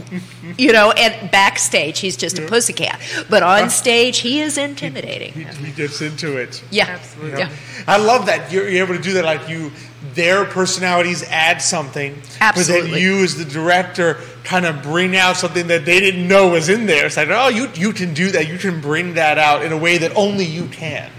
You 0.57 0.71
know, 0.71 0.91
and 0.91 1.29
backstage 1.29 1.99
he's 1.99 2.15
just 2.15 2.39
a 2.39 2.47
pussycat, 2.47 3.01
but 3.29 3.43
on 3.43 3.69
stage 3.69 4.19
he 4.19 4.39
is 4.39 4.57
intimidating. 4.57 5.33
He, 5.33 5.43
he 5.43 5.71
gets 5.73 6.01
into 6.01 6.37
it. 6.37 6.63
Yeah, 6.71 6.85
Absolutely. 6.87 7.39
yeah. 7.39 7.51
I 7.85 7.97
love 7.97 8.27
that 8.27 8.49
you're, 8.49 8.67
you're 8.69 8.85
able 8.85 8.95
to 8.95 9.01
do 9.01 9.13
that. 9.15 9.25
Like 9.25 9.49
you, 9.49 9.71
their 10.13 10.45
personalities 10.45 11.21
add 11.23 11.61
something, 11.61 12.19
but 12.39 12.65
then 12.65 12.87
you, 12.87 13.17
as 13.23 13.35
the 13.35 13.43
director, 13.43 14.21
kind 14.47 14.65
of 14.65 14.81
bring 14.81 15.15
out 15.17 15.35
something 15.35 15.67
that 15.67 15.83
they 15.83 15.99
didn't 15.99 16.25
know 16.25 16.49
was 16.49 16.69
in 16.69 16.85
there. 16.85 17.05
It's 17.05 17.17
like, 17.17 17.27
oh, 17.29 17.49
you 17.49 17.69
you 17.75 17.91
can 17.91 18.13
do 18.13 18.31
that. 18.31 18.47
You 18.47 18.57
can 18.57 18.79
bring 18.79 19.15
that 19.15 19.37
out 19.37 19.63
in 19.63 19.73
a 19.73 19.77
way 19.77 19.97
that 19.97 20.15
only 20.15 20.45
you 20.45 20.67
can, 20.67 21.11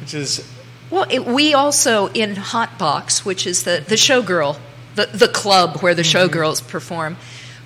which 0.00 0.14
is 0.14 0.50
Well, 0.90 1.06
it, 1.10 1.26
we 1.26 1.52
also 1.52 2.08
in 2.08 2.36
Hot 2.36 2.78
Box, 2.78 3.24
which 3.24 3.46
is 3.46 3.64
the 3.64 3.84
the 3.86 3.96
showgirl, 3.96 4.58
the 4.94 5.06
the 5.06 5.28
club 5.28 5.82
where 5.82 5.94
the 5.94 6.02
showgirls 6.02 6.66
perform, 6.66 7.18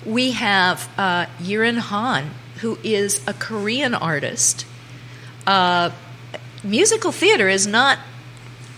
we 0.05 0.31
have 0.31 0.89
uh, 0.97 1.27
Yirin 1.39 1.77
Han, 1.77 2.31
who 2.57 2.77
is 2.83 3.25
a 3.25 3.33
Korean 3.33 3.95
artist. 3.95 4.65
Uh, 5.47 5.91
musical 6.61 7.13
theater 7.13 7.47
is 7.47 7.65
not 7.65 7.99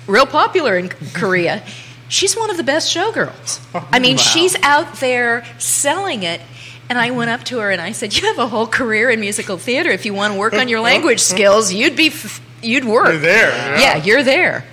real 0.06 0.28
popular 0.28 0.78
in 0.78 0.90
Korea. 0.90 1.64
She's 2.12 2.36
one 2.36 2.50
of 2.52 2.58
the 2.58 2.64
best 2.64 2.94
showgirls. 2.96 3.60
I 3.92 4.00
mean, 4.00 4.18
Wow. 4.18 4.22
she's 4.22 4.56
out 4.64 4.96
there 5.00 5.46
selling 5.60 6.24
it. 6.24 6.42
And 6.90 7.00
I 7.00 7.12
went 7.12 7.30
up 7.32 7.46
to 7.46 7.60
her 7.60 7.72
and 7.72 7.80
I 7.82 7.94
said, 7.94 8.14
"You 8.14 8.28
have 8.28 8.38
a 8.38 8.48
whole 8.48 8.68
career 8.68 9.10
in 9.10 9.22
musical 9.22 9.58
theater. 9.58 9.90
If 9.92 10.06
you 10.06 10.14
want 10.14 10.34
to 10.34 10.40
work 10.40 10.54
on 10.54 10.68
your 10.68 10.82
language 10.92 11.22
skills, 11.22 11.72
you'd 11.74 11.96
be, 11.96 12.08
f- 12.08 12.42
you'd 12.62 12.84
work. 12.84 13.08
You're 13.08 13.18
there, 13.20 13.50
yeah. 13.50 13.80
yeah 13.80 14.04
you're 14.04 14.24
there." 14.24 14.66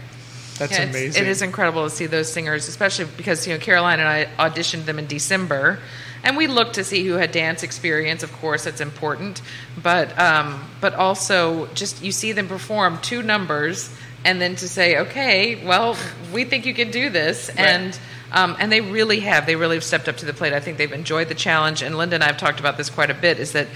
that's 0.58 0.72
Yeah, 0.72 0.82
amazing. 0.90 1.22
It 1.22 1.28
is 1.28 1.40
incredible 1.40 1.84
to 1.88 1.94
see 1.94 2.06
those 2.06 2.32
singers, 2.32 2.66
especially 2.66 3.04
because 3.16 3.46
you 3.46 3.52
know 3.54 3.60
Caroline 3.60 4.00
and 4.00 4.08
I 4.08 4.26
auditioned 4.36 4.84
them 4.86 4.98
in 4.98 5.06
December, 5.06 5.78
and 6.24 6.36
we 6.36 6.48
looked 6.48 6.74
to 6.74 6.82
see 6.82 7.06
who 7.06 7.14
had 7.14 7.30
dance 7.30 7.62
experience. 7.62 8.24
Of 8.24 8.32
course, 8.40 8.64
that's 8.64 8.80
important, 8.80 9.40
but 9.80 10.18
um, 10.18 10.64
but 10.80 10.94
also 10.94 11.68
just 11.74 12.02
you 12.02 12.10
see 12.10 12.32
them 12.32 12.48
perform 12.48 12.98
two 13.00 13.22
numbers, 13.22 13.90
and 14.24 14.40
then 14.40 14.56
to 14.56 14.68
say, 14.68 14.98
okay, 14.98 15.64
well, 15.64 15.96
we 16.32 16.44
think 16.44 16.66
you 16.66 16.74
can 16.74 16.90
do 16.90 17.10
this, 17.10 17.48
and. 17.50 17.98
Um, 18.30 18.56
and 18.60 18.70
they 18.70 18.82
really 18.82 19.20
have. 19.20 19.46
They 19.46 19.56
really 19.56 19.76
have 19.76 19.84
stepped 19.84 20.06
up 20.06 20.18
to 20.18 20.26
the 20.26 20.34
plate. 20.34 20.52
I 20.52 20.60
think 20.60 20.76
they've 20.76 20.92
enjoyed 20.92 21.28
the 21.28 21.34
challenge. 21.34 21.80
And 21.80 21.96
Linda 21.96 22.16
and 22.16 22.22
I 22.22 22.26
have 22.26 22.36
talked 22.36 22.60
about 22.60 22.76
this 22.76 22.90
quite 22.90 23.08
a 23.08 23.14
bit. 23.14 23.38
Is 23.38 23.52
that 23.52 23.68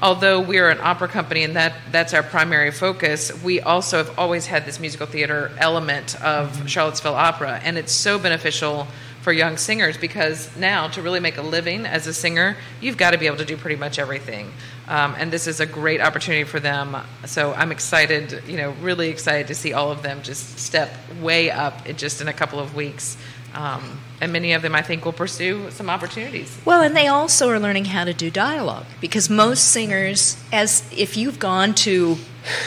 although 0.00 0.40
we 0.40 0.58
are 0.58 0.70
an 0.70 0.78
opera 0.80 1.08
company 1.08 1.42
and 1.42 1.56
that 1.56 1.74
that's 1.90 2.14
our 2.14 2.22
primary 2.22 2.70
focus, 2.70 3.30
we 3.42 3.60
also 3.60 3.98
have 3.98 4.18
always 4.18 4.46
had 4.46 4.64
this 4.64 4.80
musical 4.80 5.06
theater 5.06 5.50
element 5.58 6.20
of 6.22 6.68
Charlottesville 6.68 7.14
Opera, 7.14 7.60
and 7.62 7.76
it's 7.76 7.92
so 7.92 8.18
beneficial 8.18 8.86
for 9.22 9.32
young 9.32 9.56
singers 9.56 9.96
because 9.98 10.56
now 10.56 10.88
to 10.88 11.02
really 11.02 11.20
make 11.20 11.36
a 11.36 11.42
living 11.42 11.84
as 11.84 12.06
a 12.06 12.14
singer, 12.14 12.56
you've 12.80 12.96
got 12.96 13.10
to 13.10 13.18
be 13.18 13.26
able 13.26 13.36
to 13.36 13.44
do 13.44 13.56
pretty 13.56 13.76
much 13.76 13.98
everything. 13.98 14.52
Um, 14.88 15.14
and 15.18 15.30
this 15.30 15.46
is 15.46 15.60
a 15.60 15.66
great 15.66 16.00
opportunity 16.00 16.44
for 16.44 16.58
them. 16.60 16.96
So 17.26 17.52
I'm 17.52 17.70
excited, 17.70 18.42
you 18.48 18.56
know, 18.56 18.70
really 18.80 19.10
excited 19.10 19.46
to 19.48 19.54
see 19.54 19.74
all 19.74 19.90
of 19.92 20.02
them 20.02 20.22
just 20.22 20.58
step 20.58 20.90
way 21.20 21.50
up 21.50 21.86
in 21.86 21.96
just 21.96 22.22
in 22.22 22.28
a 22.28 22.32
couple 22.32 22.58
of 22.58 22.74
weeks. 22.74 23.18
Um, 23.54 24.00
and 24.20 24.32
many 24.32 24.52
of 24.52 24.62
them, 24.62 24.74
I 24.74 24.82
think, 24.82 25.04
will 25.04 25.12
pursue 25.12 25.70
some 25.70 25.90
opportunities. 25.90 26.56
Well, 26.64 26.80
and 26.82 26.96
they 26.96 27.06
also 27.06 27.48
are 27.50 27.58
learning 27.60 27.86
how 27.86 28.04
to 28.04 28.14
do 28.14 28.30
dialogue 28.30 28.86
because 29.00 29.28
most 29.28 29.68
singers, 29.68 30.36
as 30.52 30.82
if 30.96 31.16
you've 31.16 31.38
gone 31.38 31.74
to 31.76 32.16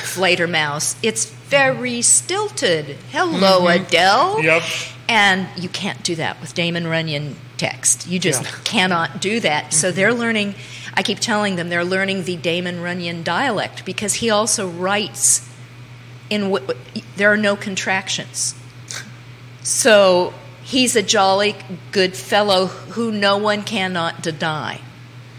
Fledermaus, 0.04 0.96
it's 1.02 1.26
very 1.26 2.02
stilted. 2.02 2.98
Hello, 3.12 3.68
Adele. 3.68 4.44
Yep. 4.44 4.64
And 5.10 5.48
you 5.58 5.70
can't 5.70 6.02
do 6.04 6.16
that 6.16 6.40
with 6.40 6.54
Damon 6.54 6.88
Runyon 6.88 7.36
text. 7.58 8.08
You 8.08 8.18
just 8.20 8.44
Yeah. 8.44 8.50
cannot 8.64 9.22
do 9.22 9.40
that. 9.42 9.74
So 9.74 9.92
they're 9.92 10.14
learning. 10.14 10.56
I 10.94 11.04
keep 11.04 11.20
telling 11.20 11.56
them 11.56 11.70
they're 11.70 11.86
learning 11.86 12.24
the 12.24 12.36
Damon 12.36 12.82
Runyon 12.82 13.24
dialect 13.24 13.86
because 13.86 14.16
he 14.16 14.30
also 14.30 14.70
writes 14.70 15.48
in 16.30 16.50
what 16.50 16.78
there 17.16 17.32
are 17.32 17.38
no 17.38 17.56
contractions. 17.56 18.56
So 19.64 20.34
he's 20.64 20.96
a 20.96 21.02
jolly 21.02 21.56
good 21.92 22.16
fellow 22.16 22.68
who 22.68 23.12
no 23.12 23.38
one 23.38 23.64
cannot 23.64 24.22
deny. 24.22 24.82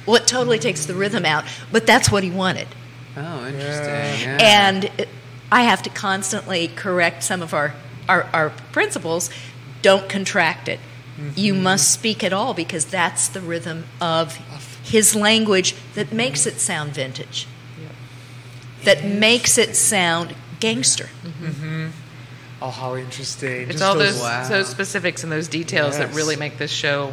Well, 0.06 0.16
it 0.16 0.26
totally 0.26 0.58
takes 0.58 0.86
the 0.86 0.94
rhythm 0.94 1.24
out, 1.24 1.44
but 1.70 1.86
that's 1.86 2.10
what 2.10 2.24
he 2.24 2.30
wanted. 2.30 2.68
Oh, 3.16 3.46
interesting. 3.46 4.28
Yeah. 4.28 4.38
And 4.40 4.84
it- 4.98 5.08
I 5.52 5.64
have 5.64 5.82
to 5.82 5.90
constantly 5.90 6.68
correct 6.68 7.22
some 7.22 7.42
of 7.42 7.52
our, 7.52 7.74
our, 8.08 8.22
our 8.32 8.50
principles. 8.72 9.28
Don't 9.82 10.08
contract 10.08 10.66
it. 10.66 10.80
You 11.36 11.52
mm-hmm. 11.52 11.62
must 11.62 11.92
speak 11.92 12.24
at 12.24 12.32
all 12.32 12.54
because 12.54 12.86
that's 12.86 13.28
the 13.28 13.42
rhythm 13.42 13.84
of 14.00 14.38
his 14.92 15.16
language 15.16 15.74
that 15.94 16.12
makes 16.12 16.46
it 16.46 16.60
sound 16.60 16.92
vintage, 16.92 17.46
that 18.84 19.04
makes 19.04 19.56
it 19.58 19.74
sound 19.74 20.34
gangster. 20.60 21.08
oh, 22.60 22.70
how 22.70 22.94
interesting! 22.96 23.62
It's 23.62 23.72
Just 23.72 23.82
all 23.82 23.94
those, 23.96 24.20
Wow. 24.20 24.46
those 24.48 24.68
specifics 24.68 25.22
and 25.24 25.32
those 25.32 25.48
details 25.48 25.98
that 25.98 26.12
really 26.14 26.36
make 26.36 26.58
this 26.58 26.70
show 26.70 27.12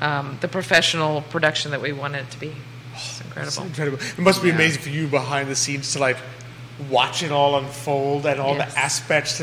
um, 0.00 0.38
the 0.40 0.48
professional 0.48 1.22
production 1.22 1.72
that 1.72 1.82
we 1.82 1.92
want 1.92 2.14
it 2.14 2.30
to 2.30 2.38
be. 2.40 2.52
It's 2.94 3.20
It's 3.20 3.20
incredible. 3.20 3.62
incredible. 3.64 3.98
It 3.98 4.18
must 4.18 4.42
be 4.42 4.48
Yeah. 4.48 4.54
amazing 4.54 4.82
for 4.82 4.90
you 4.90 5.06
behind 5.08 5.48
the 5.50 5.56
scenes 5.56 5.92
to 5.92 5.98
like 5.98 6.16
watch 6.88 7.22
it 7.24 7.32
all 7.32 7.58
unfold 7.58 8.24
and 8.24 8.38
all 8.40 8.54
Yes. 8.56 8.72
the 8.74 8.78
aspects. 8.78 9.38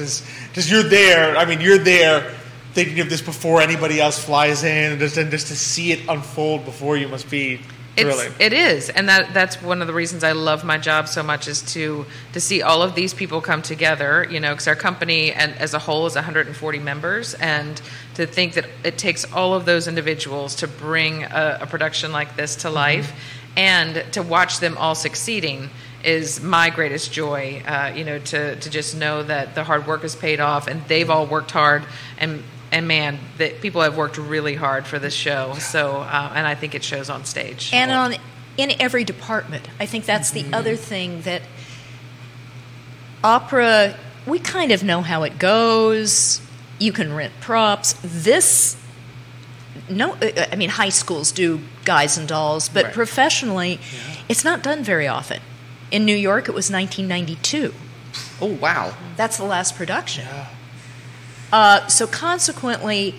Because 0.47 0.71
you're 0.71 0.83
there. 0.83 1.35
I 1.37 1.43
mean, 1.45 1.59
you're 1.59 1.77
there 1.77 2.31
thinking 2.73 2.99
of 3.01 3.09
this 3.09 3.21
before 3.21 3.61
anybody 3.61 3.99
else 3.99 4.17
flies 4.17 4.63
in, 4.63 4.91
and 4.93 4.99
just, 4.99 5.17
and 5.17 5.29
just 5.31 5.47
to 5.47 5.55
see 5.57 5.91
it 5.91 5.99
unfold 6.07 6.63
before 6.65 6.95
you 6.97 7.07
must 7.09 7.29
be 7.29 7.59
It's, 7.97 8.09
it 8.39 8.53
is, 8.53 8.89
and 8.89 9.07
that 9.09 9.33
that's 9.33 9.61
one 9.61 9.81
of 9.81 9.87
the 9.87 9.93
reasons 9.93 10.23
I 10.23 10.33
love 10.33 10.63
my 10.63 10.77
job 10.77 11.07
so 11.07 11.23
much 11.23 11.47
is 11.47 11.61
to 11.73 12.05
to 12.33 12.41
see 12.41 12.61
all 12.61 12.81
of 12.81 12.93
these 12.95 13.13
people 13.13 13.41
come 13.41 13.61
together. 13.61 14.27
You 14.29 14.39
know, 14.39 14.53
because 14.53 14.67
our 14.67 14.75
company 14.75 15.31
and 15.31 15.53
as 15.57 15.73
a 15.73 15.79
whole 15.79 16.05
is 16.05 16.15
140 16.15 16.79
members, 16.79 17.33
and 17.35 17.81
to 18.15 18.25
think 18.25 18.53
that 18.53 18.67
it 18.83 18.97
takes 18.97 19.31
all 19.31 19.53
of 19.53 19.65
those 19.65 19.87
individuals 19.87 20.55
to 20.55 20.67
bring 20.67 21.23
a, 21.23 21.59
a 21.61 21.67
production 21.67 22.11
like 22.11 22.35
this 22.35 22.57
to 22.57 22.69
life, 22.69 23.13
and 23.55 24.03
to 24.13 24.21
watch 24.21 24.59
them 24.59 24.77
all 24.77 24.95
succeeding 24.95 25.69
is 26.03 26.41
my 26.41 26.69
greatest 26.69 27.11
joy. 27.13 27.63
Uh, 27.65 27.93
you 27.95 28.03
know, 28.03 28.19
to 28.19 28.55
to 28.57 28.69
just 28.69 28.95
know 28.95 29.23
that 29.23 29.55
the 29.55 29.63
hard 29.63 29.87
work 29.87 30.01
has 30.01 30.15
paid 30.15 30.39
off, 30.39 30.67
and 30.67 30.85
they've 30.87 31.09
all 31.09 31.25
worked 31.25 31.51
hard 31.51 31.85
and. 32.17 32.43
And 32.75 32.89
man, 32.89 33.19
that 33.37 33.61
people 33.61 33.81
have 33.81 33.95
worked 33.95 34.17
really 34.17 34.55
hard 34.55 34.85
for 34.85 34.99
this 34.99 35.13
show. 35.13 35.53
So, 35.59 35.95
uh, 36.01 36.33
and 36.35 36.45
I 36.45 36.55
think 36.55 36.75
it 36.75 36.83
shows 36.83 37.09
on 37.09 37.23
stage. 37.23 37.69
and 37.73 37.89
on 37.89 38.15
in 38.57 38.71
every 38.81 39.03
department. 39.05 39.67
I 39.79 39.85
think 39.85 40.05
that's 40.05 40.31
the 40.31 40.45
other 40.53 40.75
thing 40.75 41.21
that 41.21 41.41
opera 43.23 43.95
we 44.25 44.39
kind 44.39 44.71
of 44.71 44.83
know 44.83 45.01
how 45.01 45.23
it 45.23 45.37
goes. 45.39 46.41
You 46.79 46.91
can 46.91 47.13
rent 47.13 47.33
props. 47.41 47.95
This 48.03 48.75
no 49.89 50.13
uh, 50.15 50.45
I 50.51 50.55
mean 50.55 50.69
high 50.69 50.89
schools 50.89 51.31
do 51.31 51.61
guys 51.85 52.17
and 52.17 52.27
dolls, 52.27 52.69
but 52.69 52.85
Right. 52.85 52.93
professionally 52.93 53.79
it's 54.27 54.43
not 54.43 54.63
done 54.63 54.83
very 54.83 55.07
often. 55.07 55.39
In 55.91 56.05
New 56.05 56.15
York 56.15 56.49
it 56.49 56.53
was 56.55 56.69
1992. 56.71 57.73
oh, 58.41 58.47
wow. 58.47 58.93
That's 59.15 59.37
the 59.37 59.45
last 59.45 59.75
production. 59.75 60.25
Uh, 61.55 61.87
so 61.87 62.05
consequently, 62.05 63.15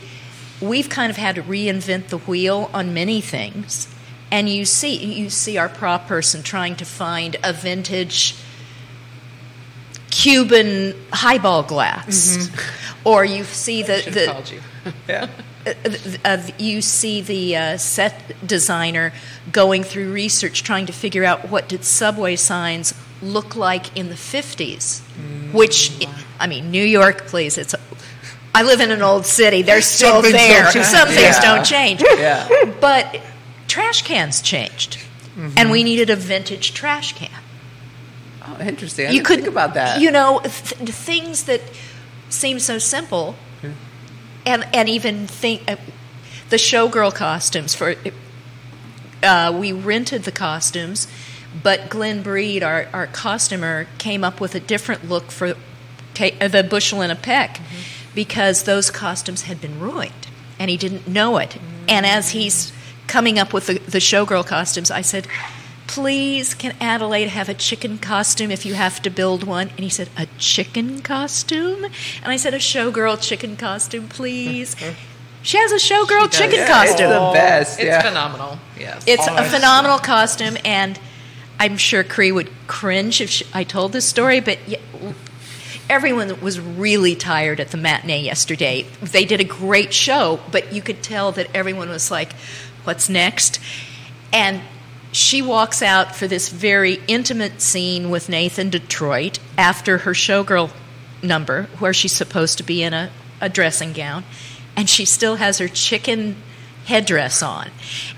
we've 0.60 0.90
kind 0.90 1.08
of 1.08 1.16
had 1.16 1.36
to 1.36 1.42
reinvent 1.42 2.08
the 2.08 2.18
wheel 2.18 2.70
on 2.74 2.92
many 2.92 3.22
things. 3.22 3.88
And 4.30 4.46
you 4.46 4.66
see, 4.66 4.94
you 4.94 5.30
see 5.30 5.56
our 5.56 5.70
prop 5.70 6.06
person 6.06 6.42
trying 6.42 6.76
to 6.76 6.84
find 6.84 7.36
a 7.42 7.54
vintage 7.54 8.36
Cuban 10.10 10.94
highball 11.14 11.62
glass, 11.62 12.50
or 13.04 13.24
you 13.24 13.44
see 13.44 13.82
the, 13.82 14.02
the 14.04 14.60
you. 15.08 15.08
uh, 15.14 16.16
uh, 16.22 16.42
you 16.58 16.82
see 16.82 17.22
the 17.22 17.56
uh, 17.56 17.76
set 17.78 18.46
designer 18.46 19.14
going 19.50 19.82
through 19.82 20.12
research 20.12 20.62
trying 20.62 20.84
to 20.84 20.92
figure 20.92 21.24
out 21.24 21.48
what 21.48 21.70
did 21.70 21.84
subway 21.86 22.36
signs 22.36 22.92
look 23.22 23.56
like 23.56 23.96
in 23.96 24.10
the 24.10 24.14
50s 24.14 25.00
which 25.52 26.06
i 26.38 26.46
mean 26.46 26.70
new 26.70 26.84
york 26.84 27.26
please 27.26 27.56
it's 27.56 27.74
I 28.56 28.62
live 28.62 28.80
in 28.80 28.90
an 28.90 29.02
old 29.02 29.26
city. 29.26 29.60
They're 29.60 29.82
still 29.82 30.22
there. 30.22 30.70
Some 30.72 31.08
things 31.08 31.36
Yeah. 31.36 31.40
don't 31.42 31.64
change. 31.64 32.02
Yeah. 32.02 32.48
But 32.80 33.20
trash 33.68 34.00
cans 34.02 34.40
changed, 34.40 34.96
and 35.56 35.70
we 35.70 35.84
needed 35.84 36.08
a 36.08 36.16
vintage 36.16 36.72
trash 36.72 37.12
can. 37.12 37.28
Oh, 38.42 38.56
interesting. 38.60 39.08
I 39.08 39.10
you 39.10 39.22
could 39.22 39.40
think 39.40 39.48
about 39.48 39.74
that. 39.74 40.00
You 40.00 40.10
know, 40.10 40.40
th- 40.40 40.88
things 40.90 41.44
that 41.44 41.60
seem 42.30 42.58
so 42.58 42.78
simple, 42.78 43.34
and 44.46 44.66
and 44.72 44.88
even 44.88 45.26
think 45.26 45.70
uh, 45.70 45.76
the 46.48 46.56
showgirl 46.56 47.14
costumes 47.14 47.74
for. 47.74 47.94
Uh, 49.22 49.52
we 49.58 49.72
rented 49.72 50.22
the 50.24 50.30
costumes, 50.32 51.08
but 51.62 51.88
Glenn 51.88 52.22
Breed, 52.22 52.62
our, 52.62 52.86
our 52.92 53.06
costumer, 53.06 53.86
came 53.98 54.22
up 54.22 54.40
with 54.40 54.54
a 54.54 54.60
different 54.60 55.08
look 55.08 55.30
for 55.30 55.48
uh, 55.48 56.48
the 56.48 56.62
bushel 56.68 57.00
and 57.02 57.10
a 57.10 57.16
peck 57.16 57.60
because 58.16 58.64
those 58.64 58.90
costumes 58.90 59.42
had 59.42 59.60
been 59.60 59.78
ruined 59.78 60.26
and 60.58 60.68
he 60.68 60.76
didn't 60.76 61.06
know 61.06 61.36
it. 61.38 61.56
And 61.88 62.04
as 62.04 62.30
he's 62.30 62.72
coming 63.06 63.38
up 63.38 63.52
with 63.52 63.66
the, 63.68 63.74
the 63.78 63.98
showgirl 63.98 64.44
costumes, 64.46 64.90
I 64.90 65.02
said, 65.02 65.28
Please, 65.86 66.52
can 66.54 66.74
Adelaide 66.80 67.28
have 67.28 67.48
a 67.48 67.54
chicken 67.54 67.98
costume 67.98 68.50
if 68.50 68.66
you 68.66 68.74
have 68.74 69.00
to 69.02 69.10
build 69.10 69.44
one? 69.44 69.68
And 69.68 69.80
he 69.80 69.88
said, 69.88 70.08
A 70.16 70.26
chicken 70.38 71.00
costume? 71.00 71.84
And 71.84 72.32
I 72.32 72.36
said, 72.36 72.54
A 72.54 72.58
showgirl 72.58 73.22
chicken 73.22 73.56
costume, 73.56 74.08
please. 74.08 74.74
She 75.42 75.58
has 75.58 75.70
a 75.70 75.76
showgirl 75.76 76.32
chicken 76.32 76.56
Yeah, 76.58 76.82
it's 76.82 76.90
costume. 76.90 77.08
the 77.10 77.30
best. 77.32 77.78
It's 77.78 77.86
yeah. 77.86 78.02
phenomenal. 78.02 78.58
Yes. 78.76 79.04
It's 79.06 79.28
Oh, 79.28 79.36
a 79.36 79.44
phenomenal 79.44 80.00
costume, 80.00 80.56
and 80.64 80.98
I'm 81.60 81.76
sure 81.76 82.02
Cree 82.02 82.32
would 82.32 82.50
cringe 82.66 83.20
if 83.20 83.30
she, 83.30 83.46
I 83.54 83.62
told 83.62 83.92
this 83.92 84.04
story, 84.06 84.40
but 84.40 84.58
y 84.66 84.78
everyone 85.88 86.40
was 86.40 86.58
really 86.60 87.14
tired 87.14 87.60
at 87.60 87.70
the 87.70 87.76
matinee 87.76 88.22
yesterday. 88.22 88.86
They 89.02 89.24
did 89.24 89.40
a 89.40 89.44
great 89.44 89.92
show, 89.92 90.40
but 90.50 90.72
you 90.72 90.82
could 90.82 91.02
tell 91.02 91.32
that 91.32 91.48
everyone 91.54 91.88
was 91.88 92.10
like, 92.10 92.32
What's 92.84 93.08
next? 93.08 93.58
And 94.32 94.60
she 95.10 95.42
walks 95.42 95.82
out 95.82 96.14
for 96.14 96.28
this 96.28 96.50
very 96.50 97.00
intimate 97.08 97.60
scene 97.60 98.10
with 98.10 98.28
Nathan 98.28 98.70
Detroit 98.70 99.38
after 99.58 99.98
her 99.98 100.12
showgirl 100.12 100.70
number, 101.22 101.64
where 101.78 101.94
she's 101.94 102.12
supposed 102.12 102.58
to 102.58 102.64
be 102.64 102.82
in 102.82 102.92
a, 102.92 103.10
a 103.40 103.48
dressing 103.48 103.92
gown, 103.92 104.24
and 104.76 104.88
she 104.88 105.04
still 105.04 105.36
has 105.36 105.58
her 105.58 105.68
chicken 105.68 106.36
headdress 106.86 107.42
on. 107.42 107.68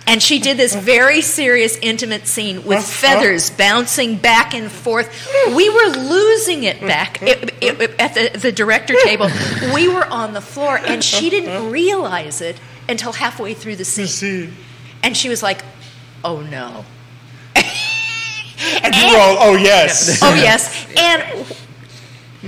And 0.06 0.22
she 0.22 0.38
did 0.38 0.56
this 0.56 0.74
very 0.74 1.20
serious, 1.22 1.76
intimate 1.82 2.26
scene 2.26 2.64
with 2.64 2.84
feathers 3.00 3.50
bouncing 3.50 4.16
back 4.16 4.54
and 4.54 4.70
forth. 4.70 5.08
We 5.56 5.68
were 5.68 5.96
losing 5.96 6.64
it 6.64 6.80
back 6.80 7.20
it- 7.22 7.50
it- 7.62 7.80
it- 7.80 8.00
at 8.00 8.14
the, 8.14 8.38
the 8.38 8.52
director 8.52 8.94
table. 9.04 9.28
We 9.74 9.88
were 9.88 10.06
on 10.06 10.32
the 10.34 10.40
floor, 10.40 10.78
and 10.78 11.02
she 11.02 11.30
didn't 11.30 11.70
realize 11.70 12.40
it 12.40 12.60
until 12.88 13.12
halfway 13.12 13.54
through 13.54 13.76
the 13.76 13.84
scene. 13.84 14.06
And 15.02 15.16
she 15.16 15.28
was 15.28 15.42
like, 15.42 15.62
oh 16.24 16.40
no. 16.42 16.84
And 18.82 18.94
you 18.94 19.06
were 19.12 19.18
all, 19.20 19.36
oh 19.40 19.56
yes. 19.56 20.20
Oh 20.22 20.34
yes, 20.34 20.86
and 20.96 21.22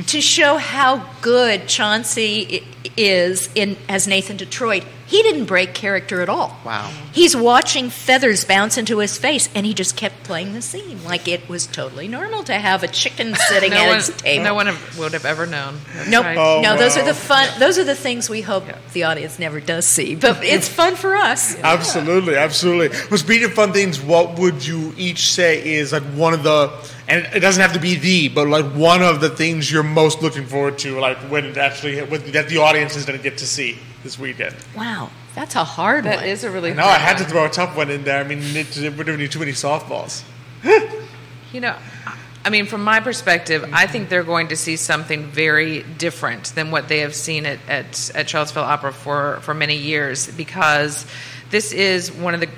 to 0.06 0.20
show 0.20 0.56
how 0.56 1.04
good 1.20 1.66
Chauncey 1.68 2.64
is 2.96 3.48
in 3.54 3.76
as 3.88 4.06
Nathan 4.06 4.36
Detroit, 4.36 4.84
he 5.06 5.22
didn't 5.22 5.46
break 5.46 5.74
character 5.74 6.22
at 6.22 6.28
all. 6.28 6.56
Wow. 6.64 6.88
He's 7.12 7.36
watching 7.36 7.90
feathers 7.90 8.44
bounce 8.44 8.78
into 8.78 8.98
his 8.98 9.18
face, 9.18 9.48
and 9.54 9.66
he 9.66 9.74
just 9.74 9.96
kept 9.96 10.22
playing 10.22 10.52
the 10.52 10.62
scene 10.62 11.02
like 11.02 11.26
it 11.26 11.48
was 11.48 11.66
totally 11.66 12.06
normal 12.06 12.44
to 12.44 12.54
have 12.54 12.84
a 12.84 12.88
chicken 12.88 13.34
sitting 13.48 13.70
no 13.70 13.76
at 13.76 13.88
one, 13.88 13.98
its 13.98 14.10
table. 14.22 14.44
no 14.44 14.54
one 14.54 14.66
have- 14.66 14.98
would 14.98 15.12
have 15.12 15.24
ever 15.24 15.46
known. 15.46 15.80
That's 15.94 16.08
Nope. 16.08 16.24
right. 16.24 16.38
Oh, 16.38 16.60
no, 16.62 16.76
those 16.76 16.96
are 16.96 17.04
the 17.04 17.12
fun. 17.14 17.48
Those 17.58 17.76
are 17.78 17.84
the 17.84 17.96
things 17.96 18.30
we 18.30 18.40
hope 18.42 18.68
Yeah. 18.68 18.78
the 18.92 19.02
audience 19.04 19.40
never 19.40 19.58
does 19.60 19.84
see, 19.86 20.14
but 20.14 20.38
it's 20.44 20.68
fun 20.68 20.94
for 20.94 21.16
us. 21.16 21.56
Absolutely, 21.58 22.36
absolutely. 22.36 22.96
Well, 23.10 23.18
speaking 23.18 23.46
of 23.46 23.54
fun 23.54 23.72
things, 23.72 24.00
what 24.00 24.38
would 24.38 24.64
you 24.64 24.94
each 24.96 25.32
say 25.32 25.74
is 25.74 25.92
like 25.92 26.04
one 26.14 26.32
of 26.34 26.44
the, 26.44 26.68
and 27.10 27.34
it 27.34 27.40
doesn't 27.40 27.60
have 27.60 27.72
to 27.72 27.80
be 27.80 27.96
the, 27.96 28.28
but 28.28 28.46
like 28.46 28.66
one 28.66 29.02
of 29.02 29.20
the 29.20 29.28
things 29.28 29.70
you're 29.70 29.82
most 29.82 30.22
looking 30.22 30.46
forward 30.46 30.78
to, 30.78 30.98
like 31.00 31.18
when 31.30 31.44
it 31.44 31.56
actually, 31.56 32.00
when, 32.02 32.30
that 32.32 32.48
the 32.48 32.58
audience 32.58 32.96
is 32.96 33.04
going 33.04 33.18
to 33.18 33.22
get 33.22 33.38
to 33.38 33.46
see 33.46 33.76
this 34.04 34.18
weekend? 34.18 34.54
Wow, 34.76 35.10
that's 35.34 35.56
a 35.56 35.64
hard 35.64 36.04
That 36.04 36.18
one. 36.18 36.24
is 36.26 36.44
a 36.44 36.50
really. 36.50 36.72
No, 36.72 36.84
I 36.84 36.98
hard 36.98 37.00
had 37.00 37.18
to 37.18 37.24
throw 37.24 37.44
a 37.44 37.50
tough 37.50 37.76
one 37.76 37.90
in 37.90 38.04
there. 38.04 38.22
I 38.22 38.26
mean, 38.26 38.38
it, 38.56 38.76
it, 38.78 38.96
we're 38.96 39.04
doing 39.04 39.28
too 39.28 39.40
many 39.40 39.52
softballs. 39.52 40.22
You 41.52 41.60
know, 41.60 41.76
I 42.44 42.50
mean, 42.50 42.66
from 42.66 42.84
my 42.84 43.00
perspective, 43.00 43.68
I 43.72 43.86
think 43.86 44.08
they're 44.08 44.22
going 44.22 44.48
to 44.48 44.56
see 44.56 44.76
something 44.76 45.26
very 45.26 45.82
different 45.82 46.46
than 46.54 46.70
what 46.70 46.88
they 46.88 47.00
have 47.00 47.14
seen 47.14 47.44
at, 47.44 47.58
at, 47.68 48.10
at 48.14 48.30
Charlottesville 48.30 48.62
Opera 48.62 48.92
for, 48.92 49.40
for 49.40 49.52
many 49.52 49.76
years 49.76 50.28
because 50.28 51.06
this 51.50 51.72
is 51.72 52.12
one 52.12 52.34
of 52.34 52.40
the 52.40 52.48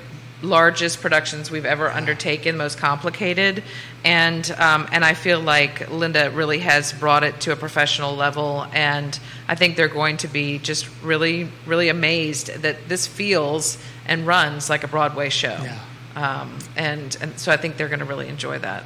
largest 0.43 1.01
productions 1.01 1.49
we've 1.49 1.65
ever 1.65 1.89
undertaken, 1.89 2.57
most 2.57 2.77
complicated, 2.77 3.63
and 4.03 4.51
um, 4.59 4.87
and 4.91 5.03
I 5.03 5.15
feel 5.15 5.39
like 5.39 5.89
Linda 5.89 6.29
really 6.29 6.59
has 6.59 6.93
brought 6.93 7.23
it 7.23 7.41
to 7.41 7.51
a 7.51 7.55
professional 7.55 8.15
level, 8.15 8.67
and 8.73 9.19
I 9.47 9.55
think 9.55 9.75
they're 9.75 9.87
going 9.87 10.17
to 10.17 10.27
be 10.27 10.59
just 10.59 10.87
really, 11.01 11.49
really 11.65 11.89
amazed 11.89 12.47
that 12.61 12.87
this 12.87 13.07
feels 13.07 13.77
and 14.05 14.27
runs 14.27 14.69
like 14.69 14.83
a 14.83 14.87
Broadway 14.87 15.29
show. 15.29 15.57
Yeah. 15.61 15.79
Um, 16.15 16.59
and, 16.75 17.17
and 17.21 17.39
so 17.39 17.51
I 17.51 17.57
think 17.57 17.77
they're 17.77 17.87
going 17.87 17.99
to 17.99 18.05
really 18.05 18.27
enjoy 18.27 18.59
that. 18.59 18.83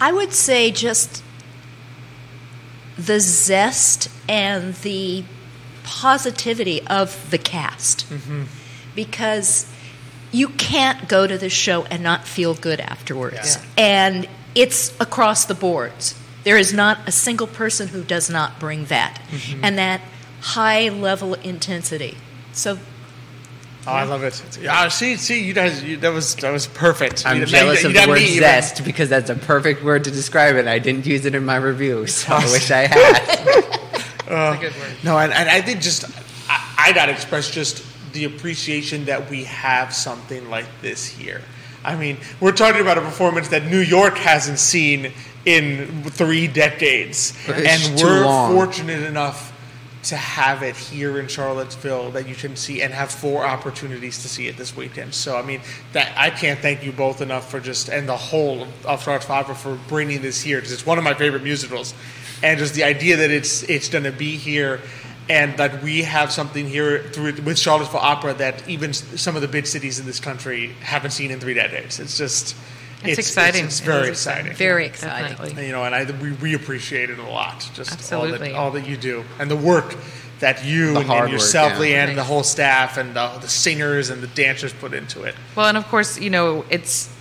I 0.00 0.12
would 0.12 0.32
say 0.32 0.70
just 0.70 1.24
the 2.96 3.18
zest 3.18 4.08
and 4.28 4.74
the 4.74 5.24
positivity 5.82 6.86
of 6.86 7.30
the 7.30 7.38
cast. 7.38 8.06
Because 8.94 9.70
you 10.32 10.48
can't 10.48 11.08
go 11.08 11.26
to 11.26 11.38
the 11.38 11.48
show 11.48 11.84
and 11.84 12.02
not 12.02 12.26
feel 12.26 12.54
good 12.54 12.80
afterwards. 12.80 13.58
And 13.78 14.28
it's 14.54 14.98
across 15.00 15.44
the 15.46 15.54
boards. 15.54 16.18
There 16.44 16.56
is 16.58 16.72
not 16.72 17.08
a 17.08 17.12
single 17.12 17.46
person 17.46 17.88
who 17.88 18.02
does 18.02 18.30
not 18.30 18.58
bring 18.60 18.86
that. 18.86 19.20
Mm-hmm. 19.30 19.64
And 19.64 19.78
that 19.78 20.00
high 20.40 20.88
level 20.88 21.34
intensity. 21.34 22.16
So 22.52 22.78
Oh, 23.88 23.92
I 23.92 24.02
love 24.02 24.24
it. 24.24 24.58
Yeah, 24.60 24.88
see, 24.88 25.16
see, 25.16 25.44
you 25.44 25.54
guys, 25.54 25.82
you, 25.84 25.96
that 25.98 26.12
was 26.12 26.34
that 26.36 26.50
was 26.50 26.66
perfect. 26.66 27.24
I'm 27.24 27.38
You- 27.38 27.46
jealous 27.46 27.82
you 27.84 27.90
of 27.90 27.94
got 27.94 28.06
the 28.06 28.10
word 28.10 28.18
me 28.18 28.38
zest 28.38 28.84
because 28.84 29.08
that's 29.08 29.30
a 29.30 29.36
perfect 29.36 29.84
word 29.84 30.04
to 30.04 30.10
describe 30.10 30.56
it. 30.56 30.66
I 30.66 30.80
didn't 30.80 31.06
use 31.06 31.24
it 31.24 31.36
in 31.36 31.44
my 31.44 31.54
review, 31.56 32.06
so 32.08 32.32
I 32.34 32.44
wish 32.50 32.70
I 32.70 32.86
had. 32.86 33.72
Uh, 34.26 34.50
that's 34.50 34.58
a 34.58 34.60
good 34.70 34.80
word. 34.80 34.96
No, 35.04 35.16
and, 35.20 35.32
and 35.32 35.48
I 35.48 35.60
think 35.60 35.80
just 35.80 36.04
I, 36.50 36.88
I 36.88 36.92
got 36.92 37.06
to 37.06 37.12
express 37.12 37.48
just 37.48 37.84
the 38.16 38.24
appreciation 38.24 39.04
that 39.04 39.30
we 39.30 39.44
have 39.44 39.94
something 39.94 40.50
like 40.50 40.66
this 40.82 41.06
here. 41.06 41.42
I 41.84 41.94
mean, 41.94 42.16
we're 42.40 42.52
talking 42.52 42.80
about 42.80 42.98
a 42.98 43.02
performance 43.02 43.48
that 43.48 43.66
New 43.66 43.78
York 43.78 44.18
hasn't 44.18 44.58
seen 44.58 45.12
in 45.44 46.02
three 46.02 46.48
decades, 46.48 47.32
It's 47.46 47.88
and 47.88 48.00
we're 48.00 48.24
fortunate 48.52 49.04
enough 49.04 49.52
to 50.02 50.16
have 50.16 50.62
it 50.62 50.76
here 50.76 51.18
in 51.18 51.26
Charlottesville 51.26 52.12
that 52.12 52.28
you 52.28 52.34
can 52.34 52.54
see 52.54 52.80
and 52.80 52.94
have 52.94 53.10
four 53.10 53.44
opportunities 53.44 54.22
to 54.22 54.28
see 54.28 54.46
it 54.46 54.56
this 54.56 54.76
weekend. 54.76 55.12
So 55.14 55.36
I 55.36 55.42
mean, 55.42 55.60
that 55.92 56.12
I 56.16 56.30
can't 56.30 56.58
thank 56.60 56.84
you 56.84 56.92
both 56.92 57.20
enough 57.20 57.50
for 57.50 57.60
just 57.60 57.88
and 57.88 58.08
the 58.08 58.16
whole 58.16 58.62
of 58.84 59.06
Opera 59.08 59.54
for 59.54 59.78
bringing 59.88 60.22
this 60.22 60.40
here 60.40 60.58
because 60.58 60.72
it's 60.72 60.86
one 60.86 60.98
of 60.98 61.04
my 61.04 61.14
favorite 61.14 61.42
musicals, 61.42 61.94
and 62.42 62.58
just 62.58 62.74
the 62.74 62.84
idea 62.84 63.16
that 63.16 63.30
it's 63.30 63.62
it's 63.64 63.88
going 63.88 64.04
to 64.04 64.12
be 64.12 64.36
here. 64.36 64.80
And 65.28 65.56
that 65.58 65.82
we 65.82 66.02
have 66.02 66.30
something 66.30 66.68
here 66.68 67.02
through, 67.02 67.32
with 67.42 67.58
Charlottesville 67.58 67.98
Opera 68.00 68.34
that 68.34 68.68
even 68.68 68.92
some 68.92 69.34
of 69.34 69.42
the 69.42 69.48
big 69.48 69.66
cities 69.66 69.98
in 69.98 70.06
this 70.06 70.20
country 70.20 70.68
haven't 70.80 71.10
seen 71.10 71.30
in 71.32 71.40
three 71.40 71.54
decades. 71.54 71.98
It's 71.98 72.16
just, 72.16 72.54
It's 73.02 73.18
exciting. 73.18 73.64
It's, 73.64 73.80
It 73.80 73.84
very 73.84 74.02
is 74.04 74.08
exciting. 74.10 74.52
very 74.54 74.86
exciting. 74.86 75.30
Definitely. 75.36 75.66
You 75.66 75.72
know, 75.72 75.84
and 75.84 75.94
I 75.94 76.04
we, 76.22 76.32
we 76.32 76.54
appreciate 76.54 77.10
it 77.10 77.18
a 77.18 77.24
lot. 77.28 77.68
Just 77.74 77.90
all 77.90 78.22
Absolutely. 78.24 78.48
that, 78.50 78.56
all 78.56 78.70
that 78.70 78.86
you 78.86 78.96
do 78.96 79.24
and 79.40 79.50
the 79.50 79.56
work 79.56 79.96
that 80.38 80.64
you 80.64 80.92
The 80.92 81.00
and, 81.00 81.06
hard 81.08 81.22
and 81.24 81.32
work, 81.32 81.40
yourself, 81.40 81.72
yeah. 81.72 81.78
Leanne, 82.04 82.08
and 82.10 82.18
the 82.18 82.24
whole 82.24 82.42
staff 82.44 82.96
and 82.96 83.16
the, 83.16 83.28
the 83.40 83.48
singers 83.48 84.10
and 84.10 84.22
the 84.22 84.26
dancers 84.28 84.72
put 84.74 84.94
into 84.94 85.24
it. 85.24 85.34
Well, 85.56 85.66
and 85.66 85.76
of 85.76 85.88
course, 85.88 86.20
you 86.20 86.30
know, 86.30 86.64
it's 86.70 87.12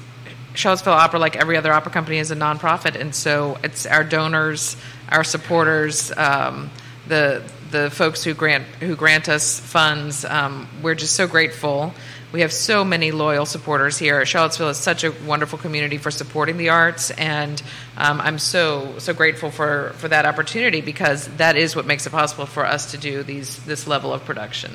Charlottesville 0.54 0.94
Opera, 0.94 1.20
like 1.20 1.36
every 1.36 1.58
other 1.58 1.74
opera 1.74 1.92
company, 1.92 2.18
is 2.18 2.30
a 2.30 2.36
nonprofit, 2.36 3.00
and 3.00 3.16
so 3.16 3.58
it's 3.64 3.86
our 3.86 4.04
donors, 4.04 4.78
our 5.10 5.24
supporters, 5.24 6.12
um, 6.18 6.70
the 7.08 7.42
the 7.76 7.92
folks 7.92 8.24
who 8.24 8.34
grant 8.34 8.66
who 8.80 8.96
grant 8.96 9.28
us 9.30 9.60
funds. 9.60 10.24
Um, 10.26 10.68
we're 10.82 10.96
just 10.96 11.16
so 11.16 11.28
grateful. 11.28 11.94
We 12.32 12.42
have 12.42 12.52
so 12.52 12.84
many 12.84 13.12
loyal 13.12 13.46
supporters 13.46 13.98
here. 13.98 14.26
Charlottesville 14.26 14.70
is 14.70 14.78
such 14.78 15.04
a 15.04 15.12
wonderful 15.26 15.58
community 15.58 15.98
for 15.98 16.12
supporting 16.12 16.58
the 16.58 16.70
arts, 16.70 17.12
and 17.12 17.62
um, 17.98 18.20
I'm 18.22 18.40
so 18.40 18.96
so 18.98 19.14
grateful 19.14 19.52
for 19.52 19.94
for 19.98 20.08
that 20.08 20.26
opportunity 20.26 20.82
because 20.82 21.28
that 21.38 21.56
is 21.56 21.76
what 21.76 21.86
makes 21.86 22.06
it 22.08 22.12
possible 22.12 22.46
for 22.46 22.66
us 22.66 22.92
to 22.92 22.98
do 22.98 23.24
these 23.24 23.64
this 23.66 23.88
level 23.88 24.14
of 24.14 24.24
production. 24.26 24.72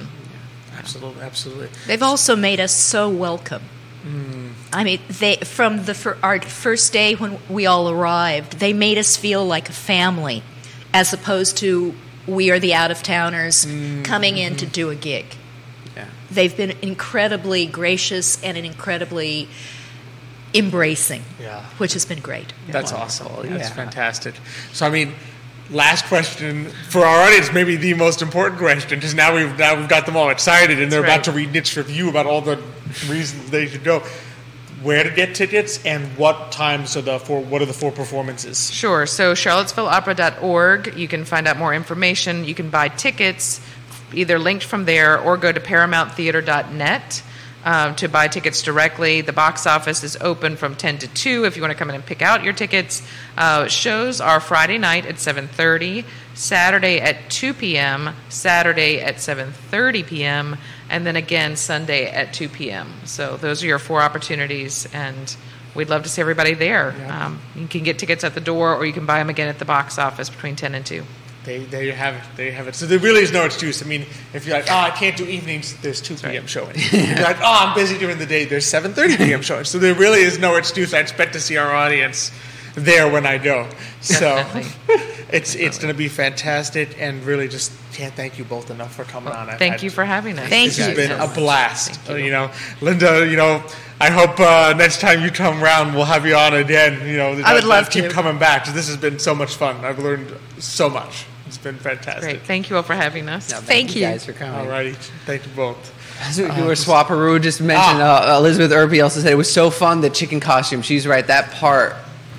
Absolutely, 0.76 1.22
absolutely. 1.22 1.68
They've 1.86 2.02
also 2.02 2.36
made 2.36 2.60
us 2.60 2.74
so 2.74 3.08
welcome. 3.08 3.62
I 4.72 4.84
mean, 4.84 5.00
they 5.08 5.36
from 5.36 5.84
the 5.84 5.94
fir- 5.94 6.16
our 6.22 6.40
first 6.40 6.92
day 6.92 7.14
when 7.14 7.38
we 7.48 7.66
all 7.66 7.90
arrived, 7.90 8.58
they 8.58 8.72
made 8.72 8.96
us 8.96 9.16
feel 9.16 9.44
like 9.44 9.68
a 9.68 9.74
family, 9.74 10.42
as 10.94 11.12
opposed 11.12 11.58
to 11.58 11.94
we 12.26 12.50
are 12.50 12.58
the 12.58 12.74
out 12.74 12.90
of 12.90 13.02
towners 13.02 13.66
mm-hmm. 13.66 14.02
coming 14.02 14.36
in 14.36 14.56
to 14.56 14.66
do 14.66 14.90
a 14.90 14.94
gig. 14.94 15.26
Yeah. 15.96 16.06
They've 16.30 16.56
been 16.56 16.74
incredibly 16.82 17.66
gracious 17.66 18.42
and 18.42 18.56
incredibly 18.56 19.48
embracing, 20.54 21.22
Yeah. 21.40 21.64
which 21.78 21.92
has 21.92 22.04
been 22.04 22.20
great. 22.20 22.52
That's 22.68 22.92
Wonderful, 22.92 23.26
awesome. 23.28 23.50
That's 23.50 23.68
yeah. 23.68 23.74
fantastic. 23.74 24.34
So, 24.72 24.86
I 24.86 24.90
mean, 24.90 25.14
last 25.70 26.06
question 26.06 26.66
for 26.88 27.04
our 27.04 27.22
audience, 27.22 27.52
maybe 27.52 27.76
the 27.76 27.94
most 27.94 28.22
important 28.22 28.58
question, 28.58 28.98
because 28.98 29.14
now 29.14 29.34
we've 29.34 29.58
now 29.58 29.76
we've 29.76 29.88
got 29.88 30.06
them 30.06 30.16
all 30.16 30.30
excited, 30.30 30.80
and 30.80 30.90
they're 30.90 31.02
That's 31.02 31.28
about 31.28 31.32
to 31.32 31.32
read 31.32 31.52
Nick's 31.52 31.76
review 31.76 32.08
about 32.08 32.26
all 32.26 32.40
the 32.40 32.60
reasons 33.08 33.50
they 33.50 33.66
should 33.66 33.84
go. 33.84 34.02
Where 34.82 35.04
to 35.04 35.10
get 35.10 35.34
tickets 35.34 35.84
and 35.84 36.16
what 36.16 36.52
times 36.52 36.96
are 36.96 37.02
the 37.02 37.18
four? 37.18 37.42
What 37.42 37.60
are 37.60 37.66
the 37.66 37.74
four 37.74 37.92
performances? 37.92 38.70
Sure. 38.72 39.06
So 39.06 39.34
charlottesvilleopera.org. 39.34 40.96
You 40.96 41.06
can 41.06 41.24
find 41.24 41.46
out 41.46 41.58
more 41.58 41.74
information. 41.74 42.44
You 42.44 42.54
can 42.54 42.70
buy 42.70 42.88
tickets 42.88 43.60
either 44.14 44.38
linked 44.38 44.64
from 44.64 44.84
there 44.84 45.18
or 45.18 45.36
go 45.36 45.52
to 45.52 45.60
paramounttheater.net 45.60 47.22
um, 47.64 47.94
to 47.96 48.08
buy 48.08 48.28
tickets 48.28 48.62
directly. 48.62 49.20
The 49.20 49.32
box 49.32 49.66
office 49.66 50.02
is 50.02 50.16
open 50.20 50.56
from 50.56 50.74
10 50.74 50.98
to 50.98 51.08
2 51.08 51.44
if 51.44 51.56
you 51.56 51.62
want 51.62 51.72
to 51.72 51.78
come 51.78 51.90
in 51.90 51.96
and 51.96 52.04
pick 52.04 52.22
out 52.22 52.42
your 52.42 52.52
tickets. 52.52 53.06
Uh, 53.36 53.66
shows 53.68 54.20
are 54.20 54.40
Friday 54.40 54.78
night 54.78 55.06
at 55.06 55.16
7:30, 55.16 56.04
Saturday 56.34 57.00
at 57.00 57.30
2 57.30 57.54
p.m., 57.54 58.14
Saturday 58.28 59.00
at 59.00 59.16
7:30 59.16 60.06
p.m., 60.06 60.56
and 60.90 61.06
then 61.06 61.16
again 61.16 61.56
Sunday 61.56 62.10
at 62.10 62.34
2 62.34 62.48
p.m. 62.48 62.92
So 63.04 63.36
those 63.36 63.62
are 63.64 63.66
your 63.66 63.78
four 63.78 64.02
opportunities 64.02 64.86
and 64.92 65.36
We'd 65.74 65.88
love 65.88 66.02
to 66.02 66.08
see 66.08 66.20
everybody 66.20 66.54
there. 66.54 66.94
Um, 67.08 67.40
you 67.54 67.68
can 67.68 67.84
get 67.84 67.98
tickets 67.98 68.24
at 68.24 68.34
the 68.34 68.40
door, 68.40 68.74
or 68.74 68.84
you 68.84 68.92
can 68.92 69.06
buy 69.06 69.18
them 69.18 69.30
again 69.30 69.48
at 69.48 69.58
the 69.58 69.64
box 69.64 69.98
office 69.98 70.28
between 70.28 70.56
ten 70.56 70.74
and 70.74 70.84
two. 70.84 71.04
They, 71.44 71.60
there 71.60 71.82
you 71.82 71.92
have 71.92 72.16
it. 72.16 72.22
There 72.36 72.46
you 72.46 72.52
have 72.52 72.68
it. 72.68 72.74
So 72.74 72.86
there 72.86 72.98
really 72.98 73.22
is 73.22 73.32
no 73.32 73.44
excuse. 73.44 73.82
I 73.82 73.86
mean, 73.86 74.04
if 74.34 74.46
you're 74.46 74.54
like, 74.56 74.70
oh, 74.70 74.76
I 74.76 74.90
can't 74.90 75.16
do 75.16 75.24
evenings, 75.24 75.74
there's 75.80 76.02
2 76.02 76.16
p.m. 76.16 76.46
showing. 76.46 76.74
If 76.76 76.92
you're 76.92 77.24
like, 77.24 77.38
oh, 77.40 77.66
I'm 77.66 77.74
busy 77.74 77.96
during 77.96 78.18
the 78.18 78.26
day, 78.26 78.44
there's 78.44 78.66
7:30 78.66 79.16
p.m. 79.16 79.42
showing. 79.42 79.64
So 79.64 79.78
there 79.78 79.94
really 79.94 80.20
is 80.20 80.38
no 80.38 80.56
excuse. 80.56 80.92
I 80.92 80.98
expect 80.98 81.32
to 81.34 81.40
see 81.40 81.56
our 81.56 81.72
audience 81.72 82.30
there 82.74 83.08
when 83.10 83.26
I 83.26 83.38
go. 83.38 83.68
So 84.00 84.44
it's 85.32 85.54
it's 85.54 85.78
going 85.78 85.92
to 85.92 85.98
be 85.98 86.08
fantastic, 86.08 86.96
and 87.00 87.22
really 87.24 87.48
just 87.48 87.72
can't 87.92 88.14
thank 88.14 88.38
you 88.38 88.44
both 88.44 88.70
enough 88.70 88.94
for 88.94 89.04
coming 89.04 89.32
on. 89.32 89.50
I've 89.50 89.58
Thank 89.58 89.72
had- 89.74 89.82
you 89.82 89.90
for 89.90 90.04
having 90.04 90.38
us. 90.38 90.48
Thank 90.48 90.70
This 90.70 90.78
you. 90.78 90.84
has 90.84 90.96
been 90.96 91.18
so 91.18 91.24
a 91.24 91.34
blast. 91.34 91.92
Thank 92.02 92.18
you. 92.20 92.24
you 92.26 92.30
know, 92.30 92.50
Linda. 92.80 93.26
You 93.28 93.36
know, 93.36 93.62
I 94.00 94.10
hope 94.10 94.38
uh, 94.40 94.74
next 94.76 95.00
time 95.00 95.22
you 95.22 95.30
come 95.30 95.62
around, 95.62 95.94
we'll 95.94 96.04
have 96.04 96.26
you 96.26 96.34
on 96.36 96.54
again. 96.54 97.06
You 97.06 97.16
know, 97.16 97.32
I 97.44 97.54
would 97.54 97.64
love 97.64 97.90
keep 97.90 98.04
to. 98.04 98.08
Keep 98.08 98.14
coming 98.14 98.38
back. 98.38 98.64
'cause 98.64 98.74
This 98.74 98.88
has 98.88 98.96
been 98.96 99.18
so 99.18 99.34
much 99.34 99.54
fun. 99.56 99.84
I've 99.84 99.98
learned 99.98 100.32
so 100.58 100.88
much. 100.88 101.26
It's 101.46 101.58
been 101.58 101.76
fantastic. 101.76 102.22
Great. 102.22 102.42
Thank 102.42 102.70
you 102.70 102.76
all 102.76 102.82
for 102.84 102.94
having 102.94 103.28
us. 103.28 103.50
No, 103.50 103.58
Thank 103.58 103.96
you. 103.96 104.02
guys 104.02 104.24
for 104.24 104.32
coming. 104.32 104.54
All 104.54 104.66
righty. 104.68 104.92
Thank 105.26 105.44
you 105.44 105.52
both. 105.56 105.96
So 106.32 106.42
you 106.42 106.64
were 106.64 106.72
Swaparoo 106.74 107.40
just 107.42 107.60
mentioned 107.60 108.00
Ah. 108.02 108.34
uh, 108.34 108.38
Elizabeth 108.38 108.70
Urpí 108.70 109.02
also 109.02 109.20
said 109.20 109.32
it 109.32 109.36
was 109.36 109.50
so 109.52 109.68
fun 109.70 110.00
the 110.00 110.10
chicken 110.10 110.38
costume. 110.38 110.82
She's 110.82 111.06
right 111.08 111.26
that 111.26 111.50
part. 111.52 111.96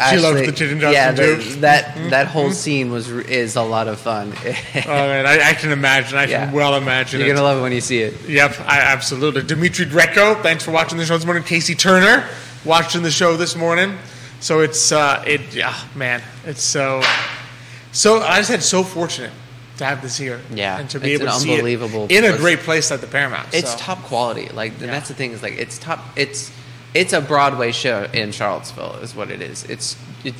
She 0.10 0.18
loves 0.18 0.45
the 0.45 0.52
chicken 0.52 0.80
Yeah, 0.80 1.10
costume, 1.10 1.38
the- 1.38 1.43
too. 1.43 1.60
that 1.62 1.95
that 2.10 2.28
whole 2.28 2.52
scene 2.52 2.91
was 2.91 3.10
is 3.10 3.56
a 3.56 3.62
lot 3.62 3.88
of 3.88 3.99
fun. 3.99 4.34
Oh 4.43 4.88
man, 4.88 5.26
I, 5.26 5.49
I 5.49 5.54
can 5.54 5.72
imagine. 5.72 6.18
I 6.18 6.26
Yeah. 6.26 6.45
can 6.45 6.54
well 6.56 6.76
imagine. 6.76 7.20
You're 7.20 7.30
it. 7.30 7.34
gonna 7.34 7.43
love 7.43 7.60
it 7.60 7.62
when 7.62 7.72
you 7.72 7.82
see 7.82 7.99
it. 8.02 8.28
Yep, 8.28 8.56
I, 8.62 8.80
absolutely. 8.82 9.43
Dimitri 9.43 9.86
Greco, 9.86 10.36
thanks 10.41 10.64
for 10.64 10.72
watching 10.72 10.97
the 10.97 11.06
show 11.06 11.16
this 11.18 11.26
morning. 11.26 11.43
Casey 11.43 11.76
Turner, 11.76 12.26
watching 12.66 13.04
the 13.04 13.12
show 13.12 13.38
this 13.38 13.56
morning. 13.56 13.97
So 14.39 14.62
it's 14.62 14.91
uh, 14.91 15.24
it. 15.28 15.54
Yeah, 15.54 15.76
man, 15.95 16.22
it's 16.45 16.64
so. 16.64 17.02
So 17.91 18.22
I 18.22 18.38
just 18.38 18.49
had 18.49 18.64
so 18.64 18.84
fortunate 18.84 19.32
to 19.78 19.86
have 19.86 20.02
this 20.02 20.18
here. 20.18 20.39
Yeah, 20.54 20.80
and 20.80 20.89
to 20.91 20.99
be 20.99 21.14
it's 21.14 21.22
able 21.22 21.32
an 21.34 21.38
to 21.39 21.43
see 21.43 21.54
it 21.54 22.12
in 22.12 22.26
a 22.34 22.38
great 22.38 22.60
place 22.60 22.89
like 22.89 23.02
the 23.02 23.08
Paramount. 23.08 23.54
It's 23.54 23.72
so. 23.72 23.78
top 23.78 23.99
quality. 24.04 24.47
Like 24.49 24.72
and 24.74 24.82
Yeah. 24.82 24.88
that's 24.88 25.10
the 25.10 25.14
thing 25.14 25.32
is 25.32 25.43
like 25.43 25.54
it's 25.54 25.78
top. 25.78 25.99
It's 26.16 26.52
it's 26.93 27.13
a 27.13 27.21
Broadway 27.21 27.71
show 27.71 28.07
in 28.13 28.31
Charlottesville 28.31 28.95
is 29.01 29.15
what 29.15 29.31
it 29.31 29.41
is. 29.41 29.63
It's 29.65 29.95
it, 30.23 30.33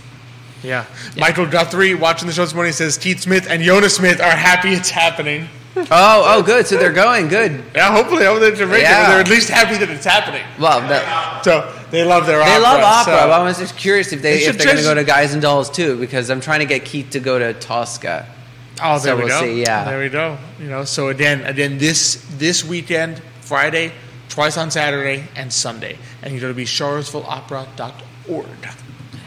Yeah. 0.64 0.86
Michael 1.18 1.46
Guthrie 1.48 1.96
watching 1.96 2.28
the 2.28 2.34
show 2.34 2.44
this 2.44 2.54
morning 2.54 2.74
says 2.74 2.98
Keith 2.98 3.20
Smith 3.22 3.48
and 3.50 3.62
Yona 3.64 3.90
Smith 3.90 4.20
are 4.20 4.30
happy 4.36 4.70
it's 4.74 4.90
happening. 4.90 5.48
oh 5.76 5.86
oh 5.90 6.44
good. 6.44 6.68
So 6.68 6.78
they're 6.78 6.92
going 6.92 7.30
good. 7.30 7.64
Yeah, 7.74 7.92
hopefully 7.96 8.26
over 8.26 8.46
in 8.46 8.56
Jamaica, 8.56 8.82
Yeah. 8.82 9.10
they're 9.10 9.20
at 9.22 9.30
least 9.30 9.50
happy 9.50 9.78
that 9.78 9.90
it's 9.90 10.04
happening. 10.06 10.44
Well, 10.60 10.82
that, 10.82 11.44
So 11.46 11.74
they 11.92 12.04
love 12.04 12.26
their 12.28 12.40
they 12.40 12.44
opera. 12.52 12.62
love 12.62 12.82
opera. 12.84 13.14
so- 13.14 13.32
I 13.32 13.44
was 13.44 13.58
just 13.58 13.78
curious 13.78 14.12
if 14.12 14.22
they, 14.22 14.40
they 14.40 14.46
if 14.46 14.58
they're 14.58 14.66
going 14.68 14.78
to 14.78 14.84
go 14.84 14.94
to 14.96 15.04
Guys 15.06 15.32
and 15.34 15.42
Dolls 15.42 15.70
too 15.70 15.98
because 15.98 16.30
I'm 16.30 16.42
trying 16.42 16.60
to 16.60 16.66
get 16.66 16.84
Keith 16.84 17.12
to 17.12 17.20
go 17.22 17.40
to 17.40 17.54
Tosca. 17.54 18.28
Oh, 18.84 18.98
So 18.98 19.04
there 19.06 19.16
we 19.16 19.24
we'll 19.24 19.40
go. 19.40 19.46
see, 19.46 19.62
yeah. 19.62 19.86
there 19.86 20.00
we 20.00 20.10
go. 20.10 20.38
You 20.60 20.68
know, 20.68 20.84
so 20.84 21.08
again, 21.08 21.44
again, 21.46 21.78
this 21.78 22.24
this 22.38 22.66
weekend, 22.66 23.22
Friday, 23.42 23.94
twice 24.28 24.58
on 24.58 24.72
Saturday 24.72 25.24
and 25.36 25.54
Sunday, 25.54 25.98
and 26.24 26.34
you 26.34 26.40
go 26.40 26.48
to 26.48 26.54
be 26.54 26.66
charlottesvilleopera.org. 26.66 28.46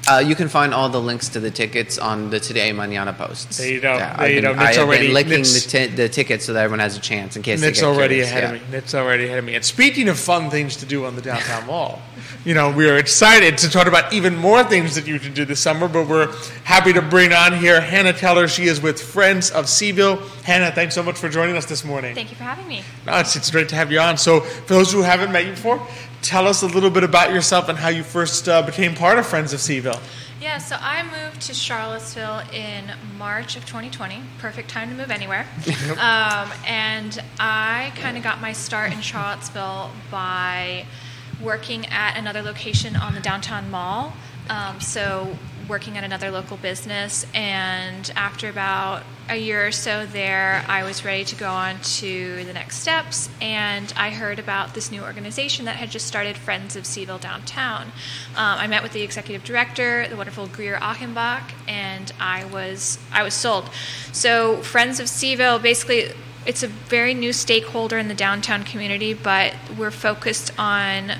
Uh, 0.07 0.19
you 0.19 0.35
can 0.35 0.49
find 0.51 0.75
all 0.75 0.91
the 0.91 1.01
links 1.01 1.31
to 1.31 1.41
the 1.41 1.51
tickets 1.51 1.97
on 1.97 2.29
the 2.29 2.39
Today 2.39 2.73
Mañana 2.73 3.17
posts. 3.17 3.57
There 3.57 3.71
you 3.73 3.81
go. 3.81 3.95
Yeah, 3.95 4.15
There 4.19 4.21
I've 4.27 4.35
you 4.35 4.43
been, 4.43 4.53
go. 4.53 4.59
Nick's 4.63 4.77
I 4.77 4.81
have 4.81 4.87
already- 4.89 5.07
been 5.07 5.15
licking 5.15 5.31
Nick's- 5.31 5.65
the, 5.65 5.71
ti- 5.71 5.87
the 5.95 6.09
tickets 6.11 6.45
so 6.45 6.53
that 6.53 6.63
everyone 6.63 6.81
has 6.81 6.95
a 6.99 7.01
chance 7.01 7.37
in 7.37 7.43
case 7.43 7.63
Nick's 7.63 7.79
they 7.81 7.87
get 7.87 7.89
already 7.89 8.15
curious, 8.17 8.31
ahead 8.31 8.43
yeah. 8.43 8.53
of 8.57 8.63
me. 8.71 8.77
Nick's 8.77 8.95
already 8.95 9.25
ahead 9.25 9.39
of 9.39 9.45
me. 9.47 9.55
And 9.55 9.65
speaking 9.65 10.11
of 10.11 10.19
fun 10.19 10.51
things 10.51 10.77
to 10.77 10.85
do 10.87 11.07
on 11.07 11.17
the 11.17 11.23
downtown 11.23 11.67
mall, 11.67 12.03
you 12.45 12.53
know, 12.53 12.71
we 12.71 12.87
are 12.91 12.99
excited 12.99 13.57
to 13.57 13.71
talk 13.71 13.87
about 13.87 14.13
even 14.13 14.37
more 14.37 14.63
things 14.63 14.95
that 14.97 15.07
you 15.07 15.19
can 15.19 15.33
do 15.33 15.47
this 15.47 15.61
summer, 15.61 15.89
but 15.89 16.07
we're 16.07 16.31
happy 16.65 16.93
to 16.93 17.01
bring 17.01 17.33
on 17.33 17.57
here 17.57 17.81
Hannah 17.81 18.13
Keller. 18.13 18.47
She 18.47 18.65
is 18.65 18.83
with 18.83 19.01
Friends 19.01 19.51
of 19.53 19.65
Cville. 19.65 20.19
Hannah, 20.43 20.71
thanks 20.71 20.95
so 20.95 21.03
much 21.03 21.17
for 21.17 21.31
joining 21.31 21.57
us 21.57 21.65
this 21.65 21.83
morning. 21.83 22.15
Thank 22.15 22.29
you 22.31 22.37
for 22.37 22.45
having 22.45 22.69
me. 22.69 22.83
No, 23.07 23.17
it's, 23.21 23.37
it's 23.37 23.51
great 23.51 23.71
to 23.71 23.75
have 23.75 23.91
you 23.91 24.01
on. 24.01 24.19
So, 24.19 24.41
for 24.41 24.75
those 24.75 24.93
who 24.93 25.01
haven't 25.01 25.33
met 25.33 25.47
you 25.47 25.53
before, 25.53 25.81
tell 26.25 26.49
us 26.49 26.63
a 26.63 26.67
little 26.67 26.91
bit 26.91 27.05
about 27.05 27.33
yourself 27.33 27.69
and 27.69 27.79
how 27.79 27.89
you 27.89 28.03
first 28.03 28.49
uh, 28.49 28.63
became 28.63 28.95
part 28.95 29.19
of 29.19 29.27
Friends 29.27 29.53
of 29.53 29.61
Cville. 29.61 30.01
Yeah, 30.41 30.59
so 30.59 30.77
I 30.81 31.03
moved 31.03 31.43
to 31.43 31.55
Charlottesville 31.55 32.43
in 32.53 32.91
March 33.19 33.57
of 33.57 33.65
2020. 33.67 34.21
Perfect 34.39 34.69
time 34.69 34.89
to 34.91 34.95
move 34.95 35.11
anywhere. 35.11 35.47
um, 35.93 36.51
and 36.67 37.23
I 37.39 37.93
kind 37.97 38.17
of 38.17 38.23
got 38.23 38.41
my 38.41 38.53
start 38.53 38.93
in 38.93 39.01
Charlottesville 39.01 39.91
by 40.11 40.87
working 41.43 41.87
at 41.87 42.19
another 42.19 42.43
location 42.43 42.97
on 42.97 43.15
the 43.15 43.21
downtown 43.21 43.71
mall. 43.71 44.15
Um, 44.51 44.81
so, 44.81 45.39
working 45.69 45.97
at 45.97 46.05
another 46.05 46.31
local 46.31 46.57
business. 46.57 47.27
And 47.35 48.11
after 48.17 48.49
about 48.49 49.03
a 49.29 49.37
year 49.37 49.67
or 49.67 49.73
so 49.73 50.07
there, 50.07 50.65
I 50.69 50.85
was 50.85 51.05
ready 51.05 51.25
to 51.25 51.37
go 51.37 51.49
on 51.49 51.81
to 51.81 52.45
the 52.45 52.53
next 52.53 52.79
steps. 52.79 53.29
And 53.41 53.93
I 53.97 54.11
heard 54.11 54.39
about 54.39 54.75
this 54.75 54.91
new 54.91 55.03
organization 55.03 55.65
that 55.65 55.77
had 55.77 55.91
just 55.91 56.07
started, 56.07 56.37
Friends 56.37 56.77
of 56.77 56.85
Cville 56.85 57.21
Downtown. 57.21 57.87
Um, 58.37 58.59
I 58.59 58.67
met 58.67 58.83
with 58.83 58.93
the 58.93 59.03
executive 59.03 59.45
director, 59.45 60.07
the 60.09 60.17
wonderful 60.17 60.47
Greer 60.47 60.77
Achenbach, 60.77 61.53
and 61.67 62.13
I 62.21 62.45
was 62.45 62.99
I 63.13 63.23
was 63.23 63.35
sold. 63.35 63.71
So 64.13 64.59
Friends 64.63 65.01
of 65.01 65.07
Cville 65.07 65.63
basically 65.63 66.13
it's 66.47 66.63
a 66.63 66.69
very 66.69 67.15
new 67.15 67.33
stakeholder 67.33 67.99
in 67.99 68.09
the 68.09 68.15
downtown 68.15 68.65
community, 68.65 69.15
but 69.15 69.55
we're 69.79 69.91
focused 69.91 70.53
on 70.59 71.13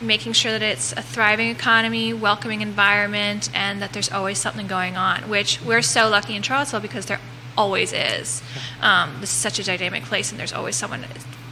making 0.00 0.32
sure 0.32 0.52
that 0.52 0.62
it's 0.62 0.92
a 0.92 1.02
thriving 1.02 1.48
economy, 1.50 2.12
welcoming 2.12 2.60
environment, 2.62 3.50
and 3.54 3.82
that 3.82 3.92
there's 3.92 4.10
always 4.10 4.38
something 4.38 4.66
going 4.66 4.96
on, 4.96 5.28
which 5.28 5.60
we're 5.62 5.82
so 5.82 6.08
lucky 6.08 6.34
in 6.36 6.42
Charlottesville 6.42 6.80
because 6.80 7.06
there 7.06 7.20
always 7.56 7.92
is. 7.92 8.42
Um, 8.80 9.10
this 9.20 9.30
is 9.30 9.36
such 9.36 9.58
a 9.58 9.64
dynamic 9.64 10.04
place, 10.04 10.30
and 10.30 10.40
there's 10.40 10.52
always 10.52 10.76
someone, 10.76 11.04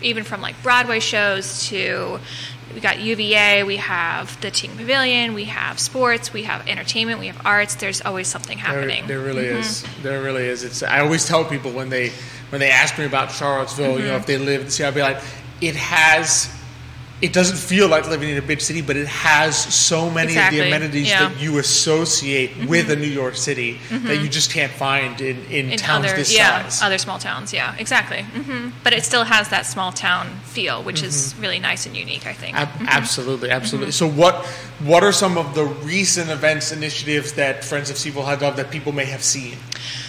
even 0.02 0.24
from 0.24 0.40
like 0.40 0.60
Broadway 0.62 1.00
shows 1.00 1.66
to 1.68 2.20
we 2.74 2.80
got 2.80 2.98
UVA, 3.00 3.62
we 3.64 3.78
have 3.78 4.38
the 4.42 4.50
Ting 4.50 4.70
Pavilion, 4.76 5.32
we 5.32 5.44
have 5.44 5.78
sports, 5.80 6.32
we 6.34 6.42
have 6.42 6.68
entertainment, 6.68 7.18
we 7.18 7.28
have 7.28 7.40
arts. 7.46 7.74
There's 7.76 8.02
always 8.02 8.28
something 8.28 8.58
happening. 8.58 9.06
There, 9.06 9.18
there 9.18 9.26
really 9.26 9.44
Mm-hmm. 9.46 9.58
is. 9.60 9.84
There 10.02 10.22
really 10.22 10.44
is. 10.44 10.64
It's. 10.64 10.82
I 10.82 11.00
always 11.00 11.26
tell 11.26 11.44
people 11.46 11.70
when 11.72 11.88
they 11.88 12.10
when 12.50 12.60
they 12.60 12.70
ask 12.70 12.98
me 12.98 13.06
about 13.06 13.30
Charlottesville, 13.32 13.98
you 13.98 14.04
know, 14.06 14.10
Mm-hmm. 14.12 14.16
if 14.20 14.26
they 14.26 14.36
live 14.38 14.60
in 14.60 14.66
the 14.66 14.70
city, 14.70 14.86
I'll 14.86 14.92
be 14.92 15.00
like, 15.00 15.16
it 15.62 15.76
has. 15.76 16.54
It 17.20 17.32
doesn't 17.32 17.56
feel 17.58 17.88
like 17.88 18.08
living 18.08 18.28
in 18.28 18.36
a 18.38 18.42
big 18.42 18.60
city, 18.60 18.80
but 18.80 18.96
it 18.96 19.08
has 19.08 19.56
so 19.74 20.08
many 20.08 20.28
Exactly, 20.32 20.60
of 20.60 20.64
the 20.64 20.70
amenities 20.70 21.08
yeah. 21.08 21.24
Mm-hmm. 21.26 21.34
that 21.34 21.42
you 21.42 21.58
associate 21.58 22.68
with 22.68 22.90
a 22.90 22.96
New 22.96 23.08
York 23.08 23.34
City 23.34 23.78
that 23.90 24.22
you 24.22 24.28
just 24.28 24.52
can't 24.52 24.70
find 24.70 25.20
in, 25.20 25.36
in, 25.46 25.70
in 25.70 25.78
towns 25.78 26.04
other 26.06 26.16
this 26.16 26.32
yeah 26.34 26.68
size. 26.68 26.82
other 26.82 26.96
small 26.98 27.18
towns 27.18 27.52
yeah 27.52 27.74
exactly 27.78 28.22
hmm 28.22 28.68
but 28.84 28.92
it 28.92 29.02
still 29.04 29.24
has 29.24 29.48
that 29.48 29.66
small 29.66 29.90
town 29.92 30.28
feel 30.44 30.82
which 30.82 31.02
is 31.02 31.34
really 31.40 31.58
nice 31.58 31.86
and 31.86 31.96
unique 31.96 32.24
i 32.26 32.32
think 32.32 32.56
Ab- 32.56 32.68
Mm-hmm. 32.68 32.86
Absolutely, 32.88 33.50
absolutely. 33.50 33.92
So 33.92 34.06
what 34.08 34.44
what 34.90 35.02
are 35.02 35.12
some 35.12 35.36
of 35.36 35.54
the 35.54 35.64
recent 35.64 36.30
events 36.30 36.70
initiatives 36.70 37.32
that 37.32 37.64
Friends 37.64 37.90
of 37.90 37.96
Cville 37.96 38.24
has 38.26 38.38
done 38.38 38.54
that 38.56 38.70
people 38.70 38.92
may 38.92 39.06
have 39.06 39.22
seen? 39.24 39.56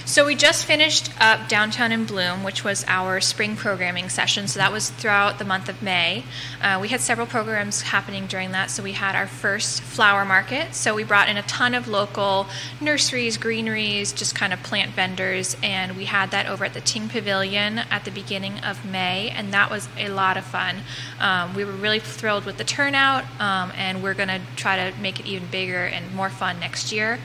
So 0.10 0.26
we 0.26 0.34
just 0.34 0.66
finished 0.66 1.12
up 1.22 1.47
Downtown 1.47 1.91
in 1.91 2.05
Bloom, 2.05 2.41
which 2.41 2.64
was 2.64 2.84
our 2.88 3.22
spring 3.22 3.55
programming 3.55 4.10
session. 4.10 4.47
So 4.47 4.57
that 4.57 4.72
was 4.72 4.89
throughout 4.89 5.38
the 5.38 5.45
month 5.45 5.70
of 5.70 5.84
May. 5.84 6.24
Uh, 6.60 6.80
we 6.82 6.88
had 6.88 6.99
several 6.99 7.28
programs 7.28 7.84
happening 7.84 8.26
during 8.26 8.51
that. 8.53 8.72
So 8.72 8.82
we 8.82 8.93
had 8.93 9.16
our 9.16 9.28
first 9.28 9.82
flower 9.82 10.26
market. 10.26 10.74
So 10.74 10.95
we 10.95 11.03
brought 11.03 11.30
in 11.30 11.38
a 11.38 11.43
ton 11.43 11.76
of 11.76 11.88
local 11.88 12.47
nurseries, 12.82 13.38
greeneries, 13.38 14.12
just 14.12 14.34
kind 14.34 14.51
of 14.51 14.64
plant 14.64 14.95
vendors, 14.95 15.55
and 15.62 15.95
we 15.95 16.05
had 16.05 16.32
that 16.32 16.47
over 16.47 16.66
at 16.66 16.74
the 16.74 16.82
Ting 16.82 17.07
Pavilion 17.07 17.78
at 17.78 18.03
the 18.03 18.12
beginning 18.12 18.57
of 18.62 18.84
May, 18.84 19.30
and 19.30 19.53
that 19.53 19.70
was 19.70 19.88
a 19.95 20.10
lot 20.10 20.38
of 20.38 20.43
fun. 20.43 20.78
Um, 21.20 21.53
we 21.53 21.64
were 21.64 21.72
really 21.72 21.99
thrilled 21.99 22.45
with 22.45 22.57
the 22.57 22.64
turnout, 22.64 23.26
um, 23.39 23.72
and 23.78 24.01
we're 24.01 24.16
going 24.16 24.30
to 24.30 24.41
try 24.55 24.89
to 24.89 24.99
make 24.99 25.20
it 25.20 25.28
even 25.28 25.47
bigger 25.49 25.86
and 25.86 26.16
more 26.16 26.32
fun 26.32 26.60
next 26.60 26.91
year 26.91 27.20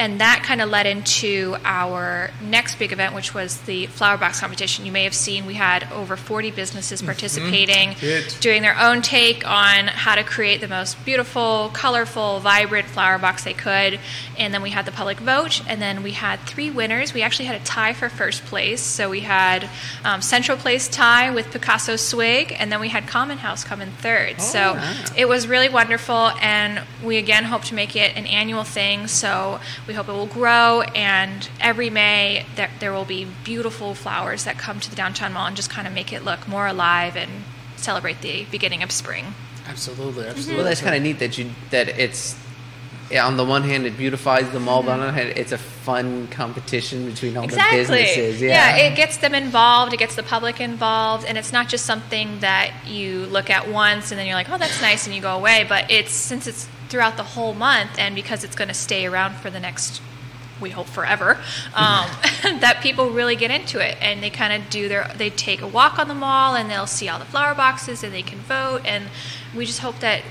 and 0.00 0.18
that 0.18 0.42
kind 0.42 0.62
of 0.62 0.70
led 0.70 0.86
into 0.86 1.54
our 1.62 2.30
next 2.42 2.78
big 2.78 2.90
event, 2.90 3.14
which 3.14 3.34
was 3.34 3.58
the 3.60 3.84
flower 3.84 4.16
box 4.16 4.40
competition. 4.40 4.86
You 4.86 4.92
may 4.92 5.04
have 5.04 5.12
seen 5.12 5.44
we 5.44 5.54
had 5.54 5.86
over 5.92 6.16
40 6.16 6.52
businesses 6.52 7.02
participating, 7.02 7.96
Good. 8.00 8.34
doing 8.40 8.62
their 8.62 8.78
own 8.78 9.02
take 9.02 9.46
on 9.46 9.88
how 9.88 10.14
to 10.14 10.24
create 10.24 10.62
the 10.62 10.68
most 10.68 11.04
beautiful, 11.04 11.70
colorful, 11.74 12.40
vibrant 12.40 12.88
flower 12.88 13.18
box 13.18 13.44
they 13.44 13.52
could. 13.52 14.00
And 14.38 14.54
then 14.54 14.62
we 14.62 14.70
had 14.70 14.86
the 14.86 14.90
public 14.90 15.18
vote, 15.18 15.60
and 15.68 15.82
then 15.82 16.02
we 16.02 16.12
had 16.12 16.40
three 16.40 16.70
winners. 16.70 17.12
We 17.12 17.20
actually 17.20 17.44
had 17.44 17.60
a 17.60 17.64
tie 17.64 17.92
for 17.92 18.08
first 18.08 18.46
place. 18.46 18.80
So 18.80 19.10
we 19.10 19.20
had 19.20 19.68
um, 20.02 20.22
Central 20.22 20.56
Place 20.56 20.88
tie 20.88 21.30
with 21.30 21.52
Picasso 21.52 21.96
Swig, 21.96 22.56
and 22.58 22.72
then 22.72 22.80
we 22.80 22.88
had 22.88 23.06
Common 23.06 23.36
House 23.36 23.64
come 23.64 23.82
in 23.82 23.90
third. 23.90 24.40
so 24.40 24.80
it 25.14 25.28
was 25.28 25.46
really 25.46 25.68
wonderful, 25.68 26.30
and 26.40 26.80
we 27.04 27.18
again 27.18 27.44
hope 27.44 27.64
to 27.64 27.74
make 27.74 27.94
it 27.96 28.16
an 28.16 28.24
annual 28.24 28.64
thing. 28.64 29.06
So 29.06 29.60
we 29.90 29.96
hope 29.96 30.08
it 30.08 30.12
will 30.12 30.26
grow, 30.26 30.82
and 30.94 31.48
every 31.60 31.90
May 31.90 32.46
there, 32.54 32.70
there 32.78 32.92
will 32.92 33.04
be 33.04 33.26
beautiful 33.42 33.92
flowers 33.92 34.44
that 34.44 34.56
come 34.56 34.78
to 34.78 34.88
the 34.88 34.94
downtown 34.94 35.32
mall 35.32 35.48
and 35.48 35.56
just 35.56 35.68
kind 35.68 35.88
of 35.88 35.92
make 35.92 36.12
it 36.12 36.24
look 36.24 36.46
more 36.46 36.68
alive 36.68 37.16
and 37.16 37.28
celebrate 37.74 38.20
the 38.20 38.46
beginning 38.52 38.84
of 38.84 38.92
spring. 38.92 39.34
Absolutely, 39.66 40.22
mm-hmm. 40.22 40.30
absolutely. 40.30 40.54
Well, 40.54 40.64
that's 40.64 40.80
kind 40.80 40.94
of 40.94 41.02
neat 41.02 41.18
that 41.18 41.36
you 41.38 41.50
that 41.70 41.88
it's 41.88 42.38
yeah, 43.10 43.26
on 43.26 43.36
the 43.36 43.44
one 43.44 43.64
hand 43.64 43.84
it 43.84 43.98
beautifies 43.98 44.48
the 44.50 44.60
mall, 44.60 44.84
but 44.84 44.92
on 44.92 45.00
the 45.00 45.04
other 45.06 45.12
hand 45.12 45.32
it's 45.36 45.50
a 45.50 45.58
fun 45.58 46.28
competition 46.28 47.06
between 47.06 47.36
all 47.36 47.42
Exactly. 47.42 47.78
the 47.78 47.82
businesses. 47.82 48.40
Yeah. 48.40 48.76
it 48.76 48.94
gets 48.94 49.16
them 49.16 49.34
involved. 49.34 49.92
It 49.92 49.96
gets 49.98 50.14
the 50.14 50.22
public 50.22 50.60
involved, 50.60 51.26
and 51.26 51.36
it's 51.36 51.52
not 51.52 51.68
just 51.68 51.84
something 51.84 52.38
that 52.38 52.70
you 52.86 53.26
look 53.26 53.50
at 53.50 53.68
once 53.68 54.12
and 54.12 54.20
then 54.20 54.28
you're 54.28 54.36
like, 54.36 54.50
"Oh, 54.50 54.58
that's 54.58 54.80
nice," 54.80 55.06
and 55.06 55.16
you 55.16 55.20
go 55.20 55.34
away. 55.34 55.66
But 55.68 55.90
it's 55.90 56.12
since 56.12 56.46
it's 56.46 56.68
throughout 56.90 57.16
the 57.16 57.22
whole 57.22 57.54
month, 57.54 57.98
and 57.98 58.14
because 58.14 58.44
it's 58.44 58.54
going 58.54 58.68
to 58.68 58.74
stay 58.74 59.06
around 59.06 59.36
for 59.36 59.48
the 59.48 59.60
next, 59.60 60.02
we 60.60 60.70
hope 60.70 60.86
forever, 60.86 61.38
um, 61.74 62.10
that 62.60 62.80
people 62.82 63.10
really 63.10 63.36
get 63.36 63.50
into 63.50 63.78
it, 63.78 63.96
and 64.00 64.22
they 64.22 64.30
kind 64.30 64.52
of 64.52 64.68
do 64.68 64.88
their. 64.88 65.10
They 65.16 65.30
take 65.30 65.62
a 65.62 65.68
walk 65.68 65.98
on 65.98 66.08
the 66.08 66.14
mall, 66.14 66.54
and 66.54 66.70
they'll 66.70 66.86
see 66.86 67.08
all 67.08 67.18
the 67.18 67.24
flower 67.24 67.54
boxes, 67.54 68.02
and 68.02 68.12
they 68.12 68.22
can 68.22 68.40
vote, 68.40 68.82
and 68.84 69.06
we 69.54 69.64
just 69.64 69.80
hope 69.80 70.00
that 70.00 70.22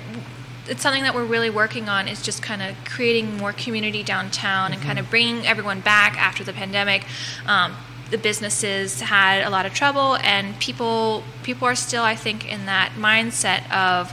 it's 0.68 0.84
something 0.84 1.04
that 1.04 1.16
we're 1.16 1.26
really 1.26 1.50
working 1.50 1.90
on 1.90 2.08
is 2.08 2.22
just 2.22 2.44
kind 2.44 2.62
of 2.62 2.76
creating 2.86 3.38
more 3.38 3.52
community 3.52 4.04
downtown 4.04 4.72
and 4.72 4.82
kind 4.82 5.00
of 5.00 5.10
bringing 5.10 5.46
everyone 5.48 5.82
back 5.82 6.16
after 6.18 6.44
the 6.44 6.54
pandemic. 6.54 7.06
Um, 7.48 7.76
the 8.12 8.18
businesses 8.18 9.02
had 9.02 9.44
a 9.44 9.50
lot 9.50 9.66
of 9.66 9.74
trouble, 9.74 10.16
and 10.18 10.60
people 10.60 11.24
people 11.44 11.68
are 11.68 11.76
still, 11.76 12.04
I 12.04 12.16
think, 12.16 12.52
in 12.52 12.66
that 12.66 12.94
mindset 12.94 13.70
of 13.72 14.12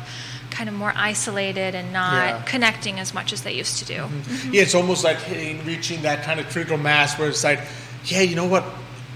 kind 0.57 0.69
of 0.71 0.75
more 0.75 0.93
isolated 0.97 1.75
and 1.75 1.93
not 1.93 2.15
Yeah. 2.29 2.43
connecting 2.47 2.99
as 2.99 3.13
much 3.13 3.33
as 3.33 3.43
they 3.43 3.53
used 3.53 3.79
to 3.81 3.85
do. 3.85 4.01
Mm-hmm. 4.03 4.55
Yeah, 4.55 4.63
it's 4.63 4.75
almost 4.75 5.05
like 5.05 5.19
hitting, 5.21 5.63
reaching 5.67 6.03
that 6.03 6.23
kind 6.25 6.41
of 6.41 6.49
critical 6.49 6.79
mass 6.79 7.19
where 7.19 7.29
it's 7.29 7.45
like, 7.45 7.61
yeah, 8.07 8.23
you 8.23 8.35
know 8.37 8.47
what? 8.47 8.65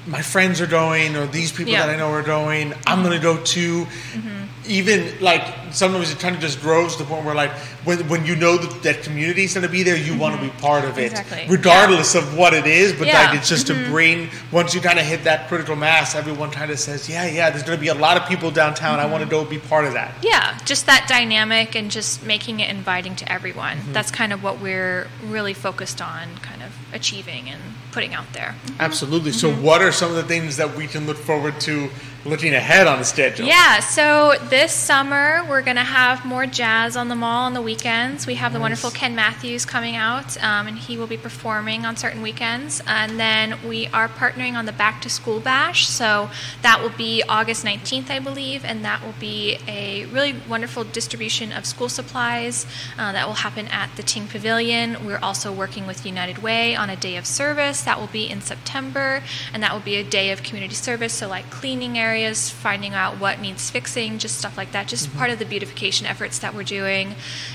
My 0.07 0.23
friends 0.23 0.61
are 0.61 0.67
going, 0.67 1.15
or 1.17 1.27
these 1.27 1.53
people 1.53 1.73
Yeah. 1.73 1.87
that 1.87 1.95
I 1.95 1.97
know 1.97 2.11
are 2.11 2.23
going. 2.23 2.73
I'm 2.87 3.03
going 3.03 3.17
to 3.17 3.23
go 3.23 3.37
too. 3.43 3.85
Mm-hmm. 3.85 4.37
Even 4.67 5.21
like 5.21 5.43
sometimes 5.73 6.13
it 6.13 6.19
kind 6.21 6.35
of 6.35 6.41
just 6.41 6.61
grows 6.61 6.95
to 6.97 7.03
the 7.03 7.09
point 7.09 7.25
where 7.25 7.35
like 7.35 7.51
when 7.85 8.07
when 8.09 8.25
you 8.25 8.37
know 8.37 8.57
that, 8.57 8.83
that 8.83 9.03
community 9.03 9.45
is 9.45 9.55
going 9.55 9.67
to 9.67 9.73
be 9.73 9.83
there, 9.83 9.97
you 9.97 10.17
want 10.17 10.37
to 10.37 10.41
be 10.41 10.49
mm-hmm. 10.49 10.61
part 10.61 10.85
of 10.85 10.99
it, 10.99 11.11
Exactly. 11.13 11.47
regardless 11.49 12.15
of 12.15 12.37
what 12.37 12.55
it 12.55 12.67
is. 12.67 12.93
But 12.93 13.09
Yeah. 13.09 13.25
like 13.25 13.39
it's 13.39 13.49
just 13.49 13.67
to 13.69 13.73
mm-hmm. 13.75 13.91
bring 13.91 14.29
once 14.53 14.75
you 14.75 14.81
kind 14.81 14.99
of 14.99 15.07
hit 15.07 15.25
that 15.25 15.49
critical 15.49 15.77
mass, 15.77 16.15
everyone 16.15 16.51
kind 16.51 16.71
of 16.71 16.79
says, 16.79 17.09
yeah, 17.09 17.27
yeah, 17.27 17.51
there's 17.51 17.63
going 17.65 17.77
to 17.77 17.81
be 17.81 17.89
a 17.89 17.95
lot 17.95 18.17
of 18.21 18.29
people 18.29 18.51
downtown. 18.51 19.01
I 19.01 19.07
want 19.07 19.25
to 19.25 19.29
go 19.29 19.45
be 19.45 19.59
part 19.59 19.87
of 19.87 19.95
that. 19.95 20.13
Yeah, 20.23 20.57
just 20.65 20.87
that 20.87 21.07
dynamic 21.09 21.75
and 21.75 21.91
just 21.91 22.25
making 22.25 22.61
it 22.61 22.71
inviting 22.71 23.17
to 23.17 23.33
everyone. 23.33 23.79
That's 23.93 24.11
kind 24.11 24.33
of 24.33 24.43
what 24.43 24.61
we're 24.61 25.09
really 25.25 25.55
focused 25.55 26.01
on, 26.03 26.37
kind 26.43 26.63
of 26.63 26.71
achieving 26.93 27.49
and 27.49 27.61
putting 27.93 28.15
out 28.15 28.33
there. 28.35 28.55
Absolutely. 28.79 29.33
So, 29.33 29.51
Mm-hmm. 29.51 29.63
what 29.63 29.83
are 29.83 29.90
some 29.93 30.11
of 30.11 30.17
the 30.17 30.23
things 30.25 30.57
that 30.57 30.77
we 30.77 30.87
can 30.87 31.07
look 31.07 31.17
forward 31.17 31.61
to 31.61 31.89
looking 32.25 32.55
ahead 32.55 32.87
on 32.87 32.99
the 32.99 33.05
schedule? 33.05 33.47
Yeah, 33.47 33.81
so 33.81 34.35
this 34.49 34.73
summer 34.73 35.45
we're 35.49 35.63
going 35.63 35.77
to 35.77 35.83
have 35.83 36.25
more 36.25 36.47
jazz 36.47 36.97
on 36.97 37.09
the 37.09 37.15
mall 37.15 37.47
on 37.47 37.55
the 37.55 37.63
weekends. 37.63 38.27
We 38.27 38.35
have 38.35 38.53
the 38.53 38.61
wonderful 38.61 38.91
Ken 38.91 39.15
Matthews 39.15 39.65
coming 39.65 39.97
out, 39.97 40.37
um, 40.43 40.67
and 40.67 40.79
he 40.79 40.97
will 40.97 41.07
be 41.07 41.17
performing 41.17 41.87
on 41.87 41.97
certain 41.97 42.23
weekends. 42.23 42.83
And 42.87 43.19
then 43.19 43.59
we 43.67 43.87
are 43.89 44.09
partnering 44.09 44.55
on 44.55 44.67
the 44.67 44.73
Back 44.73 45.01
to 45.03 45.11
School 45.11 45.41
Bash, 45.41 45.89
so 45.89 46.31
that 46.63 46.81
will 46.83 46.91
be 46.91 47.23
August 47.29 47.65
19th, 47.65 48.11
I 48.11 48.19
believe, 48.19 48.65
and 48.65 48.85
that 48.85 49.03
will 49.03 49.15
be 49.19 49.59
a 49.67 50.07
really 50.07 50.35
wonderful 50.49 50.85
distribution 50.85 51.53
of 51.53 51.65
school 51.65 51.89
supplies 51.89 52.67
uh, 52.99 53.13
that 53.13 53.27
will 53.27 53.35
happen 53.35 53.67
at 53.69 53.95
the 53.97 54.03
Ting 54.03 54.27
Pavilion. 54.27 55.07
We're 55.07 55.19
also 55.23 55.53
working 55.53 55.87
with 55.87 56.05
United 56.05 56.39
Way 56.39 56.77
on 56.77 56.91
a 56.91 56.97
day 56.97 57.17
of 57.17 57.27
service 57.27 57.83
that 57.83 57.99
will 57.99 58.09
be 58.09 58.29
in 58.29 58.41
September, 58.41 59.23
and 59.53 59.63
that 59.63 59.73
will 59.73 59.81
be 59.81 59.97
a 59.97 60.05
day 60.05 60.31
of 60.31 60.43
community 60.43 60.75
service, 60.75 61.15
so 61.15 61.29
like 61.29 61.49
cleaning 61.51 61.97
areas, 61.97 62.10
finding 62.51 62.95
out 62.95 63.19
what 63.19 63.41
needs 63.41 63.71
fixing, 63.71 64.19
just 64.19 64.39
stuff 64.39 64.57
like 64.57 64.73
that, 64.73 64.89
just 64.89 65.15
part 65.17 65.31
of 65.31 65.39
the 65.39 65.45
beautification 65.45 66.07
efforts 66.07 66.39
that 66.41 66.55
we're 66.55 66.63
doing. 66.63 67.15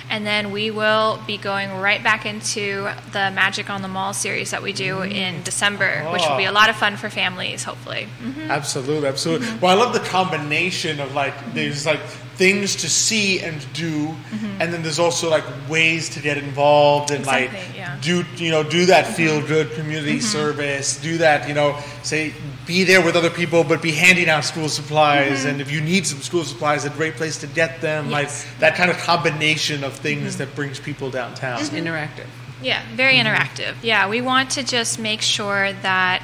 And 0.10 0.26
then 0.26 0.52
we 0.52 0.72
will 0.72 1.20
be 1.26 1.38
going 1.38 1.72
right 1.80 2.04
back 2.04 2.26
into 2.26 2.90
the 3.12 3.32
Magic 3.32 3.70
on 3.70 3.82
the 3.82 3.88
Mall 3.88 4.14
series 4.14 4.52
that 4.52 4.62
we 4.62 4.74
do 4.74 5.02
in 5.02 5.44
December, 5.44 6.04
which 6.12 6.24
will 6.28 6.38
be 6.38 6.46
a 6.46 6.52
lot 6.52 6.70
of 6.70 6.76
fun 6.76 6.98
for 6.98 7.10
families, 7.10 7.64
hopefully. 7.64 8.08
Absolutely, 8.50 9.08
absolutely. 9.08 9.48
Mm-hmm. 9.48 9.60
Well, 9.60 9.78
I 9.78 9.84
love 9.84 9.94
the 9.94 10.00
combination 10.08 11.00
of 11.00 11.14
like 11.14 11.34
there's 11.54 11.86
like 11.86 12.02
things 12.36 12.76
to 12.76 12.90
see 12.90 13.40
and 13.40 13.66
do, 13.74 14.14
and 14.60 14.74
then 14.74 14.84
there's 14.84 15.00
also 15.00 15.30
like 15.30 15.46
ways 15.70 16.10
to 16.10 16.20
get 16.20 16.38
involved 16.38 17.12
and 17.12 17.26
like 17.26 17.46
Mm-hmm. 17.46 17.76
Yeah. 17.76 17.98
Mm-hmm. 17.98 18.36
do 18.36 18.44
you 18.44 18.52
know 18.52 18.64
do 18.64 18.86
that 18.88 19.08
feel 19.08 19.46
good 19.46 19.72
community 19.72 20.20
service, 20.20 21.00
do 21.02 21.18
that 21.20 21.48
you 21.48 21.54
know 21.54 21.78
say 22.04 22.34
be 22.66 22.84
there 22.84 23.04
with 23.04 23.16
other 23.16 23.30
people, 23.30 23.64
but 23.64 23.82
be 23.82 23.92
handing 23.92 24.30
out 24.30 24.44
school 24.44 24.70
supplies, 24.70 25.40
mm-hmm. 25.40 25.50
and 25.50 25.62
if 25.62 25.72
you 25.72 25.82
need 25.82 26.06
some 26.06 26.20
school 26.20 26.44
supplies, 26.44 26.86
a 26.86 26.90
great 26.90 27.16
place 27.16 27.38
to 27.40 27.48
get 27.48 27.82
them. 27.82 28.06
Mm-hmm. 28.06 28.14
Yes. 28.14 28.46
Like 28.46 28.60
that 28.60 28.76
kind 28.76 28.90
of 28.90 28.98
combination 28.98 29.84
of 29.84 29.94
things 29.94 30.36
mm-hmm. 30.36 30.40
that 30.40 30.56
brings 30.56 30.80
people 30.80 31.10
downtown. 31.10 31.60
It's 31.60 31.70
mm-hmm. 31.70 31.88
interactive. 31.88 32.28
Yeah, 32.62 32.84
very 32.96 33.16
interactive. 33.16 33.76
Yeah, 33.84 34.10
we 34.10 34.22
want 34.22 34.52
to 34.52 34.64
just 34.64 34.98
make 34.98 35.22
sure 35.22 35.74
that 35.74 36.24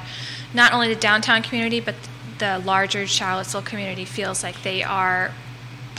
not 0.54 0.72
only 0.72 0.92
the 0.92 1.00
downtown 1.00 1.42
community, 1.42 1.80
but 1.80 1.94
the 2.38 2.58
larger 2.60 3.06
Charlottesville 3.06 3.62
community 3.62 4.04
feels 4.04 4.42
like 4.42 4.62
they 4.62 4.82
are 4.82 5.32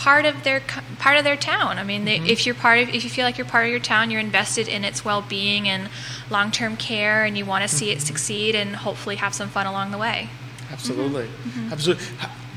part 0.03 0.25
of 0.25 0.43
their 0.43 0.61
part 0.99 1.17
of 1.17 1.23
their 1.23 1.37
town. 1.37 1.77
I 1.79 1.83
mean, 1.83 2.03
they, 2.03 2.17
if 2.19 2.45
you're 2.45 2.55
part 2.55 2.79
of, 2.79 2.89
if 2.89 3.03
you 3.05 3.09
feel 3.09 3.23
like 3.25 3.37
you're 3.37 3.47
part 3.47 3.65
of 3.65 3.71
your 3.71 3.79
town, 3.79 4.11
you're 4.11 4.19
invested 4.19 4.67
in 4.67 4.83
its 4.83 5.05
well-being 5.05 5.69
and 5.69 5.89
long-term 6.29 6.75
care, 6.75 7.23
and 7.23 7.37
you 7.37 7.45
want 7.45 7.61
to 7.67 7.73
see 7.73 7.89
it 7.91 8.01
succeed 8.01 8.53
and 8.53 8.75
hopefully 8.75 9.15
have 9.15 9.33
some 9.33 9.47
fun 9.47 9.65
along 9.65 9.91
the 9.91 9.97
way. 9.97 10.27
Absolutely, 10.71 11.23
Mm-hmm. 11.27 11.71
absolutely. 11.71 12.05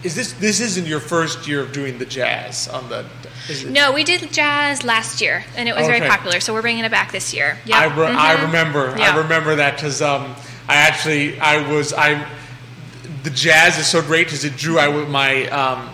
Is 0.02 0.14
this 0.14 0.32
this 0.34 0.60
isn't 0.60 0.86
your 0.86 1.00
first 1.00 1.46
year 1.48 1.60
of 1.60 1.72
doing 1.72 1.98
the 1.98 2.04
jazz 2.04 2.68
on 2.68 2.88
the? 2.88 3.04
No, 3.70 3.92
we 3.92 4.02
did 4.02 4.32
jazz 4.32 4.82
last 4.82 5.20
year, 5.20 5.44
and 5.56 5.68
it 5.68 5.74
was 5.74 5.84
Okay. 5.84 5.98
very 5.98 6.10
popular. 6.10 6.40
So 6.40 6.52
we're 6.52 6.62
bringing 6.62 6.84
it 6.84 6.90
back 6.90 7.12
this 7.12 7.32
year. 7.32 7.58
Yep. 7.64 7.76
I, 7.76 7.84
re- 7.86 8.06
I 8.16 8.36
Mhm. 8.36 8.42
remember. 8.46 8.90
I 8.98 9.16
remember 9.18 9.54
that 9.56 9.76
because 9.76 10.02
um, 10.02 10.34
I 10.68 10.76
actually 10.76 11.38
I 11.40 11.66
was 11.72 11.92
I. 11.92 12.26
The 13.22 13.30
jazz 13.30 13.78
is 13.78 13.86
so 13.86 14.02
great 14.02 14.26
because 14.26 14.44
it 14.44 14.56
drew. 14.56 14.78
I 14.78 14.88
with 14.88 15.08
my 15.08 15.46
um, 15.48 15.88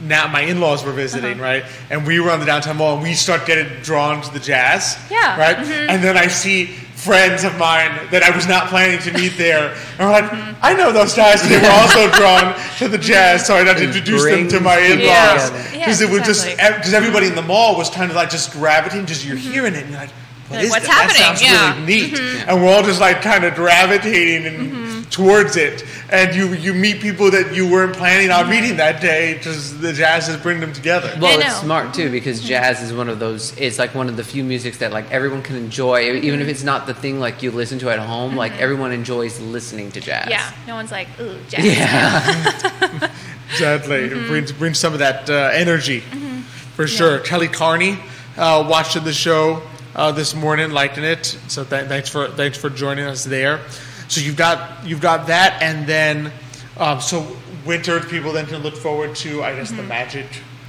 now 0.00 0.26
my 0.28 0.42
in-laws 0.42 0.84
were 0.84 0.92
visiting, 0.92 1.34
Uh-huh. 1.34 1.42
right? 1.42 1.64
And 1.90 2.06
we 2.06 2.20
were 2.20 2.30
on 2.30 2.40
the 2.40 2.46
downtown 2.46 2.76
mall, 2.76 2.94
and 2.94 3.02
we 3.02 3.14
start 3.14 3.46
getting 3.46 3.68
drawn 3.82 4.20
to 4.22 4.32
the 4.32 4.40
jazz. 4.40 4.96
Yeah, 5.10 5.38
Right. 5.38 5.56
mhm. 5.56 5.88
And 5.88 6.02
then 6.04 6.16
I 6.16 6.26
see 6.28 6.66
friends 6.96 7.44
of 7.44 7.56
mine 7.58 7.92
that 8.10 8.22
I 8.22 8.30
was 8.34 8.46
not 8.48 8.68
planning 8.68 8.98
to 9.00 9.12
meet 9.12 9.36
there, 9.38 9.74
and 9.98 10.08
we're 10.08 10.12
like, 10.12 10.30
I 10.62 10.72
know 10.74 10.92
those 10.92 11.14
guys. 11.14 11.42
And 11.42 11.50
they 11.50 11.58
were 11.58 11.70
also 11.70 12.10
drawn 12.18 12.54
to 12.78 12.88
the 12.88 12.98
jazz, 12.98 13.46
so 13.46 13.54
I 13.54 13.64
had 13.64 13.76
to 13.78 13.84
introduce 13.84 14.24
them 14.24 14.48
to 14.48 14.60
my 14.60 14.78
in-laws 14.78 15.50
people 15.50 15.62
together. 15.62 15.78
because 15.78 16.00
it 16.00 16.10
was 16.10 16.22
just 16.22 16.46
because 16.56 16.92
everybody 16.94 17.26
in 17.28 17.34
the 17.34 17.42
mall 17.42 17.76
was 17.76 17.90
kind 17.90 18.10
of 18.10 18.16
like 18.16 18.30
just 18.30 18.52
gravitating, 18.52 19.06
just 19.06 19.24
you're 19.24 19.36
hearing 19.36 19.74
it, 19.74 19.82
and 19.82 19.90
you're 19.90 20.00
like. 20.00 20.10
What 20.48 20.58
Like, 20.58 20.64
is 20.66 20.70
what's 20.70 20.86
that? 20.86 21.08
That 21.08 21.16
happening? 21.16 21.38
sounds 21.38 21.42
Yeah. 21.42 21.74
really 21.74 21.86
neat. 22.12 22.44
And 22.46 22.62
we're 22.62 22.72
all 22.72 22.82
just 22.84 23.00
like 23.00 23.20
kind 23.20 23.44
of 23.44 23.56
gravitating 23.56 24.46
and 24.46 24.95
towards 25.10 25.56
it, 25.56 25.84
and 26.10 26.34
you 26.34 26.48
you 26.54 26.74
meet 26.74 27.00
people 27.00 27.30
that 27.30 27.54
you 27.54 27.70
weren't 27.70 27.96
planning 27.96 28.30
on 28.30 28.48
meeting 28.50 28.76
that 28.78 29.00
day. 29.00 29.38
Just 29.40 29.80
the 29.80 29.92
jazz 29.92 30.28
is 30.28 30.36
bringing 30.36 30.60
them 30.60 30.72
together. 30.72 31.16
Well, 31.20 31.38
it's 31.40 31.56
smart 31.60 31.94
too 31.94 32.10
because 32.10 32.42
jazz 32.42 32.82
is 32.82 32.92
one 32.92 33.08
of 33.08 33.18
those. 33.18 33.56
It's 33.56 33.78
like 33.78 33.94
one 33.94 34.08
of 34.08 34.16
the 34.16 34.24
few 34.24 34.44
musics 34.44 34.78
that 34.78 34.92
like 34.92 35.10
everyone 35.10 35.42
can 35.42 35.56
enjoy, 35.56 36.12
even 36.16 36.40
if 36.40 36.48
it's 36.48 36.62
not 36.64 36.86
the 36.86 36.94
thing 36.94 37.20
like 37.20 37.42
you 37.42 37.50
listen 37.50 37.78
to 37.80 37.90
at 37.90 37.98
home. 37.98 38.36
Like 38.36 38.52
everyone 38.60 38.92
enjoys 38.92 39.40
listening 39.40 39.90
to 39.92 40.00
jazz. 40.00 40.28
Yeah, 40.28 40.50
no 40.66 40.74
one's 40.74 40.90
like, 40.92 41.08
ooh, 41.20 41.38
jazz. 41.48 41.64
Yeah. 41.64 43.10
Exactly, 43.50 44.08
Mm-hmm. 44.08 44.24
it 44.24 44.26
brings 44.28 44.52
brings 44.52 44.78
some 44.78 44.92
of 44.92 44.98
that 44.98 45.30
uh, 45.30 45.50
energy 45.54 46.00
for 46.74 46.86
sure. 46.88 47.20
Kelly 47.20 47.46
Carney 47.48 47.96
uh, 48.36 48.66
watched 48.68 49.02
the 49.02 49.12
show 49.12 49.62
uh, 49.94 50.10
this 50.12 50.34
morning, 50.34 50.72
liking 50.72 51.04
it. 51.04 51.24
So 51.46 51.64
th- 51.64 51.86
thanks 51.86 52.08
for 52.08 52.28
thanks 52.28 52.58
for 52.58 52.68
joining 52.70 53.06
us 53.06 53.24
there. 53.24 53.60
So 54.08 54.20
you've 54.20 54.36
got 54.36 54.86
you've 54.86 55.00
got 55.00 55.26
that, 55.26 55.62
and 55.62 55.86
then 55.86 56.32
um, 56.78 57.00
so 57.00 57.36
winter 57.64 58.00
people 58.00 58.32
then 58.32 58.46
can 58.46 58.62
look 58.62 58.76
forward 58.76 59.16
to 59.16 59.42
I 59.42 59.54
guess 59.54 59.70
the 59.70 59.82
magic. 59.82 60.26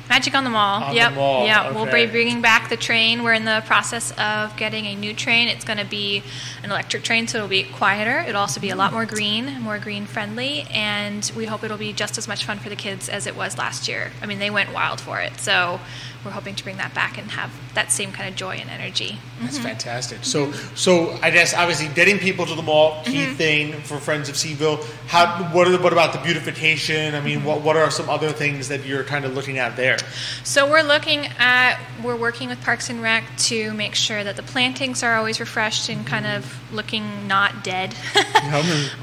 Magic 0.10 0.34
on 0.36 0.44
the 0.44 0.50
Mall. 0.50 0.84
On 0.84 0.90
the 0.90 0.96
yep. 0.96 1.14
Mall, 1.14 1.46
Yeah, 1.46 1.72
we'll 1.72 1.86
be 1.86 2.06
bringing 2.06 2.42
back 2.42 2.70
the 2.70 2.78
train. 2.78 3.24
We're 3.24 3.34
in 3.34 3.46
the 3.46 3.62
process 3.66 4.12
of 4.18 4.56
getting 4.58 4.86
a 4.86 4.96
new 4.96 5.14
train. 5.14 5.48
It's 5.48 5.66
going 5.66 5.80
to 5.80 5.86
be 5.86 6.24
an 6.64 6.72
electric 6.72 7.04
train, 7.04 7.28
so 7.28 7.40
it'll 7.40 7.50
be 7.50 7.64
quieter. 7.64 8.20
It'll 8.28 8.42
also 8.42 8.60
be 8.60 8.70
a 8.70 8.76
lot 8.76 8.94
more 8.94 9.06
green, 9.06 9.62
more 9.62 9.80
green 9.80 10.06
friendly, 10.06 10.66
and 10.72 11.30
we 11.36 11.46
hope 11.46 11.64
it'll 11.64 11.78
be 11.78 11.94
just 11.94 12.18
as 12.18 12.28
much 12.28 12.46
fun 12.46 12.60
for 12.60 12.70
the 12.70 12.76
kids 12.76 13.10
as 13.10 13.28
it 13.28 13.36
was 13.36 13.58
last 13.58 13.88
year. 13.88 14.12
I 14.22 14.26
mean, 14.26 14.40
they 14.40 14.50
went 14.50 14.74
wild 14.74 15.00
for 15.02 15.20
it, 15.20 15.40
so 15.40 15.80
we're 16.26 16.32
hoping 16.32 16.56
to 16.56 16.64
bring 16.64 16.78
that 16.78 16.94
back 16.94 17.18
and 17.18 17.32
have 17.32 17.54
that 17.74 17.92
same 17.92 18.12
kind 18.12 18.28
of 18.28 18.36
joy 18.36 18.56
and 18.56 18.70
energy. 18.70 19.20
That's 19.40 19.58
mm-hmm. 19.58 19.68
fantastic. 19.68 20.24
So, 20.24 20.48
mm-hmm. 20.48 20.76
so 20.76 21.18
I 21.22 21.30
guess 21.30 21.54
obviously 21.54 21.88
getting 21.94 22.18
people 22.18 22.46
to 22.46 22.56
the 22.56 22.62
mall, 22.64 23.04
key 23.04 23.18
Mm-hmm. 23.18 23.36
thing 23.36 23.74
for 23.82 23.98
Friends 23.98 24.30
of 24.30 24.36
Cville. 24.36 24.84
How? 25.08 25.44
What? 25.54 25.68
Are, 25.68 25.82
what 25.82 25.92
about 25.92 26.14
the 26.14 26.20
beautification? 26.20 27.16
I 27.16 27.22
mean, 27.22 27.40
mm-hmm. 27.40 27.48
what? 27.48 27.62
What 27.62 27.78
are 27.78 27.90
some 27.92 28.10
other 28.10 28.30
things 28.30 28.68
that 28.70 28.86
you're 28.86 29.04
kind 29.04 29.26
of 29.26 29.34
looking 29.34 29.58
at 29.58 29.76
there? 29.76 29.97
So 30.44 30.70
we're 30.70 30.84
looking 30.84 31.28
at 31.38 31.80
we're 32.04 32.16
working 32.16 32.50
with 32.50 32.62
Parks 32.62 32.90
and 32.90 33.02
Rec 33.02 33.24
to 33.38 33.74
make 33.74 33.96
sure 33.96 34.24
that 34.24 34.36
the 34.36 34.44
plantings 34.44 35.04
are 35.04 35.16
always 35.16 35.40
refreshed 35.40 35.90
and 35.90 36.06
kind 36.06 36.26
of 36.26 36.72
looking 36.72 37.28
not 37.28 37.64
dead. 37.64 37.96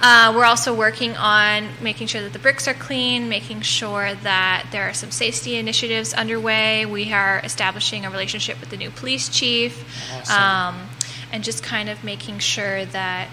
uh, 0.02 0.32
we're 0.34 0.44
also 0.44 0.74
working 0.74 1.16
on 1.16 1.68
making 1.82 2.06
sure 2.06 2.22
that 2.22 2.32
the 2.32 2.38
bricks 2.38 2.68
are 2.68 2.74
clean, 2.74 3.28
making 3.28 3.60
sure 3.62 4.14
that 4.14 4.66
there 4.72 4.88
are 4.88 4.94
some 4.94 5.10
safety 5.10 5.56
initiatives 5.56 6.14
underway. 6.14 6.86
We 6.86 7.12
are 7.12 7.40
establishing 7.44 8.04
a 8.06 8.10
relationship 8.10 8.60
with 8.60 8.70
the 8.70 8.76
new 8.76 8.90
police 8.90 9.28
chief, 9.28 9.84
um, 10.30 10.88
and 11.32 11.42
just 11.42 11.62
kind 11.62 11.88
of 11.88 12.04
making 12.04 12.38
sure 12.38 12.84
that 12.86 13.28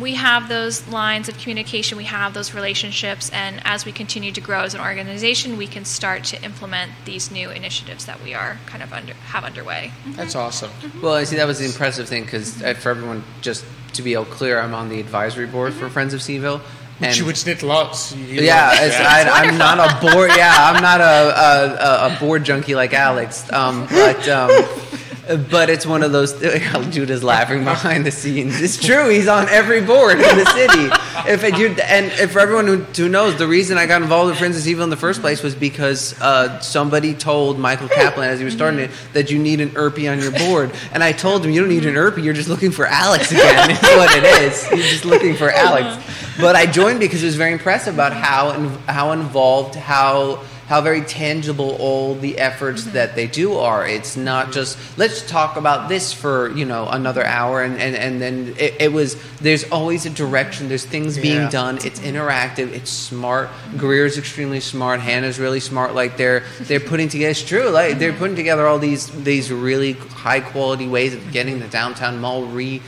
we 0.00 0.14
have 0.14 0.48
those 0.48 0.86
lines 0.88 1.28
of 1.28 1.38
communication, 1.38 1.98
we 1.98 2.04
have 2.04 2.34
those 2.34 2.54
relationships, 2.54 3.30
and 3.30 3.60
as 3.64 3.84
we 3.84 3.92
continue 3.92 4.32
to 4.32 4.40
grow 4.40 4.60
as 4.60 4.74
an 4.74 4.80
organization, 4.80 5.56
we 5.56 5.66
can 5.66 5.84
start 5.84 6.24
to 6.24 6.42
implement 6.42 6.92
these 7.04 7.30
new 7.30 7.50
initiatives 7.50 8.04
that 8.06 8.22
we 8.22 8.34
are 8.34 8.58
kind 8.66 8.82
of 8.82 8.92
under 8.92 9.14
have 9.14 9.44
underway. 9.44 9.92
That's 10.08 10.34
awesome. 10.34 10.70
Well, 11.02 11.14
I 11.14 11.24
see 11.24 11.36
that 11.36 11.46
was 11.46 11.58
the 11.58 11.66
impressive 11.66 12.08
thing 12.08 12.24
because 12.24 12.60
for 12.78 12.90
everyone, 12.90 13.24
just 13.40 13.64
to 13.94 14.02
be 14.02 14.16
all 14.16 14.24
clear, 14.24 14.60
I'm 14.60 14.74
on 14.74 14.88
the 14.88 15.00
advisory 15.00 15.46
board 15.46 15.74
for 15.74 15.88
Friends 15.88 16.14
of 16.14 16.20
Cville. 16.20 16.60
Which, 16.98 17.22
which 17.22 17.46
Nick 17.46 17.62
loves. 17.62 18.10
He 18.10 18.44
yeah, 18.44 18.68
loves 18.68 18.80
it's, 18.80 18.98
jazz. 18.98 19.26
I, 19.26 19.44
I'm 19.44 19.56
not 19.56 19.78
a 19.78 20.00
board. 20.00 20.32
Yeah, 20.36 20.52
I'm 20.52 20.82
not 20.82 21.00
a 21.00 21.04
a, 21.04 22.10
a, 22.10 22.16
a 22.16 22.18
board 22.18 22.42
junkie 22.42 22.74
like 22.74 22.92
Alex. 22.92 23.50
Um, 23.52 23.86
but 23.86 24.28
um, 24.28 24.50
but 25.28 25.68
it's 25.68 25.84
one 25.84 26.02
of 26.02 26.12
those. 26.12 26.32
Judah's 26.90 27.22
laughing 27.22 27.62
behind 27.64 28.06
the 28.06 28.10
scenes. 28.10 28.60
It's 28.60 28.82
true. 28.82 29.10
He's 29.10 29.28
on 29.28 29.48
every 29.48 29.82
board 29.82 30.14
in 30.14 30.38
the 30.38 30.46
city. 30.46 30.88
If 31.30 31.44
and 31.44 32.06
if 32.12 32.32
for 32.32 32.40
everyone 32.40 32.66
who, 32.66 32.76
who 32.78 33.08
knows, 33.08 33.36
the 33.36 33.46
reason 33.46 33.76
I 33.76 33.86
got 33.86 34.00
involved 34.00 34.30
with 34.30 34.38
Friends 34.38 34.66
Evil 34.66 34.84
in 34.84 34.90
the 34.90 34.96
first 34.96 35.20
place 35.20 35.42
was 35.42 35.54
because 35.54 36.18
uh, 36.20 36.58
somebody 36.60 37.14
told 37.14 37.58
Michael 37.58 37.88
Kaplan 37.88 38.28
as 38.28 38.38
he 38.38 38.44
was 38.44 38.54
starting 38.54 38.80
it 38.80 38.90
that 39.12 39.30
you 39.30 39.38
need 39.38 39.60
an 39.60 39.70
Urpí 39.70 40.10
on 40.10 40.18
your 40.20 40.32
board, 40.32 40.72
and 40.92 41.04
I 41.04 41.12
told 41.12 41.44
him 41.44 41.52
you 41.52 41.60
don't 41.60 41.68
need 41.68 41.84
an 41.84 41.94
Urpí. 41.94 42.24
You're 42.24 42.34
just 42.34 42.48
looking 42.48 42.70
for 42.70 42.86
Alex 42.86 43.30
again. 43.30 43.70
Is 43.70 43.82
what 43.82 44.16
it 44.16 44.24
is. 44.24 44.66
You're 44.70 44.78
just 44.78 45.04
looking 45.04 45.34
for 45.34 45.50
Alex. 45.50 46.02
But 46.40 46.56
I 46.56 46.66
joined 46.66 47.00
because 47.00 47.22
it 47.22 47.26
was 47.26 47.36
very 47.36 47.52
impressive 47.52 47.94
about 47.94 48.12
how 48.12 48.52
how 48.86 49.12
involved 49.12 49.74
how 49.74 50.42
how 50.68 50.82
very 50.82 51.00
tangible 51.00 51.76
all 51.80 52.14
the 52.14 52.38
efforts 52.38 52.82
mm-hmm. 52.82 52.92
that 52.92 53.14
they 53.14 53.26
do 53.26 53.54
are. 53.54 53.86
It's 53.86 54.16
not 54.16 54.44
mm-hmm. 54.44 54.52
just 54.52 54.98
let's 54.98 55.26
talk 55.26 55.56
about 55.56 55.88
this 55.88 56.12
for 56.12 56.50
you 56.56 56.66
know 56.66 56.86
another 56.88 57.24
hour 57.24 57.62
and 57.62 57.78
and, 57.78 57.96
and 57.96 58.20
then 58.20 58.54
it, 58.58 58.74
it 58.78 58.92
was 58.92 59.16
there's 59.40 59.64
always 59.70 60.04
a 60.04 60.10
direction. 60.10 60.68
There's 60.68 60.84
things 60.84 61.16
Yeah. 61.16 61.22
being 61.22 61.48
done. 61.48 61.78
It's 61.78 62.00
interactive. 62.00 62.72
It's 62.72 62.90
smart. 62.90 63.48
Greer's 63.78 64.18
extremely 64.18 64.60
smart. 64.60 65.00
Hannah's 65.00 65.38
really 65.38 65.60
smart. 65.60 65.94
Like 65.94 66.18
they're 66.18 66.44
they're 66.60 66.80
putting 66.80 67.08
together. 67.08 67.30
It's 67.30 67.42
true. 67.42 67.70
Like 67.70 67.98
they're 67.98 68.10
mm-hmm. 68.10 68.18
putting 68.18 68.36
together 68.36 68.66
all 68.66 68.78
these 68.78 69.08
these 69.24 69.50
really 69.50 69.94
high 69.94 70.40
quality 70.40 70.86
ways 70.86 71.14
of 71.14 71.32
getting 71.32 71.60
the 71.60 71.68
downtown 71.68 72.20
mall 72.20 72.44
re. 72.44 72.82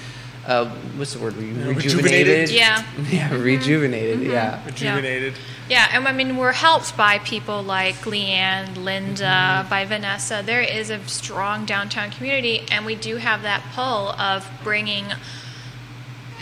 Uh, 0.51 0.69
what's 0.97 1.15
the 1.15 1.21
word? 1.21 1.37
Re- 1.37 1.53
rejuvenated? 1.53 1.85
rejuvenated. 1.85 2.51
Yeah. 2.51 2.85
Mm-hmm. 3.01 3.15
Yeah, 3.15 3.35
rejuvenated. 3.35 4.21
Yeah. 4.23 4.67
rejuvenated. 4.67 5.35
Yeah, 5.69 5.89
and 5.93 6.09
I 6.09 6.13
mean 6.13 6.37
we're 6.37 6.53
helped 6.53 6.97
by 6.97 7.19
people 7.19 7.63
like 7.63 7.95
Leanne, 8.05 8.77
Linda, 8.77 9.23
mm-hmm. 9.23 9.71
by 9.71 9.87
Vanesa. 9.87 10.45
There 10.45 10.61
is 10.61 10.91
a 10.91 10.99
strong 11.07 11.67
downtown 11.67 12.11
community, 12.11 12.67
and 12.73 12.85
we 12.85 12.97
do 12.97 13.17
have 13.17 13.43
that 13.43 13.63
pull 13.75 14.11
of 14.11 14.51
bringing. 14.65 15.07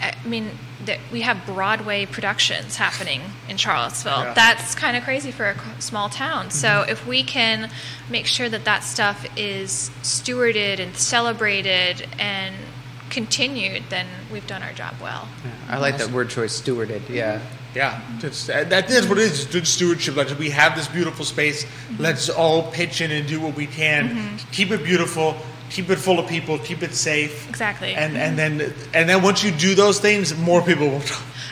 I 0.00 0.14
mean, 0.24 0.52
that 0.86 1.00
we 1.12 1.20
have 1.20 1.44
Broadway 1.44 2.06
productions 2.06 2.76
happening 2.76 3.20
in 3.48 3.58
Charlottesville. 3.58 4.22
Yeah. 4.22 4.34
That's 4.34 4.74
kind 4.74 4.96
of 4.96 5.04
crazy 5.04 5.30
for 5.30 5.50
a 5.50 5.82
small 5.82 6.08
town. 6.08 6.46
Mm-hmm. 6.46 6.50
So 6.52 6.86
if 6.88 7.06
we 7.06 7.22
can 7.22 7.70
make 8.08 8.26
sure 8.26 8.48
that 8.48 8.64
that 8.64 8.84
stuff 8.84 9.26
is 9.36 9.90
stewarded 10.02 10.80
and 10.80 10.96
celebrated 10.96 12.08
and 12.18 12.54
continued, 13.10 13.84
then 13.90 14.06
we've 14.32 14.46
done 14.46 14.62
our 14.62 14.72
job 14.72 14.94
well. 15.00 15.28
I 15.68 15.78
like 15.78 15.98
that 15.98 16.10
word 16.10 16.30
choice, 16.30 16.60
stewarded. 16.60 17.08
Yeah. 17.08 17.40
Yeah, 17.74 18.00
just, 18.18 18.46
that 18.46 18.70
that 18.70 18.90
is 18.90 19.06
what 19.06 19.18
it 19.18 19.24
is. 19.24 19.44
Good 19.44 19.66
stewardship. 19.66 20.16
Like 20.16 20.36
we 20.38 20.48
have 20.50 20.74
this 20.74 20.88
beautiful 20.88 21.24
space. 21.24 21.64
Mm-hmm. 21.64 22.02
Let's 22.02 22.30
all 22.30 22.72
pitch 22.72 23.02
in 23.02 23.10
and 23.10 23.28
do 23.28 23.40
what 23.40 23.54
we 23.54 23.66
can. 23.66 24.08
Mm-hmm. 24.08 24.50
Keep 24.52 24.70
it 24.70 24.82
beautiful. 24.82 25.36
Keep 25.68 25.90
it 25.90 25.96
full 25.96 26.18
of 26.18 26.26
people. 26.26 26.58
Keep 26.58 26.82
it 26.82 26.94
safe. 26.94 27.46
Exactly. 27.48 27.94
And 27.94 28.16
and 28.16 28.38
mm-hmm. 28.38 28.58
then 28.58 28.74
and 28.94 29.08
then 29.08 29.22
once 29.22 29.44
you 29.44 29.50
do 29.50 29.74
those 29.74 30.00
things, 30.00 30.34
more 30.34 30.62
people 30.62 30.88
will. 30.88 31.02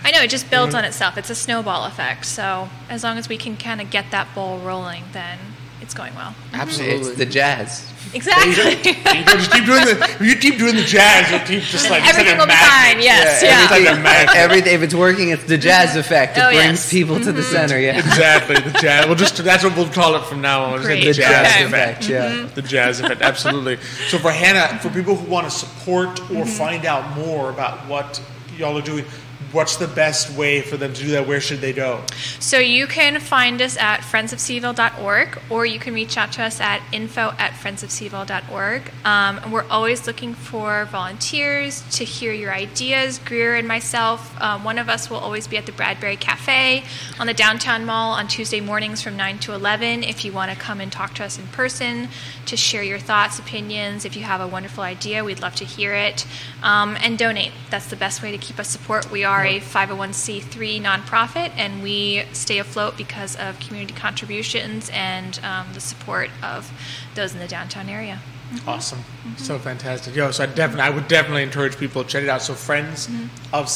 I 0.05 0.11
know 0.11 0.23
it 0.23 0.31
just 0.31 0.51
builds 0.51 0.75
on 0.75 0.85
itself. 0.85 1.19
It's 1.19 1.31
a 1.31 1.35
snowball 1.35 1.85
effect. 1.85 2.25
So 2.25 2.71
as 2.89 3.05
long 3.05 3.19
as 3.19 3.29
we 3.29 3.37
can 3.37 3.57
kind 3.57 3.81
of 3.81 3.91
get 3.91 4.11
that 4.11 4.35
ball 4.35 4.59
rolling, 4.59 5.05
then 5.13 5.39
it's 5.83 5.95
going 5.95 6.15
well. 6.15 6.35
Absolutely, 6.55 7.11
it's 7.11 7.19
the 7.19 7.27
jazz. 7.27 7.93
Exactly. 8.15 8.93
you 9.19 9.25
just 9.25 9.51
keep 9.51 9.65
doing 9.65 9.85
the. 9.85 9.99
If 10.01 10.21
you 10.21 10.37
keep 10.37 10.59
doing 10.59 10.77
the 10.77 10.83
jazz, 10.83 11.31
you'll 11.31 11.41
keep 11.41 11.63
just 11.69 11.91
like 11.91 12.03
it's 12.05 12.17
like 12.17 12.27
Everything 12.27 12.37
a 12.37 12.39
will 12.39 12.47
be 12.47 12.53
fine. 12.53 13.01
Yes. 13.01 13.43
Yeah. 13.43 13.63
It's 13.63 13.71
like 13.71 14.35
a. 14.35 14.39
Everything, 14.39 14.75
if 14.75 14.83
it's 14.83 14.95
working, 14.95 15.31
it's 15.31 15.45
the 15.45 15.59
jazz 15.59 15.97
effect. 15.97 16.37
It 16.37 16.41
Oh, 16.41 16.51
brings 16.51 16.79
yes. 16.81 16.91
people 16.91 17.19
to 17.19 17.33
the 17.33 17.41
mm-hmm. 17.41 17.53
center. 17.53 17.79
Yeah. 17.79 17.99
Exactly, 17.99 18.57
the 18.57 18.79
jazz. 18.79 19.07
We'll 19.07 19.17
just 19.17 19.37
that's 19.43 19.65
what 19.65 19.77
we'll 19.77 19.89
call 19.89 20.15
it 20.17 20.25
from 20.25 20.41
now 20.41 20.65
on. 20.65 20.71
We'll 20.71 20.79
just 20.79 20.89
Great. 20.89 21.05
The 21.05 21.13
jazz 21.13 21.55
Okay. 21.55 21.65
effect. 21.65 22.09
Yeah. 22.09 22.49
The 22.55 22.63
jazz 22.63 23.01
effect, 23.01 23.23
absolutely. 23.23 23.77
So 24.09 24.19
for 24.19 24.31
Hannah, 24.31 24.79
for 24.79 24.91
people 24.91 25.17
who 25.17 25.31
want 25.31 25.47
to 25.47 25.51
support 25.51 26.21
or 26.21 26.23
mm-hmm. 26.25 26.45
find 26.45 26.85
out 26.87 27.17
more 27.17 27.51
about 27.51 27.87
what 27.89 28.23
y'all 28.57 28.79
are 28.79 28.83
doing, 28.83 29.05
what's 29.53 29.77
the 29.77 29.89
best 29.89 30.37
way 30.37 30.61
for 30.61 30.77
them 30.77 30.93
to 30.93 31.03
do 31.03 31.11
that? 31.13 31.27
Where 31.27 31.41
should 31.41 31.61
they 31.61 31.73
go? 31.73 32.03
So 32.41 32.59
you 32.59 32.87
can 32.87 33.21
find 33.21 33.61
us 33.63 33.77
at 33.77 34.01
friendsofcville.org 34.01 35.39
or 35.51 35.67
you 35.67 35.79
can 35.79 35.95
reach 35.95 36.17
out 36.17 36.33
to 36.33 36.43
us 36.43 36.61
at 36.61 36.83
info 36.93 37.33
at 37.39 37.53
friendsofcville.org. 37.53 38.83
Um, 39.05 39.51
we're 39.51 39.67
always 39.69 40.07
looking 40.07 40.35
for 40.35 40.87
volunteers 40.87 41.83
to 41.97 42.05
hear 42.05 42.33
your 42.33 42.53
ideas. 42.53 43.19
Greer 43.19 43.55
and 43.55 43.67
myself, 43.67 44.41
um, 44.41 44.65
one 44.65 44.79
of 44.79 44.89
us 44.89 45.09
will 45.09 45.19
always 45.19 45.47
be 45.47 45.57
at 45.57 45.67
the 45.67 45.73
Bradbury 45.73 46.17
Cafe 46.17 46.85
on 47.19 47.27
the 47.27 47.35
downtown 47.35 47.85
mall 47.85 48.13
on 48.13 48.29
Tuesday 48.29 48.61
mornings 48.61 49.01
from 49.01 49.17
9 49.17 49.39
to 49.41 49.55
11 49.55 50.05
if 50.05 50.25
you 50.25 50.33
want 50.33 50.51
to 50.51 50.57
come 50.57 50.81
and 50.81 50.93
talk 50.93 51.15
to 51.15 51.25
us 51.25 51.39
in 51.39 51.47
person 51.49 52.09
to 52.47 52.57
share 52.57 52.83
your 52.83 52.99
thoughts, 52.99 53.39
opinions. 53.39 54.05
If 54.05 54.17
you 54.17 54.23
have 54.23 54.41
a 54.41 54.47
wonderful 54.47 54.85
idea, 54.85 55.25
we'd 55.25 55.41
love 55.41 55.55
to 55.57 55.65
hear 55.65 55.95
it. 55.95 56.27
Um, 56.63 56.97
and 57.01 57.17
donate. 57.17 57.53
That's 57.71 57.87
the 57.87 57.97
best 57.97 58.23
way 58.23 58.33
to 58.33 58.39
keep 58.39 58.59
us 58.59 58.69
support. 58.69 59.11
We 59.11 59.25
are 59.25 59.46
a 59.47 59.61
501c3 59.61 60.81
nonprofit 60.81 61.51
and 61.57 61.83
we 61.83 62.25
stay 62.33 62.59
afloat 62.59 62.97
because 62.97 63.37
of 63.37 63.59
community 63.61 63.95
contributions 63.95 64.91
and 64.93 65.41
um, 65.43 65.67
the 65.73 65.81
support 65.81 66.31
of 66.43 66.71
those 67.15 67.33
in 67.33 67.39
the 67.39 67.49
downtown 67.49 67.89
area. 67.89 68.21
Mm-hmm. 68.51 68.69
Awesome, 68.69 68.99
mm-hmm. 68.99 69.37
so 69.37 69.59
fantastic. 69.59 70.15
Yo, 70.15 70.31
so 70.31 70.45
I 70.45 70.47
definitely, 70.47 70.83
I 70.83 70.91
would 70.91 71.09
definitely 71.09 71.43
encourage 71.43 71.77
people 71.77 72.05
to 72.05 72.09
check 72.09 72.23
it 72.23 72.29
out. 72.29 72.43
So 72.43 72.55
friends 72.55 73.09
mm-hmm. 73.09 73.27
of 73.55 73.69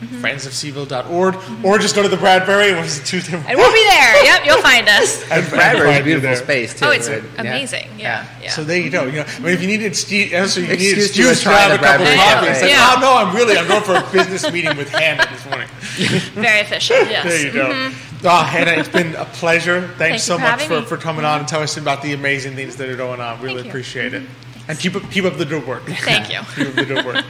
Mm-hmm. 0.00 0.24
Cville.org. 0.24 1.34
Yep. 1.34 1.42
friendsofcville.org, 1.42 1.64
or 1.64 1.78
just 1.78 1.94
go 1.94 2.02
to 2.02 2.08
the 2.08 2.16
Bradbury. 2.16 2.74
What 2.74 2.84
is 2.84 2.98
it, 3.00 3.04
Tuesday? 3.06 3.34
And 3.36 3.56
we'll 3.58 3.72
be 3.72 3.84
there. 3.84 4.24
Yep, 4.24 4.44
you'll 4.44 4.62
find 4.62 4.88
us. 4.88 5.22
And 5.30 5.48
Bradbury's 5.48 5.90
a 5.90 5.92
find 5.94 6.04
beautiful 6.04 6.28
there. 6.30 6.36
space 6.36 6.78
too. 6.78 6.86
Oh, 6.86 6.90
it's 6.90 7.08
right? 7.08 7.22
Amazing. 7.38 7.88
Yeah. 7.98 8.26
yeah. 8.42 8.50
So 8.50 8.62
there 8.64 8.78
you 8.80 8.90
go. 8.90 9.04
You 9.06 9.12
know, 9.20 9.24
I 9.26 9.38
mean, 9.40 9.52
if 9.52 9.60
you 9.62 9.66
need 9.68 9.80
an 9.80 9.86
excuse, 9.86 10.30
so 10.52 10.60
you 10.60 10.66
need 10.66 10.72
an 10.74 10.80
Excuse 10.80 11.06
excuse 11.06 11.28
to 11.30 11.34
to 11.36 11.42
try 11.42 11.58
have 11.60 11.72
a 11.80 11.82
couple 11.82 12.06
of 12.06 12.14
Bradbury. 12.14 12.16
coffees. 12.46 12.62
Like, 12.62 12.70
Yeah. 12.70 12.94
oh 12.96 13.00
no, 13.00 13.16
I'm 13.16 13.34
really 13.34 13.56
I'm 13.58 13.66
going 13.68 13.82
for 13.82 13.94
a 13.96 14.12
business 14.12 14.50
meeting 14.52 14.76
with 14.76 14.90
Hannah 14.90 15.26
this 15.30 15.44
morning. 15.46 15.68
Very 16.34 16.60
efficient. 16.60 17.08
Yes. 17.10 17.24
There 17.24 17.46
you 17.46 17.52
go. 17.52 17.90
Oh, 18.24 18.42
Hannah, 18.44 18.72
it's 18.72 18.88
been 18.88 19.14
a 19.16 19.24
pleasure. 19.26 19.82
Thanks 19.96 19.98
Thank 19.98 20.20
so 20.20 20.36
for 20.36 20.40
much 20.42 20.50
having 20.62 20.68
for, 20.68 20.80
me. 20.80 20.86
for 20.86 20.96
coming 20.96 21.24
on 21.24 21.40
and 21.40 21.48
telling 21.48 21.64
us 21.64 21.76
about 21.76 22.02
the 22.02 22.12
amazing 22.12 22.54
things 22.54 22.76
that 22.76 22.88
are 22.88 22.96
going 22.96 23.20
on. 23.20 23.40
Really 23.40 23.56
Thank 23.56 23.64
you. 23.66 23.70
appreciate 23.70 24.14
it. 24.14 24.22
Mm-hmm. 24.22 24.70
And 24.70 24.78
keep 24.80 24.96
up 24.96 25.10
keep 25.12 25.24
up 25.24 25.36
the 25.36 25.44
good 25.44 25.66
work. 25.66 25.84
Thank 25.84 26.32
you. 26.32 26.40
keep 26.56 26.68
up 26.68 26.74
the 26.74 26.84
good 26.86 27.04
work. 27.06 27.24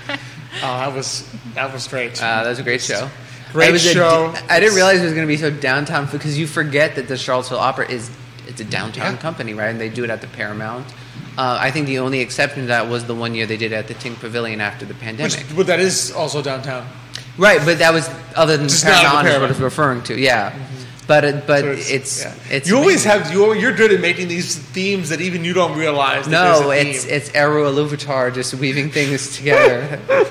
Oh, 0.63 0.79
that 0.79 0.95
was 0.95 1.29
that 1.55 1.73
was 1.73 1.87
great. 1.89 2.23
Uh, 2.23 2.43
that 2.45 2.49
was 2.51 2.59
a 2.59 2.63
great 2.63 2.83
show. 2.83 3.09
Great 3.53 3.73
was 3.73 3.83
show. 3.83 4.33
d- 4.33 4.41
I 4.51 4.61
didn't 4.61 4.75
realize 4.75 5.01
it 5.01 5.05
was 5.05 5.13
going 5.15 5.27
to 5.27 5.33
be 5.33 5.37
so 5.37 5.51
downtown 5.51 6.07
because 6.11 6.39
you 6.39 6.47
forget 6.47 6.97
that 6.97 7.09
the 7.09 7.17
Charlottesville 7.17 7.59
Opera 7.59 7.89
is 7.91 8.11
it's 8.49 8.61
a 8.61 8.65
downtown 8.65 9.13
Yeah. 9.15 9.19
company, 9.21 9.55
right? 9.55 9.69
And 9.71 9.81
they 9.81 9.89
do 9.89 10.05
it 10.05 10.11
at 10.11 10.21
the 10.21 10.27
Paramount. 10.29 10.87
Uh, 11.39 11.59
I 11.61 11.71
think 11.71 11.87
the 11.87 11.99
only 11.99 12.21
exception 12.21 12.63
to 12.63 12.67
that 12.69 12.89
was 12.89 13.05
the 13.05 13.15
one 13.15 13.35
year 13.35 13.47
they 13.47 13.57
did 13.57 13.73
it 13.73 13.77
at 13.77 13.89
the 13.89 13.95
Ting 13.95 14.15
Pavilion 14.17 14.61
after 14.61 14.85
the 14.87 14.95
Which, 14.95 15.03
pandemic. 15.03 15.47
but 15.55 15.67
that 15.67 15.81
is 15.81 16.11
also 16.13 16.43
downtown. 16.43 16.87
right, 17.39 17.61
but 17.65 17.79
that 17.79 17.93
was 17.93 18.09
other 18.35 18.57
than 18.57 18.69
Just 18.69 18.85
the 18.85 18.91
Paramount 18.93 19.15
is 19.15 19.15
what 19.15 19.31
Paramount. 19.31 19.51
it's 19.53 19.61
referring 19.61 20.03
to. 20.05 20.19
Yeah, 20.19 20.55
but 21.07 21.25
it, 21.25 21.47
but 21.47 21.61
So 21.61 21.71
it's 21.95 22.23
yeah. 22.25 22.35
it's 22.51 22.69
you 22.69 22.77
always 22.77 23.05
amazing. 23.05 23.23
have 23.25 23.33
you 23.33 23.53
you're 23.55 23.73
good 23.75 23.93
at 23.93 24.01
making 24.01 24.29
these 24.29 24.57
themes 24.57 25.11
that 25.11 25.21
even 25.21 25.45
you 25.45 25.53
don't 25.53 25.77
realize. 25.79 26.25
That 26.25 26.31
No, 26.31 26.71
a 26.71 26.77
it's 26.77 27.05
theme. 27.05 27.15
it's 27.15 27.31
Eru 27.35 27.65
Iluvatar 27.65 28.35
just 28.35 28.55
weaving 28.55 28.91
things 28.91 29.37
together. 29.37 30.01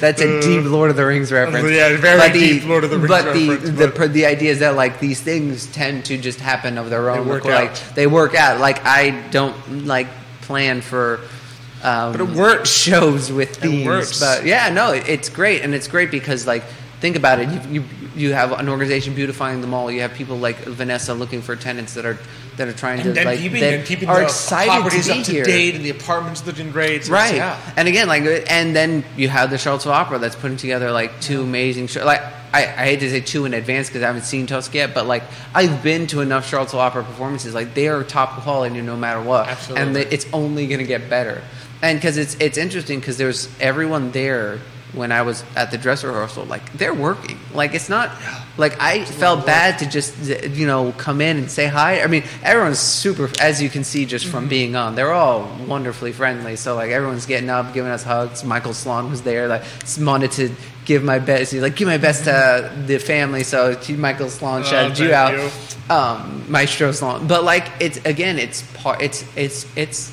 That's 0.00 0.20
a 0.20 0.40
deep 0.40 0.64
Lord 0.64 0.90
of 0.90 0.96
the 0.96 1.04
Rings 1.04 1.30
reference. 1.30 1.64
Uh, 1.64 1.68
Yeah, 1.68 1.96
very 1.96 2.18
But 2.18 2.32
the- 2.32 2.38
deep 2.58 2.66
Lord 2.66 2.84
of 2.84 2.90
the 2.90 2.96
Rings 2.98 3.08
But 3.08 3.32
the 3.34 3.48
reference, 3.50 3.78
the 3.78 3.86
but- 3.88 3.94
pr- 3.94 4.06
the 4.06 4.26
idea 4.26 4.50
is 4.52 4.58
that 4.60 4.76
like 4.76 5.00
these 5.00 5.20
things 5.20 5.66
tend 5.66 6.04
to 6.06 6.16
just 6.16 6.40
happen 6.40 6.78
of 6.78 6.90
their 6.90 7.10
own. 7.10 7.28
work 7.28 7.44
like 7.44 7.70
out. 7.70 7.82
they 7.94 8.06
work 8.06 8.34
out. 8.34 8.60
Like 8.60 8.84
I 8.86 9.10
don't 9.30 9.86
like 9.86 10.06
plan 10.42 10.80
for. 10.80 11.20
Um, 11.82 12.12
But 12.12 12.20
it 12.22 12.28
works. 12.30 12.70
Shows 12.70 13.30
with 13.30 13.56
themes, 13.56 13.86
works. 13.86 14.18
but 14.20 14.44
yeah, 14.44 14.68
no, 14.70 14.92
it, 14.92 15.08
it's 15.08 15.28
great, 15.28 15.62
and 15.62 15.74
it's 15.74 15.86
great 15.86 16.10
because 16.10 16.44
like 16.46 16.64
think 17.00 17.14
about 17.14 17.38
it. 17.38 17.48
You, 17.50 17.60
you 17.80 17.84
you 18.18 18.34
have 18.34 18.52
an 18.52 18.68
organization 18.68 19.14
beautifying 19.14 19.60
the 19.60 19.66
mall. 19.66 19.90
You 19.90 20.00
have 20.00 20.12
people 20.12 20.36
like 20.36 20.56
Vanesa 20.58 21.18
looking 21.18 21.40
for 21.40 21.56
tenants 21.56 21.94
that 21.94 22.04
are 22.04 22.18
that 22.56 22.68
are 22.68 22.72
trying 22.72 23.00
and 23.00 23.14
to 23.14 23.24
like 23.24 23.38
keeping, 23.38 23.60
that 23.60 23.74
and 23.74 23.86
keeping 23.86 24.08
are 24.08 24.22
excited 24.22 24.70
properties 24.70 25.06
to 25.06 25.12
be 25.12 25.20
up 25.20 25.26
to 25.26 25.32
here. 25.32 25.44
date 25.44 25.74
and 25.76 25.84
the 25.84 25.90
apartments 25.90 26.44
looking 26.44 26.70
great. 26.72 27.08
Right. 27.08 27.36
Yeah. 27.36 27.58
And 27.76 27.86
again, 27.86 28.08
like, 28.08 28.24
and 28.50 28.74
then 28.74 29.04
you 29.16 29.28
have 29.28 29.50
the 29.50 29.58
Charlottesville 29.58 29.92
Opera 29.92 30.18
that's 30.18 30.34
putting 30.34 30.56
together 30.56 30.90
like 30.90 31.20
two 31.20 31.42
amazing 31.42 31.86
shows. 31.86 32.04
Like, 32.04 32.20
I, 32.52 32.62
I 32.64 32.84
hate 32.84 33.00
to 33.00 33.10
say 33.10 33.20
two 33.20 33.44
in 33.44 33.54
advance 33.54 33.88
because 33.88 34.02
I 34.02 34.06
haven't 34.06 34.22
seen 34.22 34.48
Tosca 34.48 34.76
yet, 34.76 34.92
but 34.92 35.06
like, 35.06 35.22
I've 35.54 35.82
been 35.84 36.08
to 36.08 36.20
enough 36.20 36.48
Charlottesville 36.48 36.80
Opera 36.80 37.04
performances. 37.04 37.54
Like, 37.54 37.74
they 37.74 37.86
are 37.86 38.02
top 38.02 38.42
quality 38.42 38.80
no 38.80 38.96
matter 38.96 39.22
what. 39.22 39.48
Absolutely. 39.48 39.86
And 39.86 39.96
they, 39.96 40.06
it's 40.06 40.26
only 40.32 40.66
going 40.66 40.80
to 40.80 40.86
get 40.86 41.08
better. 41.08 41.42
And 41.80 41.96
because 41.96 42.16
it's 42.16 42.34
it's 42.40 42.58
interesting 42.58 42.98
because 42.98 43.18
there's 43.18 43.48
everyone 43.60 44.10
there 44.10 44.58
when 44.92 45.12
I 45.12 45.22
was 45.22 45.44
at 45.54 45.70
the 45.70 45.78
dress 45.78 46.02
rehearsal. 46.02 46.44
Like, 46.44 46.72
they're 46.72 46.94
working. 46.94 47.38
Like, 47.54 47.74
it's 47.74 47.88
not 47.88 48.10
like 48.56 48.80
I 48.80 49.04
felt 49.04 49.44
bad 49.46 49.78
to 49.80 49.86
just 49.88 50.16
you 50.56 50.66
know 50.66 50.92
come 50.92 51.20
in 51.20 51.36
and 51.36 51.50
say 51.50 51.66
hi. 51.66 52.02
I 52.02 52.06
mean, 52.06 52.24
everyone's 52.42 52.78
super, 52.78 53.30
as 53.40 53.60
you 53.62 53.68
can 53.68 53.84
see 53.84 54.06
just 54.06 54.26
from 54.26 54.38
Mm-hmm. 54.44 54.48
being 54.48 54.76
on. 54.76 54.94
They're 54.94 55.12
all 55.12 55.50
wonderfully 55.66 56.12
friendly. 56.12 56.56
So 56.56 56.74
like 56.74 56.90
everyone's 56.90 57.26
getting 57.26 57.50
up, 57.50 57.74
giving 57.74 57.90
us 57.90 58.02
hugs. 58.02 58.44
Michael 58.44 58.72
Sloan 58.74 59.10
was 59.10 59.22
there, 59.22 59.48
like 59.48 59.62
wanted 60.00 60.32
to 60.32 60.50
give 60.88 61.04
my 61.04 61.18
best. 61.18 61.52
He's 61.52 61.62
like, 61.62 61.76
give 61.76 61.86
my 61.86 61.98
best 61.98 62.24
to 62.24 62.72
the 62.86 62.98
family. 62.98 63.44
So 63.44 63.78
Michael 63.90 64.30
Sloan 64.30 64.64
shouted 64.64 64.98
you 64.98 65.10
thank 65.10 65.38
out, 65.90 66.16
um, 66.18 66.50
Maestro 66.50 66.90
Sloan. 66.92 67.28
But 67.28 67.44
like 67.44 67.70
it's 67.78 67.98
again, 68.04 68.38
it's 68.38 68.62
part, 68.74 69.00
it's 69.02 69.24
it's 69.36 69.66
it's 69.76 70.10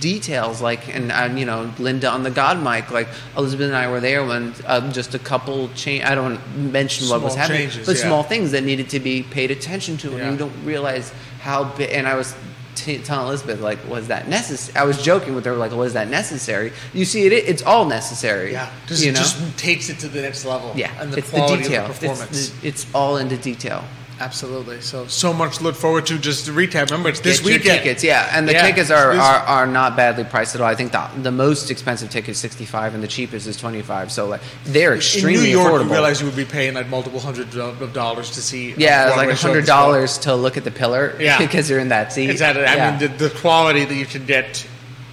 details 0.00 0.60
like 0.62 0.94
and 0.94 1.10
uh, 1.10 1.28
you 1.34 1.44
know 1.44 1.72
Linda 1.78 2.08
on 2.10 2.22
the 2.22 2.30
God 2.30 2.62
mic. 2.62 2.90
Like 2.90 3.08
Elizabeth 3.36 3.68
and 3.68 3.76
I 3.76 3.90
were 3.90 4.00
there 4.00 4.24
when 4.24 4.54
um, 4.66 4.92
just 4.92 5.14
a 5.14 5.18
couple 5.18 5.68
change. 5.74 6.04
I 6.04 6.14
don't 6.14 6.38
mention 6.72 7.08
what 7.08 7.22
was 7.22 7.32
Small 7.32 7.42
happening, 7.42 7.68
changes, 7.70 7.86
but 7.86 7.96
yeah. 7.96 8.02
small 8.06 8.22
things 8.22 8.52
that 8.52 8.62
needed 8.62 8.90
to 8.90 9.00
be 9.00 9.22
paid 9.22 9.50
attention 9.50 9.96
to, 9.98 10.10
Yeah. 10.10 10.18
and 10.18 10.32
you 10.32 10.38
don't 10.38 10.64
realize 10.64 11.10
how 11.40 11.64
big. 11.64 11.90
And 11.90 12.06
I 12.06 12.14
was 12.14 12.34
t- 12.78 12.98
telling 12.98 13.26
Elizabeth, 13.28 13.60
like, 13.60 13.78
was 13.88 14.08
that 14.08 14.28
necessary? 14.28 14.76
I 14.78 14.84
was 14.84 15.02
joking 15.02 15.34
with 15.34 15.44
her, 15.44 15.54
like, 15.54 15.72
was 15.72 15.92
that 15.94 16.08
necessary? 16.08 16.72
You 16.94 17.04
see, 17.04 17.26
it, 17.26 17.32
it's 17.32 17.62
all 17.62 17.84
necessary. 17.84 18.52
Yeah. 18.52 18.70
Just, 18.86 19.04
you 19.04 19.12
know. 19.12 19.18
just 19.18 19.58
takes 19.58 19.88
it 19.90 19.98
to 20.00 20.08
the 20.08 20.22
next 20.22 20.44
level. 20.44 20.72
yeah, 20.76 20.90
And 21.00 21.12
the 21.12 21.18
it's 21.18 21.30
quality 21.30 21.62
the 21.64 21.68
detail. 21.68 21.86
of 21.86 22.00
the 22.00 22.08
performance. 22.08 22.48
It's, 22.62 22.64
it's 22.64 22.94
all 22.94 23.16
into 23.16 23.36
detail. 23.36 23.84
Absolutely. 24.20 24.80
So 24.80 25.06
so 25.06 25.32
much 25.32 25.58
to 25.58 25.62
look 25.64 25.76
forward 25.76 26.06
to. 26.06 26.18
Just 26.18 26.46
to 26.46 26.52
recap. 26.52 26.90
Remember, 26.90 27.08
it's 27.08 27.20
this 27.20 27.38
Get 27.38 27.46
weekend. 27.46 27.64
tickets, 27.82 28.02
yeah, 28.02 28.28
and 28.32 28.48
the 28.48 28.52
Yeah, 28.52 28.66
tickets 28.66 28.90
are, 28.90 29.12
are, 29.12 29.38
are 29.46 29.66
not 29.66 29.96
badly 29.96 30.24
priced 30.24 30.56
at 30.56 30.60
all. 30.60 30.66
I 30.66 30.74
think 30.74 30.90
the 30.90 31.08
the 31.22 31.30
most 31.30 31.70
expensive 31.70 32.10
ticket 32.10 32.30
is 32.30 32.38
sixty 32.38 32.64
five, 32.64 32.94
and 32.94 33.02
the 33.02 33.06
cheapest 33.08 33.46
is 33.46 33.56
twenty 33.56 33.80
five. 33.80 34.10
So 34.10 34.26
like 34.26 34.40
they're 34.64 34.90
In 34.92 34.98
extremely 34.98 35.44
New 35.44 35.50
York, 35.50 35.72
affordable. 35.72 35.84
you 35.86 35.92
realize 35.92 36.20
you 36.20 36.26
would 36.26 36.36
be 36.36 36.44
paying 36.44 36.74
like 36.74 36.88
multiple 36.88 37.20
hundred 37.20 37.54
of 37.56 37.92
dollars 37.92 38.30
to 38.32 38.42
see. 38.42 38.74
yeah, 38.76 39.12
like 39.16 39.30
hundred 39.38 39.66
dollars 39.66 40.18
to 40.18 40.34
look 40.34 40.56
at 40.56 40.64
the 40.64 40.72
pillar. 40.72 41.14
Yeah. 41.20 41.38
because 41.38 41.68
you're 41.70 41.78
in 41.80 41.88
that 41.90 42.12
seat. 42.12 42.28
Exactly. 42.30 42.64
I 42.64 42.74
Yeah. 42.74 42.90
mean, 42.90 42.98
the, 43.16 43.28
the 43.28 43.30
quality 43.38 43.84
that 43.84 43.94
you 43.94 44.06
can 44.06 44.26
get, 44.26 44.66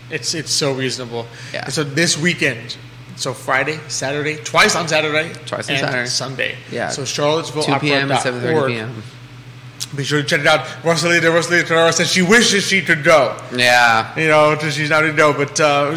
it's 0.10 0.34
it's 0.34 0.52
so 0.52 0.74
reasonable. 0.74 1.28
Yeah. 1.54 1.68
So 1.70 1.84
this 1.84 2.18
weekend, 2.18 2.76
so 3.16 3.34
Friday, 3.34 3.80
Saturday, 3.88 4.38
twice 4.44 4.76
on 4.76 4.88
Saturday, 4.88 5.34
Twice 5.46 5.70
on 5.70 5.76
and 5.76 5.86
Saturday. 5.86 6.08
Sunday. 6.10 6.56
Yeah. 6.72 6.90
So 6.90 7.06
Charlottesville 7.06 7.64
2 7.64 7.80
p.m. 7.80 8.12
and 8.12 8.20
7:30 8.20 8.68
p.m. 8.68 9.04
Be 9.96 10.04
sure 10.04 10.22
to 10.22 10.28
check 10.28 10.42
it 10.42 10.48
out. 10.48 10.62
Rosalita, 10.84 11.22
Rosalita 11.32 11.68
Torres 11.68 11.96
says 11.98 12.12
she 12.12 12.22
wishes 12.22 12.64
she 12.66 12.82
could 12.82 13.04
go. 13.04 13.38
Yeah, 13.56 14.18
You 14.20 14.28
know, 14.28 14.58
she's 14.58 14.90
not 14.90 15.02
to 15.02 15.14
go, 15.14 15.32
but 15.34 15.58
uh, 15.60 15.94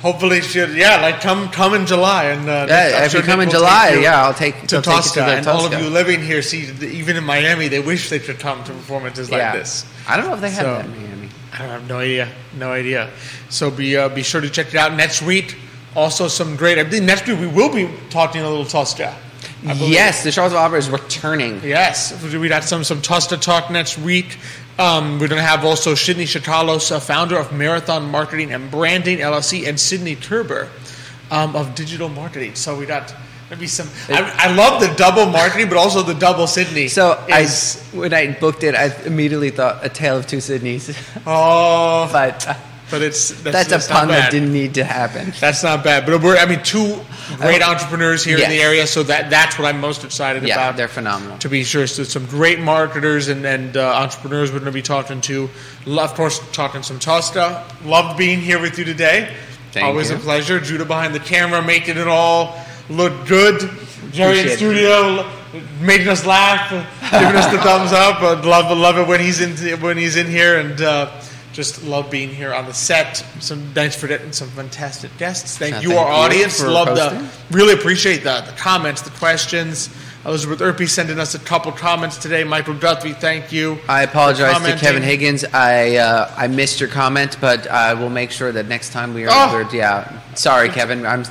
hopefully 0.00 0.40
she'll. 0.40 0.74
Yeah, 0.74 1.00
like 1.02 1.20
come 1.20 1.48
come 1.50 1.74
in 1.74 1.84
July 1.86 2.24
and 2.26 2.48
uh, 2.48 2.66
yeah. 2.68 2.96
I'm 2.98 3.04
If 3.04 3.10
sure 3.12 3.20
you 3.20 3.26
come 3.26 3.40
in 3.40 3.50
July, 3.50 3.90
you 3.94 4.00
yeah, 4.02 4.24
I'll 4.24 4.34
take 4.34 4.66
To 4.68 4.76
I'll 4.76 4.82
take 4.82 5.12
to 5.14 5.24
and 5.24 5.46
all 5.46 5.66
of 5.66 5.72
you 5.72 5.88
living 5.90 6.22
here, 6.22 6.40
see, 6.42 6.70
even 6.86 7.16
in 7.16 7.24
Miami, 7.24 7.68
they 7.68 7.80
wish 7.80 8.08
they 8.08 8.18
could 8.20 8.38
come 8.38 8.62
to 8.64 8.72
performances 8.72 9.30
like 9.30 9.38
yeah. 9.40 9.56
this. 9.56 9.84
I 10.08 10.16
don't 10.16 10.26
know 10.28 10.34
if 10.34 10.40
they 10.40 10.50
have 10.50 10.62
So- 10.64 10.74
that 10.76 10.84
in 10.86 10.90
Miami. 10.92 11.28
I 11.52 11.58
don't 11.58 11.68
have 11.68 11.88
no 11.88 11.98
idea, 11.98 12.28
no 12.58 12.72
idea. 12.72 13.10
So 13.48 13.70
be 13.70 13.96
uh, 13.96 14.08
be 14.08 14.22
sure 14.22 14.40
to 14.40 14.50
check 14.50 14.68
it 14.68 14.74
out 14.76 14.94
next 14.94 15.22
week. 15.22 15.56
Also, 15.94 16.28
some 16.28 16.56
great. 16.56 16.78
I 16.78 16.84
think 16.84 17.04
next 17.04 17.26
week 17.26 17.38
we 17.38 17.46
will 17.46 17.72
be 17.72 17.88
talking 18.10 18.40
a 18.40 18.48
little 18.48 18.64
Tosca. 18.64 19.16
I. 19.66 19.72
Yes, 19.72 20.24
the 20.24 20.32
Charlottesville 20.32 20.62
Opera 20.62 20.78
is 20.78 20.90
returning. 20.90 21.62
Yes, 21.62 22.22
we 22.22 22.48
got 22.48 22.64
some 22.64 22.84
some 22.84 23.00
Tosca 23.00 23.36
talk 23.36 23.70
next 23.70 23.96
week. 23.96 24.36
Um, 24.78 25.20
we're 25.20 25.28
going 25.28 25.40
to 25.40 25.46
have 25.46 25.64
also 25.64 25.94
Sydney 25.94 26.24
Chatalos, 26.24 26.90
uh, 26.90 26.98
founder 26.98 27.38
of 27.38 27.52
Marathon 27.52 28.10
Marketing 28.10 28.52
and 28.52 28.70
Branding 28.70 29.18
LLC, 29.18 29.68
and 29.68 29.78
Sydney 29.78 30.16
Turber 30.16 30.68
um, 31.30 31.54
of 31.54 31.74
Digital 31.76 32.08
Marketing. 32.08 32.56
So 32.56 32.76
we 32.76 32.84
got 32.84 33.14
maybe 33.50 33.68
some. 33.68 33.88
I, 34.08 34.34
I 34.36 34.54
love 34.54 34.80
the 34.80 34.92
double 34.96 35.26
marketing, 35.26 35.68
but 35.68 35.78
also 35.78 36.02
the 36.02 36.14
double 36.14 36.46
Sydney. 36.46 36.88
So 36.88 37.24
is, 37.28 37.82
I, 37.94 37.96
when 37.96 38.12
I 38.12 38.32
booked 38.32 38.64
it, 38.64 38.74
I 38.74 38.92
immediately 39.04 39.50
thought 39.50 39.84
a 39.84 39.88
tale 39.88 40.16
of 40.16 40.26
two 40.26 40.38
Sydneys, 40.38 40.94
oh, 41.24 42.08
but 42.12 42.48
uh, 42.48 42.54
but 42.94 43.02
it's 43.02 43.30
that's, 43.30 43.42
that's, 43.42 43.68
that's 43.68 43.86
a 43.88 43.92
pun 43.92 44.08
that 44.08 44.30
didn't 44.30 44.52
need 44.52 44.74
to 44.74 44.84
happen. 44.84 45.32
That's 45.40 45.62
not 45.64 45.82
bad, 45.82 46.06
but 46.06 46.22
we're 46.22 46.36
I 46.36 46.46
mean 46.46 46.62
two 46.62 47.00
great 47.38 47.60
Oh. 47.62 47.70
entrepreneurs 47.72 48.22
here 48.24 48.38
in 48.38 48.48
the 48.48 48.60
area, 48.60 48.86
so 48.86 49.02
that 49.02 49.30
that's 49.30 49.58
what 49.58 49.66
I'm 49.66 49.80
most 49.80 50.04
excited 50.04 50.44
Yeah, 50.44 50.54
about. 50.54 50.76
they're 50.76 50.86
phenomenal. 50.88 51.38
To 51.38 51.48
be 51.48 51.64
sure, 51.64 51.86
so 51.88 52.04
some 52.04 52.26
great 52.26 52.60
marketers 52.60 53.26
and 53.28 53.44
and 53.44 53.76
uh, 53.76 53.94
entrepreneurs 53.96 54.52
we're 54.52 54.60
going 54.60 54.66
to 54.72 54.80
be 54.82 54.82
talking 54.82 55.20
to. 55.22 55.48
Of 55.86 56.14
course, 56.14 56.38
talking 56.52 56.82
some 56.84 56.98
Tosca. 57.00 57.64
Loved 57.84 58.16
being 58.16 58.40
here 58.40 58.60
with 58.60 58.78
you 58.78 58.84
today. 58.84 59.34
Thank 59.72 59.86
Always 59.86 60.10
you. 60.10 60.16
a 60.16 60.18
pleasure. 60.20 60.60
Judah 60.60 60.84
behind 60.84 61.14
the 61.16 61.20
camera, 61.20 61.60
making 61.60 61.96
it 61.98 62.06
all 62.06 62.56
look 62.88 63.26
good. 63.26 63.58
Jerry 64.12 64.38
in 64.38 64.46
Appreciate 64.46 64.56
studio, 64.58 65.28
making 65.80 66.06
us 66.08 66.24
laugh, 66.24 66.70
giving 67.10 67.34
us 67.34 67.50
the 67.50 67.58
thumbs 67.58 67.92
up. 67.92 68.22
I 68.22 68.40
love 68.40 68.70
love 68.78 68.98
it 68.98 69.08
when 69.08 69.18
he's 69.20 69.40
in 69.40 69.80
when 69.80 69.96
he's 69.96 70.14
in 70.16 70.26
here 70.28 70.58
and. 70.60 70.80
Uh, 70.80 71.10
just 71.54 71.84
love 71.84 72.10
being 72.10 72.28
here 72.28 72.52
on 72.52 72.66
the 72.66 72.74
set. 72.74 73.24
Some 73.38 73.62
thanks 73.72 73.94
for 73.94 74.08
getting 74.08 74.32
some 74.32 74.48
fantastic 74.48 75.16
guests. 75.16 75.56
Thank 75.56 75.82
you, 75.82 75.90
thank 75.90 76.00
our 76.00 76.08
you 76.08 76.14
audience. 76.14 76.60
Love 76.60 76.96
the 76.96 77.30
really 77.56 77.72
appreciate 77.72 78.18
the, 78.18 78.42
the 78.44 78.52
comments, 78.56 79.02
the 79.02 79.10
questions. 79.10 79.88
Elizabeth 80.26 80.60
Urpí 80.60 80.88
sending 80.88 81.18
us 81.18 81.34
a 81.34 81.38
couple 81.38 81.70
comments 81.70 82.16
today. 82.16 82.44
Michael 82.44 82.74
Guthrie, 82.74 83.12
thank 83.12 83.52
you. 83.52 83.78
I 83.86 84.04
apologize 84.04 84.56
to. 84.56 84.76
Kevin 84.78 85.02
Higgins. 85.02 85.44
I 85.44 85.96
uh, 85.96 86.32
I 86.34 86.48
missed 86.48 86.80
your 86.80 86.88
comment, 86.88 87.36
but 87.42 87.66
I 87.70 87.92
will 87.92 88.08
make 88.08 88.30
sure 88.30 88.50
that 88.50 88.66
next 88.66 88.92
time 88.92 89.12
we 89.12 89.26
are 89.26 89.30
Oh! 89.30 89.68
Yeah, 89.70 90.18
sorry, 90.34 90.70
Kevin. 90.70 91.04
I'm. 91.04 91.24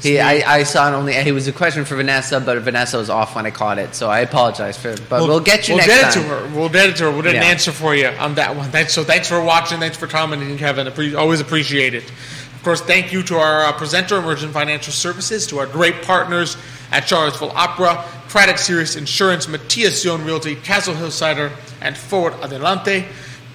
He. 0.00 0.18
I, 0.18 0.60
I 0.60 0.62
saw 0.62 0.88
it 0.88 0.94
only. 0.94 1.12
It 1.32 1.32
was 1.32 1.46
a 1.46 1.52
question 1.52 1.84
for 1.84 1.96
Vanesa, 1.96 2.44
but 2.44 2.62
Vanesa 2.62 2.96
was 2.98 3.08
off 3.10 3.36
when 3.36 3.44
I 3.46 3.50
caught 3.50 3.78
it, 3.78 3.94
so 3.94 4.08
I 4.08 4.20
apologize 4.20 4.78
for. 4.78 4.94
But 5.08 5.22
we'll, 5.22 5.40
get 5.40 5.68
you 5.68 5.74
we'll 5.76 5.86
next 5.86 6.00
get 6.00 6.14
time. 6.14 6.22
it 6.24 6.28
to 6.28 6.34
her. 6.34 6.56
We'll 6.58 6.68
get 6.68 6.88
it 6.90 6.96
to 6.96 7.04
her. 7.04 7.10
We'll 7.10 7.22
get 7.22 7.36
an 7.36 7.42
answer 7.42 7.70
for 7.70 7.94
you 7.94 8.06
on 8.08 8.34
that 8.36 8.56
one. 8.56 8.70
Thanks. 8.70 8.94
So 8.94 9.04
thanks 9.04 9.28
for 9.28 9.42
watching. 9.42 9.78
Thanks 9.78 9.96
for 9.96 10.06
commenting, 10.06 10.56
Kevin. 10.56 10.86
Appre- 10.86 11.16
always 11.16 11.40
appreciate 11.40 11.94
it. 11.94 12.10
Of 12.10 12.62
course, 12.64 12.80
thank 12.80 13.12
you 13.12 13.22
to 13.24 13.36
our 13.36 13.64
uh, 13.64 13.72
presenter, 13.72 14.18
Emergent 14.18 14.52
Financial 14.52 14.92
Services, 14.92 15.46
to 15.48 15.58
our 15.58 15.66
great 15.66 16.02
partners 16.02 16.56
at 16.92 17.08
Charlottesville 17.08 17.50
Opera, 17.50 18.04
Craddock 18.28 18.58
Sirius 18.58 18.96
Insurance, 18.96 19.48
Matias 19.48 20.02
Zone 20.02 20.24
Realty, 20.24 20.54
Castle 20.54 20.94
Hill 20.94 21.10
Cider, 21.10 21.50
and 21.80 21.96
Forward 21.96 22.34
Adelante. 22.34 23.06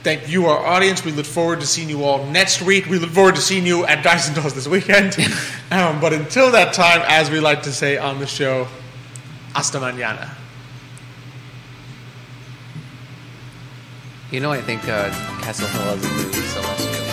Thank 0.03 0.29
you, 0.29 0.45
our 0.45 0.65
audience. 0.65 1.03
We 1.03 1.11
look 1.11 1.25
forward 1.25 1.59
to 1.61 1.67
seeing 1.67 1.89
you 1.89 2.03
all 2.03 2.25
next 2.27 2.61
week. 2.61 2.87
We 2.87 2.99
look 2.99 3.09
forward 3.09 3.35
to 3.35 3.41
seeing 3.41 3.65
you 3.65 3.85
at 3.85 4.03
Guys 4.03 4.27
and 4.27 4.35
Dolls 4.35 4.53
this 4.53 4.67
weekend. 4.67 5.17
um, 5.71 5.99
but 5.99 6.13
until 6.13 6.51
that 6.51 6.73
time, 6.73 7.01
as 7.07 7.29
we 7.29 7.39
like 7.39 7.63
to 7.63 7.71
say 7.71 7.97
on 7.97 8.19
the 8.19 8.27
show, 8.27 8.67
hasta 9.53 9.79
mañana. 9.79 10.29
You 14.31 14.41
know, 14.41 14.51
I 14.51 14.61
think 14.61 14.83
uh, 14.87 15.09
Castle 15.41 15.67
Hill 15.67 15.81
has 15.81 16.05
a 16.05 16.09
movie, 16.09 16.41
so. 16.41 17.06